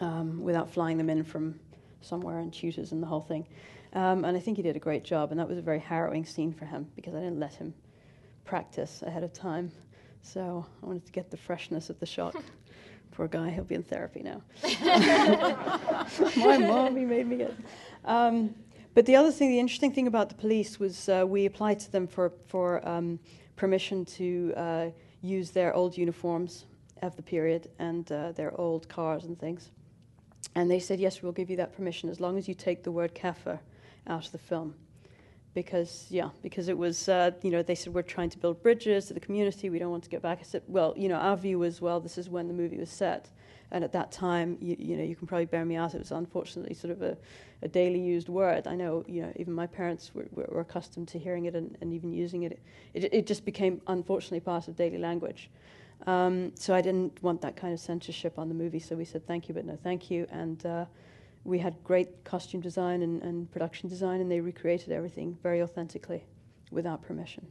um, 0.00 0.42
without 0.42 0.70
flying 0.70 0.98
them 0.98 1.10
in 1.10 1.22
from 1.22 1.58
somewhere 2.00 2.40
and 2.40 2.52
tutors 2.52 2.92
and 2.92 3.02
the 3.02 3.06
whole 3.06 3.20
thing. 3.20 3.46
Um, 3.94 4.24
and 4.24 4.36
I 4.36 4.40
think 4.40 4.56
he 4.56 4.62
did 4.62 4.76
a 4.76 4.80
great 4.80 5.04
job, 5.04 5.30
and 5.30 5.38
that 5.38 5.48
was 5.48 5.58
a 5.58 5.62
very 5.62 5.78
harrowing 5.78 6.24
scene 6.24 6.52
for 6.52 6.64
him 6.64 6.90
because 6.96 7.14
I 7.14 7.20
didn't 7.20 7.38
let 7.38 7.54
him 7.54 7.72
practice 8.44 9.02
ahead 9.02 9.22
of 9.22 9.32
time. 9.32 9.70
So 10.22 10.66
I 10.82 10.86
wanted 10.86 11.06
to 11.06 11.12
get 11.12 11.30
the 11.30 11.36
freshness 11.36 11.90
of 11.90 12.00
the 12.00 12.06
shock. 12.06 12.34
Poor 13.12 13.28
guy, 13.28 13.50
he'll 13.50 13.62
be 13.62 13.76
in 13.76 13.84
therapy 13.84 14.22
now. 14.24 14.42
My 16.36 16.58
mommy 16.58 17.04
made 17.04 17.28
me 17.28 17.36
get. 17.36 17.54
Um, 18.04 18.54
but 18.94 19.06
the 19.06 19.16
other 19.16 19.30
thing, 19.30 19.50
the 19.50 19.58
interesting 19.58 19.92
thing 19.92 20.06
about 20.06 20.28
the 20.28 20.34
police 20.34 20.78
was 20.78 21.08
uh, 21.08 21.24
we 21.26 21.46
applied 21.46 21.80
to 21.80 21.92
them 21.92 22.06
for, 22.06 22.32
for 22.46 22.86
um, 22.88 23.18
permission 23.56 24.04
to 24.04 24.52
uh, 24.56 24.86
use 25.20 25.50
their 25.50 25.74
old 25.74 25.96
uniforms 25.96 26.64
of 27.02 27.16
the 27.16 27.22
period 27.22 27.70
and 27.78 28.10
uh, 28.12 28.32
their 28.32 28.58
old 28.58 28.88
cars 28.88 29.24
and 29.24 29.38
things. 29.38 29.70
And 30.54 30.70
they 30.70 30.78
said, 30.78 31.00
yes, 31.00 31.22
we'll 31.22 31.32
give 31.32 31.50
you 31.50 31.56
that 31.56 31.74
permission 31.74 32.08
as 32.08 32.20
long 32.20 32.38
as 32.38 32.46
you 32.46 32.54
take 32.54 32.84
the 32.84 32.92
word 32.92 33.14
kafir 33.14 33.60
out 34.06 34.26
of 34.26 34.32
the 34.32 34.38
film. 34.38 34.74
Because, 35.54 36.06
yeah, 36.10 36.30
because 36.42 36.68
it 36.68 36.76
was, 36.76 37.08
uh, 37.08 37.30
you 37.42 37.50
know, 37.50 37.62
they 37.62 37.74
said, 37.74 37.94
we're 37.94 38.02
trying 38.02 38.30
to 38.30 38.38
build 38.38 38.62
bridges 38.62 39.06
to 39.06 39.14
the 39.14 39.20
community, 39.20 39.70
we 39.70 39.78
don't 39.78 39.90
want 39.90 40.04
to 40.04 40.10
get 40.10 40.20
back. 40.20 40.38
I 40.40 40.44
said, 40.44 40.62
well, 40.66 40.94
you 40.96 41.08
know, 41.08 41.16
our 41.16 41.36
view 41.36 41.58
was, 41.58 41.80
well, 41.80 42.00
this 42.00 42.18
is 42.18 42.28
when 42.28 42.48
the 42.48 42.54
movie 42.54 42.78
was 42.78 42.90
set. 42.90 43.30
And 43.74 43.82
at 43.82 43.90
that 43.90 44.12
time, 44.12 44.56
you, 44.60 44.76
you 44.78 44.96
know, 44.96 45.02
you 45.02 45.16
can 45.16 45.26
probably 45.26 45.46
bear 45.46 45.64
me 45.64 45.74
out, 45.74 45.96
it 45.96 45.98
was 45.98 46.12
unfortunately 46.12 46.74
sort 46.74 46.92
of 46.92 47.02
a, 47.02 47.18
a 47.60 47.66
daily 47.66 47.98
used 47.98 48.28
word. 48.28 48.68
I 48.68 48.76
know, 48.76 49.04
you 49.08 49.22
know, 49.22 49.32
even 49.34 49.52
my 49.52 49.66
parents 49.66 50.12
were, 50.14 50.28
were, 50.30 50.60
accustomed 50.60 51.08
to 51.08 51.18
hearing 51.18 51.46
it 51.46 51.56
and, 51.56 51.76
and 51.80 51.92
even 51.92 52.12
using 52.12 52.44
it. 52.44 52.60
it. 52.94 53.12
It 53.12 53.26
just 53.26 53.44
became, 53.44 53.82
unfortunately, 53.88 54.38
part 54.38 54.68
of 54.68 54.76
daily 54.76 54.98
language. 54.98 55.50
Um, 56.06 56.52
so 56.54 56.72
I 56.72 56.82
didn't 56.82 57.20
want 57.20 57.40
that 57.40 57.56
kind 57.56 57.74
of 57.74 57.80
censorship 57.80 58.38
on 58.38 58.48
the 58.48 58.54
movie, 58.54 58.78
so 58.78 58.94
we 58.94 59.04
said 59.04 59.26
thank 59.26 59.48
you, 59.48 59.54
but 59.56 59.64
no 59.64 59.76
thank 59.82 60.08
you. 60.08 60.28
And 60.30 60.64
uh, 60.64 60.84
we 61.42 61.58
had 61.58 61.74
great 61.82 62.22
costume 62.22 62.60
design 62.60 63.02
and, 63.02 63.22
and, 63.24 63.50
production 63.50 63.88
design, 63.88 64.20
and 64.20 64.30
they 64.30 64.40
recreated 64.40 64.92
everything 64.92 65.36
very 65.42 65.62
authentically 65.62 66.24
without 66.70 67.02
permission. 67.02 67.44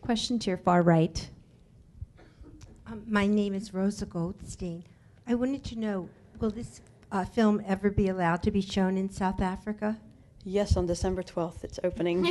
Question 0.00 0.38
to 0.38 0.48
your 0.48 0.56
far 0.56 0.80
right. 0.80 1.28
Um, 2.90 3.04
my 3.06 3.24
name 3.24 3.54
is 3.54 3.72
Rosa 3.72 4.04
Goldstein. 4.04 4.82
I 5.28 5.34
wanted 5.34 5.62
to 5.64 5.78
know 5.78 6.08
will 6.40 6.50
this 6.50 6.80
uh, 7.12 7.24
film 7.24 7.62
ever 7.64 7.88
be 7.88 8.08
allowed 8.08 8.42
to 8.42 8.50
be 8.50 8.60
shown 8.60 8.96
in 8.96 9.08
South 9.08 9.40
Africa? 9.40 9.96
Yes, 10.44 10.76
on 10.76 10.86
December 10.86 11.22
12th 11.22 11.62
it's 11.62 11.78
opening. 11.84 12.28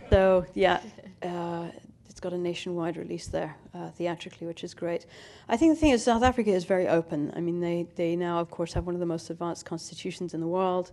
so, 0.10 0.46
yeah, 0.54 0.80
uh, 1.22 1.66
it's 2.08 2.20
got 2.20 2.32
a 2.32 2.38
nationwide 2.38 2.96
release 2.96 3.26
there 3.26 3.54
uh, 3.74 3.90
theatrically, 3.90 4.46
which 4.46 4.64
is 4.64 4.72
great. 4.72 5.04
I 5.46 5.58
think 5.58 5.74
the 5.74 5.80
thing 5.80 5.90
is, 5.90 6.04
South 6.04 6.22
Africa 6.22 6.52
is 6.52 6.64
very 6.64 6.88
open. 6.88 7.30
I 7.36 7.40
mean, 7.40 7.60
they, 7.60 7.86
they 7.96 8.16
now, 8.16 8.38
of 8.38 8.50
course, 8.50 8.72
have 8.72 8.86
one 8.86 8.94
of 8.94 9.00
the 9.00 9.06
most 9.06 9.28
advanced 9.28 9.66
constitutions 9.66 10.32
in 10.32 10.40
the 10.40 10.48
world. 10.48 10.90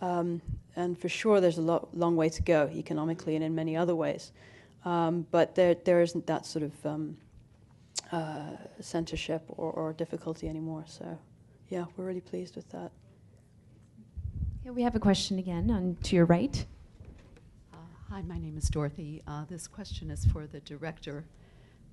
Um, 0.00 0.42
and 0.74 0.98
for 0.98 1.08
sure, 1.08 1.40
there's 1.40 1.58
a 1.58 1.62
lo- 1.62 1.88
long 1.92 2.16
way 2.16 2.28
to 2.30 2.42
go 2.42 2.68
economically 2.74 3.36
and 3.36 3.44
in 3.44 3.54
many 3.54 3.76
other 3.76 3.94
ways. 3.94 4.32
Um, 4.84 5.26
but 5.30 5.54
there, 5.54 5.74
there 5.74 6.02
isn't 6.02 6.26
that 6.26 6.44
sort 6.44 6.64
of 6.64 6.86
um, 6.86 7.18
uh, 8.12 8.56
censorship 8.80 9.42
or, 9.48 9.70
or 9.72 9.92
difficulty 9.92 10.48
anymore. 10.48 10.84
So, 10.86 11.18
yeah, 11.68 11.84
we're 11.96 12.06
really 12.06 12.20
pleased 12.20 12.56
with 12.56 12.68
that. 12.70 12.90
Yeah, 14.64 14.72
we 14.72 14.82
have 14.82 14.94
a 14.94 15.00
question 15.00 15.38
again 15.38 15.70
on 15.70 15.96
to 16.04 16.16
your 16.16 16.26
right. 16.26 16.64
Hi, 18.10 18.22
my 18.22 18.38
name 18.38 18.56
is 18.56 18.70
Dorothy. 18.70 19.22
Uh, 19.26 19.44
this 19.50 19.66
question 19.66 20.10
is 20.10 20.24
for 20.24 20.46
the 20.46 20.60
director. 20.60 21.26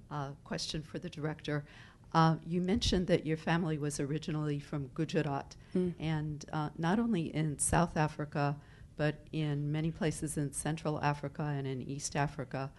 Uh, 0.10 0.30
question 0.45 0.82
for 0.82 0.97
the 0.97 1.10
director. 1.10 1.65
Uh, 2.13 2.38
you 2.47 2.62
mentioned 2.62 3.06
that 3.08 3.25
your 3.25 3.36
family 3.36 3.78
was 3.78 3.99
originally 3.99 4.58
from 4.58 4.88
Gujarat, 4.93 5.58
mm. 5.75 5.93
and 5.99 6.45
uh, 6.54 6.69
not 6.78 6.99
only 6.99 7.36
in 7.36 7.60
South 7.60 7.97
Africa, 7.97 8.56
but 8.95 9.15
in 9.34 9.69
many 9.69 9.91
places 9.91 10.38
in 10.38 10.54
Central 10.54 11.01
Africa 11.01 11.43
and 11.43 11.67
in 11.67 11.82
East 11.82 12.15
Africa. 12.15 12.71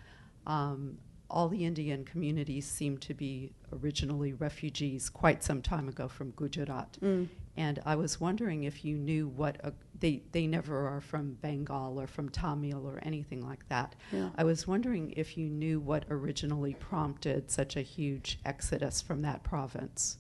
Um, 0.47 0.97
all 1.29 1.49
the 1.49 1.65
Indian 1.65 2.05
communities 2.05 2.67
seem 2.67 2.99
to 2.99 3.15
be 3.15 3.53
originally 3.73 4.33
refugees 4.33 5.11
quite 5.11 5.43
some 5.43 5.61
time 5.61 5.89
ago 5.89 6.09
from 6.09 6.31
Gujarat. 6.31 6.99
Mm. 7.03 7.29
And 7.57 7.81
I 7.85 7.97
was 7.97 8.21
wondering 8.21 8.65
if 8.65 8.85
you 8.85 8.97
knew 8.97 9.29
what 9.29 9.57
a, 9.65 9.73
they 9.99 10.23
they 10.33 10.47
never 10.47 10.87
are 10.89 11.01
from 11.01 11.35
Bengal 11.41 11.99
or 12.01 12.07
from 12.07 12.29
Tamil 12.29 12.87
or 12.87 13.01
anything 13.03 13.47
like 13.47 13.67
that. 13.69 13.97
Yeah. 14.13 14.29
I 14.37 14.45
was 14.45 14.69
wondering 14.69 15.15
if 15.17 15.37
you 15.37 15.49
knew 15.49 15.81
what 15.81 16.05
originally 16.11 16.75
prompted 16.75 17.51
such 17.51 17.77
a 17.77 17.83
huge 17.83 18.39
exodus 18.45 19.01
from 19.01 19.23
that 19.23 19.43
province. 19.43 20.19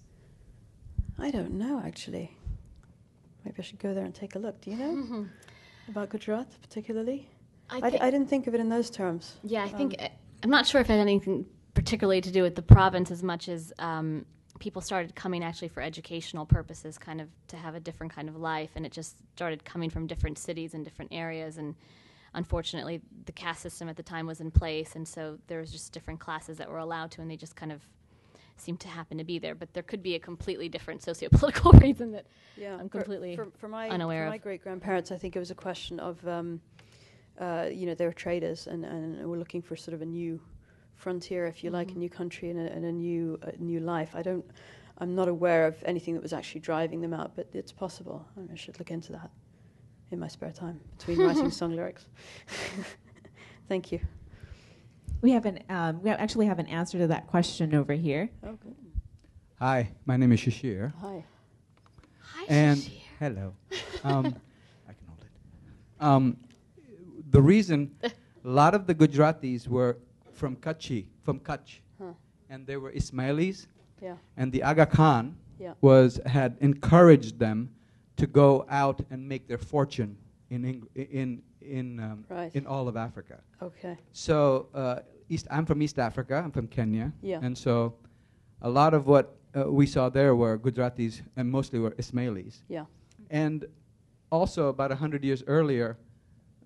I 1.18 1.30
don't 1.30 1.52
know 1.52 1.82
actually. 1.84 2.36
Maybe 3.44 3.56
I 3.58 3.62
should 3.62 3.78
go 3.78 3.94
there 3.94 4.04
and 4.04 4.14
take 4.14 4.34
a 4.34 4.38
look. 4.38 4.60
Do 4.60 4.70
you 4.70 4.76
know 4.76 4.94
mm-hmm. 4.96 5.22
about 5.88 6.08
Gujarat 6.08 6.48
particularly? 6.62 7.30
I, 7.68 7.80
I, 7.82 7.90
d- 7.90 7.98
I 7.98 8.10
didn't 8.10 8.28
think 8.28 8.46
of 8.46 8.54
it 8.54 8.60
in 8.60 8.68
those 8.68 8.90
terms. 8.90 9.36
Yeah, 9.42 9.64
I 9.64 9.68
um, 9.68 9.76
think 9.76 9.96
I'm 10.42 10.50
not 10.50 10.66
sure 10.66 10.80
if 10.80 10.88
it 10.88 10.92
had 10.92 11.00
anything 11.00 11.46
particularly 11.74 12.20
to 12.22 12.30
do 12.30 12.42
with 12.42 12.54
the 12.54 12.62
province 12.62 13.10
as 13.10 13.22
much 13.22 13.48
as 13.48 13.72
um, 13.78 14.24
people 14.58 14.80
started 14.82 15.14
coming 15.14 15.44
actually 15.44 15.68
for 15.68 15.82
educational 15.82 16.46
purposes, 16.46 16.98
kind 16.98 17.20
of 17.20 17.28
to 17.48 17.56
have 17.56 17.74
a 17.74 17.80
different 17.80 18.12
kind 18.12 18.28
of 18.28 18.36
life, 18.36 18.70
and 18.74 18.86
it 18.86 18.92
just 18.92 19.16
started 19.34 19.64
coming 19.64 19.90
from 19.90 20.06
different 20.06 20.38
cities 20.38 20.74
and 20.74 20.84
different 20.84 21.12
areas. 21.12 21.58
And 21.58 21.74
unfortunately, 22.34 23.02
the 23.26 23.32
caste 23.32 23.60
system 23.60 23.88
at 23.88 23.96
the 23.96 24.02
time 24.02 24.26
was 24.26 24.40
in 24.40 24.50
place, 24.50 24.96
and 24.96 25.06
so 25.06 25.38
there 25.46 25.60
was 25.60 25.70
just 25.70 25.92
different 25.92 26.18
classes 26.18 26.58
that 26.58 26.68
were 26.68 26.78
allowed 26.78 27.10
to, 27.12 27.20
and 27.20 27.30
they 27.30 27.36
just 27.36 27.56
kind 27.56 27.72
of 27.72 27.82
seemed 28.56 28.80
to 28.80 28.88
happen 28.88 29.18
to 29.18 29.24
be 29.24 29.38
there. 29.38 29.54
But 29.54 29.74
there 29.74 29.82
could 29.82 30.02
be 30.02 30.14
a 30.14 30.18
completely 30.18 30.68
different 30.68 31.02
socio-political 31.02 31.72
reason 31.80 32.12
that 32.12 32.26
yeah, 32.56 32.76
I'm 32.76 32.88
completely 32.88 33.36
for, 33.36 33.44
for, 33.44 33.58
for 33.58 33.68
my, 33.68 33.90
unaware 33.90 34.24
for 34.24 34.30
my 34.30 34.38
great 34.38 34.62
grandparents, 34.62 35.12
I 35.12 35.18
think 35.18 35.36
it 35.36 35.38
was 35.38 35.50
a 35.50 35.54
question 35.54 36.00
of. 36.00 36.26
Um, 36.26 36.60
uh, 37.38 37.68
you 37.70 37.86
know, 37.86 37.94
they 37.94 38.06
were 38.06 38.12
traders 38.12 38.66
and, 38.66 38.84
and 38.84 39.26
were 39.26 39.38
looking 39.38 39.62
for 39.62 39.76
sort 39.76 39.94
of 39.94 40.02
a 40.02 40.06
new 40.06 40.40
frontier, 40.94 41.46
if 41.46 41.62
you 41.62 41.68
mm-hmm. 41.68 41.76
like, 41.76 41.88
a 41.88 41.90
mm-hmm. 41.90 42.00
new 42.00 42.10
country 42.10 42.50
and 42.50 42.58
a, 42.58 42.72
and 42.72 42.84
a 42.84 42.92
new 42.92 43.38
a 43.42 43.56
new 43.58 43.80
life. 43.80 44.10
I 44.14 44.22
don't, 44.22 44.44
I'm 44.98 45.14
not 45.14 45.28
aware 45.28 45.66
of 45.66 45.76
anything 45.84 46.14
that 46.14 46.22
was 46.22 46.32
actually 46.32 46.62
driving 46.62 47.00
them 47.00 47.12
out, 47.12 47.32
but 47.36 47.48
it's 47.52 47.72
possible. 47.72 48.26
I, 48.36 48.52
I 48.52 48.56
should 48.56 48.78
look 48.78 48.90
into 48.90 49.12
that 49.12 49.30
in 50.10 50.18
my 50.18 50.28
spare 50.28 50.52
time 50.52 50.80
between 50.96 51.18
writing 51.20 51.50
song 51.60 51.76
lyrics. 51.76 52.06
Thank 53.68 53.92
you. 53.92 54.00
We 55.22 55.32
have 55.32 55.46
an 55.46 55.62
um, 55.68 56.02
we 56.02 56.10
actually 56.10 56.46
have 56.46 56.58
an 56.58 56.66
answer 56.66 56.98
to 56.98 57.06
that 57.08 57.26
question 57.26 57.74
over 57.74 57.94
here. 57.94 58.30
Oh, 58.44 58.52
good. 58.52 58.76
Hi, 59.58 59.90
my 60.04 60.16
name 60.16 60.32
is 60.32 60.40
Shashir. 60.40 60.92
Hi. 61.00 61.24
Hi, 62.20 62.44
and 62.48 62.78
Shashir. 62.78 63.00
Hello. 63.18 63.54
Um, 64.04 64.26
I 64.88 64.92
can 64.92 65.06
hold 65.08 65.20
it. 65.20 66.04
Um, 66.04 66.36
the 67.30 67.42
reason 67.42 67.90
a 68.02 68.10
lot 68.44 68.74
of 68.74 68.86
the 68.86 68.94
Gujaratis 68.94 69.68
were 69.68 69.98
from 70.32 70.56
Kutchi, 70.56 71.06
from 71.22 71.40
Kutch, 71.40 71.80
huh. 71.98 72.12
and 72.50 72.66
they 72.66 72.76
were 72.76 72.92
Ismailis. 72.92 73.66
Yeah. 74.02 74.16
And 74.36 74.52
the 74.52 74.62
Aga 74.62 74.86
Khan 74.86 75.36
yeah. 75.58 75.72
was 75.80 76.20
had 76.26 76.56
encouraged 76.60 77.38
them 77.38 77.70
to 78.16 78.26
go 78.26 78.66
out 78.68 79.00
and 79.10 79.26
make 79.26 79.48
their 79.48 79.58
fortune 79.58 80.16
in 80.50 80.64
Eng- 80.64 80.88
in 80.94 81.42
in 81.60 82.00
um, 82.00 82.24
right. 82.28 82.54
in 82.54 82.66
all 82.66 82.88
of 82.88 82.96
Africa. 82.96 83.40
Okay. 83.62 83.96
So 84.12 84.68
uh, 84.74 85.00
East, 85.28 85.46
I'm 85.50 85.66
from 85.66 85.82
East 85.82 85.98
Africa. 85.98 86.40
I'm 86.44 86.50
from 86.52 86.68
Kenya. 86.68 87.12
Yeah. 87.22 87.40
And 87.42 87.56
so, 87.56 87.94
a 88.62 88.70
lot 88.70 88.94
of 88.94 89.06
what 89.06 89.36
uh, 89.56 89.70
we 89.70 89.86
saw 89.86 90.08
there 90.08 90.34
were 90.34 90.58
Gujaratis, 90.58 91.22
and 91.36 91.50
mostly 91.50 91.78
were 91.78 91.92
Ismailis. 91.92 92.62
Yeah. 92.68 92.84
And 93.30 93.66
also, 94.30 94.68
about 94.68 94.92
hundred 94.92 95.24
years 95.24 95.42
earlier, 95.46 95.98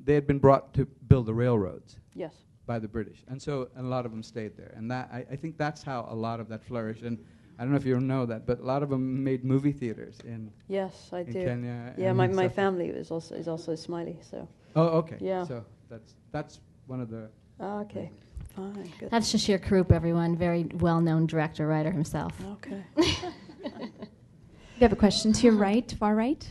they 0.04 0.14
had 0.14 0.26
been 0.26 0.38
brought 0.38 0.72
to 0.74 0.86
build 1.08 1.26
the 1.26 1.34
railroads. 1.34 1.96
Yes. 2.14 2.34
By 2.66 2.78
the 2.78 2.88
British, 2.88 3.24
and 3.26 3.42
so 3.42 3.68
and 3.74 3.86
a 3.86 3.88
lot 3.88 4.06
of 4.06 4.12
them 4.12 4.22
stayed 4.22 4.56
there, 4.56 4.72
and 4.76 4.88
that 4.92 5.08
I, 5.12 5.26
I 5.32 5.36
think 5.36 5.58
that's 5.58 5.82
how 5.82 6.06
a 6.08 6.14
lot 6.14 6.38
of 6.38 6.48
that 6.50 6.62
flourished. 6.62 7.02
And 7.02 7.18
I 7.58 7.62
don't 7.62 7.72
know 7.72 7.76
if 7.76 7.84
you 7.84 7.98
know 8.00 8.24
that, 8.26 8.46
but 8.46 8.60
a 8.60 8.64
lot 8.64 8.82
of 8.82 8.90
them 8.90 9.24
made 9.24 9.44
movie 9.44 9.72
theaters 9.72 10.18
in. 10.24 10.52
Yes, 10.68 11.10
I 11.12 11.20
in 11.20 11.32
do. 11.32 11.44
Kenya. 11.44 11.94
Yeah, 11.98 12.12
my, 12.12 12.28
my 12.28 12.48
family 12.48 12.86
is 12.86 13.10
also 13.10 13.34
is 13.34 13.48
also 13.48 13.72
Ismaili, 13.72 14.16
so. 14.22 14.48
Oh, 14.76 14.86
okay. 15.00 15.16
Yeah. 15.20 15.44
So 15.44 15.64
that's 15.90 16.14
that's 16.30 16.60
one 16.86 17.00
of 17.00 17.10
the. 17.10 17.28
Oh, 17.58 17.80
okay. 17.80 18.12
Fine. 18.56 18.90
Good. 18.98 19.10
That's 19.10 19.32
Shashir 19.32 19.58
Karoop, 19.62 19.92
everyone. 19.92 20.36
Very 20.36 20.64
well-known 20.74 21.26
director, 21.26 21.66
writer 21.66 21.90
himself. 21.90 22.32
Okay. 22.52 22.82
you 22.96 24.80
have 24.80 24.92
a 24.92 24.96
question 24.96 25.32
to 25.32 25.42
your 25.42 25.54
right, 25.54 25.94
far 25.98 26.14
right. 26.14 26.50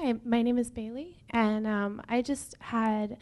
Hi, 0.00 0.14
my 0.24 0.42
name 0.42 0.58
is 0.58 0.70
Bailey, 0.70 1.16
and 1.30 1.66
um, 1.66 2.00
I 2.08 2.22
just 2.22 2.54
had 2.60 3.16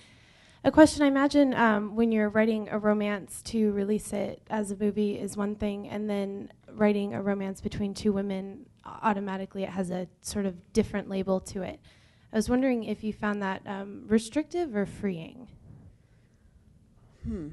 a 0.63 0.71
question. 0.71 1.03
I 1.03 1.07
imagine 1.07 1.55
um, 1.55 1.97
when 1.97 2.13
you're 2.13 2.29
writing 2.29 2.69
a 2.71 2.79
romance 2.79 3.41
to 3.45 3.73
release 3.73 4.13
it 4.13 4.43
as 4.51 4.73
a 4.73 4.77
movie 4.77 5.19
is 5.19 5.39
one 5.39 5.55
thing, 5.55 5.89
and 5.89 6.11
then 6.11 6.53
writing 6.75 7.15
a 7.15 7.23
romance 7.23 7.63
between 7.63 7.95
two 7.95 8.13
women, 8.13 8.67
automatically 8.85 9.63
it 9.63 9.71
has 9.71 9.91
a 9.91 10.07
sort 10.21 10.45
of 10.45 10.75
different 10.75 11.09
label 11.09 11.41
to 11.41 11.63
it. 11.63 11.81
I 12.31 12.37
was 12.37 12.51
wondering 12.51 12.85
if 12.85 13.03
you 13.03 13.15
found 13.15 13.41
that 13.41 13.63
um, 13.65 14.05
restrictive 14.07 14.77
or 14.77 14.85
freeing? 14.85 15.49
Hmm. 17.25 17.49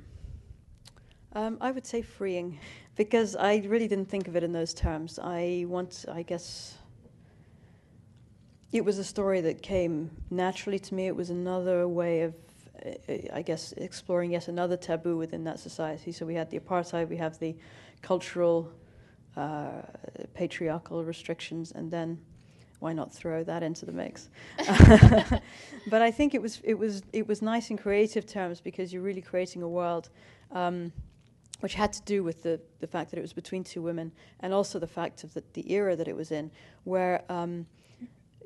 Um, 1.32 1.58
I 1.62 1.72
would 1.72 1.86
say 1.86 2.02
freeing, 2.02 2.60
because 2.98 3.38
I 3.38 3.64
really 3.68 3.88
didn't 3.88 4.10
think 4.10 4.28
of 4.28 4.36
it 4.36 4.44
in 4.44 4.52
those 4.52 4.74
terms. 4.74 5.18
I 5.18 5.64
want, 5.70 6.04
I 6.12 6.24
guess 6.24 6.78
it 8.74 8.84
was 8.84 8.98
a 8.98 9.04
story 9.04 9.40
that 9.42 9.62
came 9.62 10.12
naturally 10.30 10.80
to 10.80 10.94
me. 10.94 11.08
It 11.08 11.16
was 11.16 11.30
another 11.30 11.88
way 11.88 12.22
of 12.22 12.34
I 13.34 13.42
guess, 13.42 13.74
exploring 13.74 14.32
yet 14.32 14.48
another 14.48 14.76
taboo 14.76 15.16
within 15.16 15.44
that 15.46 15.60
society. 15.60 16.12
So 16.12 16.26
we 16.26 16.36
had 16.36 16.50
the 16.50 16.60
apartheid, 16.60 17.08
we 17.08 17.18
have 17.18 17.40
the 17.40 17.56
cultural, 18.02 18.72
uh, 19.38 19.84
patriarchal 20.34 21.04
restrictions, 21.04 21.72
and 21.72 21.90
then 21.90 22.20
why 22.80 22.92
not 22.92 23.14
throw 23.14 23.44
that 23.46 23.64
into 23.64 23.86
the 23.86 23.94
mix? 23.94 24.28
but 25.90 26.02
I 26.02 26.12
think 26.12 26.34
it 26.34 26.42
was 26.42 26.60
it 26.64 26.78
was 26.78 27.04
it 27.14 27.26
was 27.26 27.42
nice 27.42 27.70
in 27.70 27.78
creative 27.78 28.26
terms 28.26 28.60
because 28.60 28.92
you're 28.92 29.02
really 29.02 29.22
creating 29.22 29.62
a 29.64 29.70
world. 29.70 30.10
Um, 30.52 30.92
which 31.62 31.76
had 31.76 31.94
to 31.94 32.02
do 32.02 32.26
with 32.26 32.44
the, 32.44 32.60
the 32.82 32.88
fact 32.88 33.10
that 33.10 33.18
it 33.18 33.22
was 33.22 33.32
between 33.32 33.64
two 33.64 33.82
women 33.82 34.12
and 34.42 34.54
also 34.54 34.80
the 34.80 34.88
fact 34.88 35.24
of 35.24 35.34
the, 35.34 35.42
the 35.54 35.72
era 35.72 35.96
that 35.96 36.10
it 36.10 36.16
was 36.16 36.30
in, 36.30 36.52
where 36.84 37.24
um, 37.30 37.66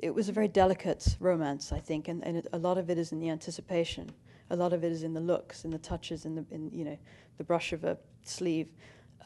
it 0.01 0.13
was 0.13 0.29
a 0.29 0.31
very 0.31 0.47
delicate 0.47 1.17
romance, 1.19 1.71
I 1.71 1.79
think, 1.79 2.07
and, 2.07 2.23
and 2.25 2.37
it, 2.37 2.47
a 2.53 2.57
lot 2.57 2.77
of 2.77 2.89
it 2.89 2.97
is 2.97 3.11
in 3.11 3.19
the 3.19 3.29
anticipation. 3.29 4.11
A 4.49 4.55
lot 4.55 4.73
of 4.73 4.83
it 4.83 4.91
is 4.91 5.03
in 5.03 5.13
the 5.13 5.19
looks, 5.19 5.65
in 5.65 5.71
the 5.71 5.77
touches, 5.77 6.25
in 6.25 6.35
the 6.35 6.45
in 6.51 6.71
you 6.71 6.85
know 6.85 6.97
the 7.37 7.43
brush 7.43 7.73
of 7.73 7.83
a 7.83 7.97
sleeve. 8.23 8.69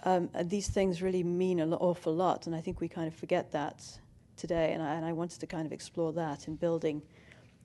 Um, 0.03 0.29
and 0.33 0.49
these 0.49 0.67
things 0.67 1.01
really 1.01 1.23
mean 1.23 1.59
an 1.59 1.73
awful 1.73 2.13
lot, 2.15 2.47
and 2.47 2.55
I 2.55 2.61
think 2.61 2.81
we 2.81 2.87
kind 2.87 3.07
of 3.07 3.13
forget 3.13 3.51
that 3.51 3.83
today. 4.35 4.73
And 4.73 4.81
I, 4.81 4.95
and 4.95 5.05
I 5.05 5.13
wanted 5.13 5.39
to 5.41 5.47
kind 5.47 5.65
of 5.65 5.71
explore 5.71 6.11
that 6.13 6.47
in 6.47 6.55
building 6.55 7.03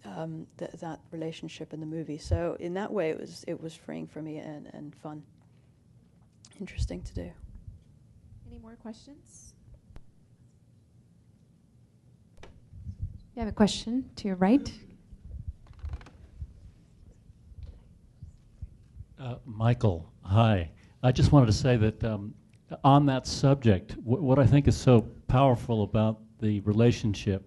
um, 0.04 0.46
th- 0.58 0.72
that 0.80 1.00
relationship 1.10 1.72
in 1.72 1.80
the 1.80 1.86
movie. 1.86 2.18
So 2.18 2.56
in 2.60 2.74
that 2.74 2.92
way, 2.92 3.10
it 3.10 3.18
was 3.18 3.44
it 3.48 3.60
was 3.60 3.74
freeing 3.74 4.06
for 4.06 4.20
me 4.20 4.38
and, 4.38 4.68
and 4.74 4.94
fun, 4.94 5.22
interesting 6.60 7.02
to 7.02 7.14
do. 7.14 7.30
Any 8.46 8.58
more 8.58 8.76
questions? 8.76 9.45
You 13.36 13.40
have 13.40 13.50
a 13.50 13.54
question 13.54 14.08
to 14.16 14.28
your 14.28 14.36
right. 14.36 14.72
Uh, 19.20 19.34
Michael, 19.44 20.10
hi. 20.22 20.70
I 21.02 21.12
just 21.12 21.32
wanted 21.32 21.44
to 21.44 21.52
say 21.52 21.76
that 21.76 22.02
um, 22.02 22.32
on 22.82 23.04
that 23.06 23.26
subject, 23.26 23.92
wh- 23.92 24.22
what 24.22 24.38
I 24.38 24.46
think 24.46 24.66
is 24.66 24.74
so 24.74 25.02
powerful 25.28 25.82
about 25.82 26.18
the 26.40 26.60
relationship 26.60 27.46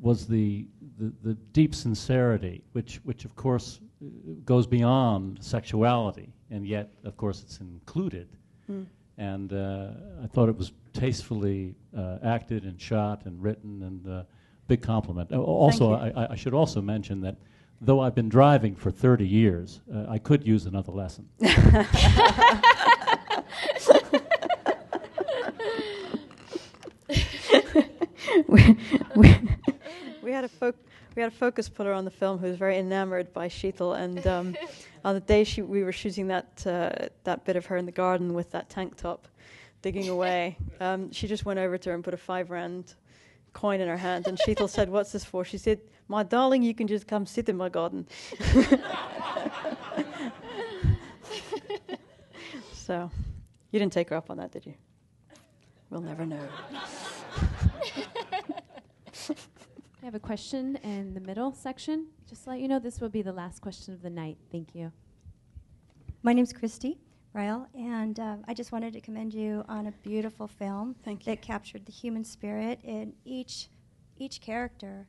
was 0.00 0.28
the, 0.28 0.68
the, 1.00 1.12
the 1.24 1.34
deep 1.52 1.74
sincerity, 1.74 2.62
which, 2.70 3.00
which 3.02 3.24
of 3.24 3.34
course 3.34 3.80
uh, 4.00 4.06
goes 4.44 4.68
beyond 4.68 5.42
sexuality, 5.42 6.32
and 6.48 6.64
yet, 6.64 6.92
of 7.02 7.16
course, 7.16 7.42
it's 7.42 7.58
included. 7.58 8.28
Mm. 8.70 8.86
And 9.18 9.52
uh, 9.52 9.88
I 10.22 10.28
thought 10.28 10.48
it 10.48 10.56
was 10.56 10.70
tastefully 10.92 11.74
uh, 11.96 12.18
acted 12.22 12.62
and 12.62 12.80
shot 12.80 13.22
and 13.24 13.42
written, 13.42 13.82
and 13.82 14.06
uh, 14.08 14.22
big 14.68 14.82
compliment. 14.82 15.32
Uh, 15.32 15.40
Also. 15.40 15.92
I, 15.92 16.32
I 16.32 16.36
should 16.36 16.54
also 16.54 16.80
mention 16.80 17.20
that 17.22 17.36
though 17.80 18.00
I've 18.00 18.14
been 18.14 18.28
driving 18.28 18.76
for 18.76 18.90
30 18.90 19.26
years, 19.26 19.80
uh, 19.92 20.06
I 20.08 20.18
could 20.18 20.46
use 20.46 20.66
another 20.66 20.92
lesson. 20.92 21.28
we, 28.48 28.76
we, 29.16 29.36
we 30.22 30.32
had 30.32 30.44
a 30.44 30.48
foc- 30.48 30.74
we 31.14 31.22
had 31.22 31.32
a 31.32 31.34
focus 31.34 31.68
puller 31.68 31.92
on 31.92 32.04
the 32.04 32.10
film 32.10 32.38
who 32.38 32.46
was 32.46 32.56
very 32.56 32.78
enamored 32.78 33.32
by 33.32 33.48
Sheetal, 33.48 33.98
and 33.98 34.26
um, 34.26 34.56
on 35.04 35.14
the 35.14 35.20
day 35.20 35.44
she, 35.44 35.62
we 35.62 35.82
were 35.82 35.92
shooting 35.92 36.28
that 36.28 36.64
uh, 36.66 37.08
that 37.24 37.44
bit 37.44 37.56
of 37.56 37.66
her 37.66 37.76
in 37.76 37.86
the 37.86 37.92
garden 37.92 38.32
with 38.34 38.50
that 38.52 38.70
tank 38.70 38.96
top, 38.96 39.28
digging 39.82 40.08
away, 40.08 40.56
um, 40.80 41.10
she 41.12 41.26
just 41.26 41.44
went 41.44 41.58
over 41.58 41.76
to 41.78 41.90
her 41.90 41.94
and 41.94 42.04
put 42.04 42.14
a 42.14 42.18
five 42.18 42.50
rand 42.50 42.94
coin 43.52 43.80
in 43.80 43.88
her 43.88 43.96
hand, 43.96 44.26
and 44.26 44.38
Sheetal 44.38 44.68
said, 44.68 44.88
"What's 44.88 45.12
this 45.12 45.24
for?" 45.24 45.44
She 45.44 45.58
said, 45.58 45.80
"My 46.08 46.22
darling, 46.22 46.62
you 46.62 46.74
can 46.74 46.86
just 46.86 47.06
come 47.06 47.26
sit 47.26 47.48
in 47.48 47.56
my 47.56 47.68
garden." 47.68 48.06
so, 52.72 53.10
you 53.70 53.78
didn't 53.78 53.92
take 53.92 54.10
her 54.10 54.16
up 54.16 54.30
on 54.30 54.36
that, 54.38 54.52
did 54.52 54.66
you? 54.66 54.74
We'll 55.90 56.00
never 56.00 56.24
know. 56.26 56.48
I 60.02 60.04
have 60.04 60.14
a 60.14 60.20
question 60.20 60.76
in 60.76 61.14
the 61.14 61.20
middle 61.20 61.52
section. 61.52 62.08
Just 62.28 62.44
to 62.44 62.50
let 62.50 62.60
you 62.60 62.68
know, 62.68 62.78
this 62.78 63.00
will 63.00 63.08
be 63.08 63.22
the 63.22 63.32
last 63.32 63.60
question 63.60 63.94
of 63.94 64.02
the 64.02 64.10
night. 64.10 64.38
Thank 64.50 64.74
you. 64.74 64.90
My 66.22 66.32
name's 66.32 66.52
Christy 66.52 66.98
Ryle, 67.34 67.66
and 67.74 68.20
uh, 68.20 68.36
I 68.46 68.52
just 68.52 68.72
wanted 68.72 68.92
to 68.92 69.00
commend 69.00 69.32
you 69.32 69.64
on 69.66 69.86
a 69.86 69.92
beautiful 70.02 70.46
film 70.46 70.96
that 71.24 71.40
captured 71.40 71.86
the 71.86 71.92
human 71.92 72.24
spirit. 72.24 72.78
And 72.84 73.14
each 73.24 73.68
each 74.18 74.40
character 74.40 75.06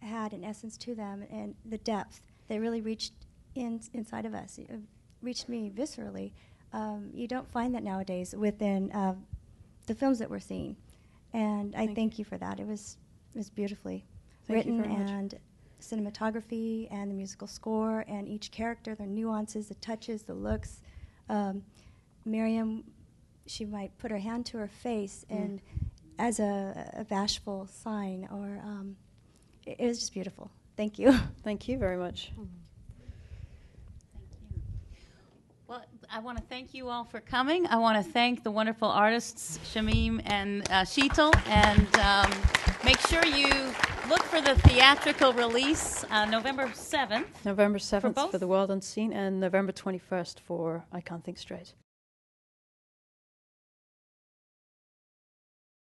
had 0.00 0.32
an 0.32 0.44
essence 0.44 0.76
to 0.78 0.94
them, 0.94 1.24
and 1.30 1.54
the 1.64 1.78
depth 1.78 2.20
that 2.48 2.60
really 2.60 2.80
reached 2.80 3.12
in, 3.54 3.80
inside 3.92 4.24
of 4.24 4.34
us, 4.34 4.58
it 4.58 4.70
reached 5.20 5.48
me 5.48 5.70
viscerally. 5.74 6.32
Um, 6.72 7.10
you 7.12 7.26
don't 7.26 7.50
find 7.50 7.74
that 7.74 7.82
nowadays 7.82 8.34
within 8.36 8.92
uh, 8.92 9.14
the 9.86 9.94
films 9.94 10.18
that 10.20 10.30
we're 10.30 10.38
seeing, 10.40 10.76
and 11.32 11.74
I 11.74 11.86
Thank 11.86 11.96
thank 11.96 12.18
you 12.18 12.24
for 12.24 12.38
that. 12.38 12.60
It 12.60 12.66
was 12.66 12.98
it 13.34 13.38
was 13.38 13.50
beautifully 13.50 14.04
Thank 14.46 14.58
written 14.58 14.80
very 14.80 14.94
much. 14.94 15.10
and 15.10 15.34
cinematography 15.80 16.86
and 16.92 17.10
the 17.10 17.14
musical 17.14 17.48
score 17.48 18.04
and 18.06 18.28
each 18.28 18.50
character, 18.52 18.94
their 18.94 19.08
nuances, 19.08 19.68
the 19.68 19.74
touches, 19.74 20.22
the 20.22 20.34
looks. 20.34 20.80
Um, 21.28 21.62
Miriam, 22.24 22.84
she 23.46 23.64
might 23.64 23.96
put 23.98 24.10
her 24.10 24.18
hand 24.18 24.46
to 24.46 24.58
her 24.58 24.68
face 24.68 25.24
Mm. 25.30 25.36
and 25.36 25.60
as 26.18 26.38
a, 26.38 26.90
a 26.94 27.04
bashful 27.04 27.66
sign, 27.66 28.28
or 28.30 28.60
um, 28.64 28.96
it, 29.66 29.76
it 29.80 29.86
was 29.86 29.98
just 29.98 30.12
beautiful. 30.12 30.50
Thank 30.76 30.98
you. 30.98 31.12
Thank 31.42 31.68
you 31.68 31.76
very 31.78 31.96
much. 31.96 32.30
Well, 32.36 32.46
I 36.14 36.20
want 36.20 36.38
to 36.38 36.44
thank 36.44 36.74
you 36.74 36.90
all 36.90 37.02
for 37.02 37.18
coming. 37.18 37.66
I 37.66 37.76
want 37.78 37.96
to 37.96 38.08
thank 38.08 38.44
the 38.44 38.50
wonderful 38.52 38.86
artists, 38.86 39.58
Shamim 39.64 40.22
and 40.26 40.62
uh, 40.70 40.82
Sheetal, 40.82 41.34
and 41.48 41.88
um, 41.96 42.30
make 42.84 43.00
sure 43.08 43.26
you 43.26 43.48
look 44.08 44.22
for 44.22 44.40
the 44.40 44.54
theatrical 44.60 45.32
release 45.32 46.04
uh, 46.12 46.24
November 46.26 46.68
7th. 46.68 47.24
November 47.44 47.80
7th 47.80 48.00
for, 48.00 48.10
both? 48.10 48.38
The 48.38 48.46
World 48.46 48.70
Unseen 48.70 49.12
and 49.12 49.40
November 49.40 49.72
21st 49.72 50.38
for 50.38 50.84
I 50.92 51.00
Can't 51.00 51.24
Think 51.24 51.36
Straight. 51.36 51.74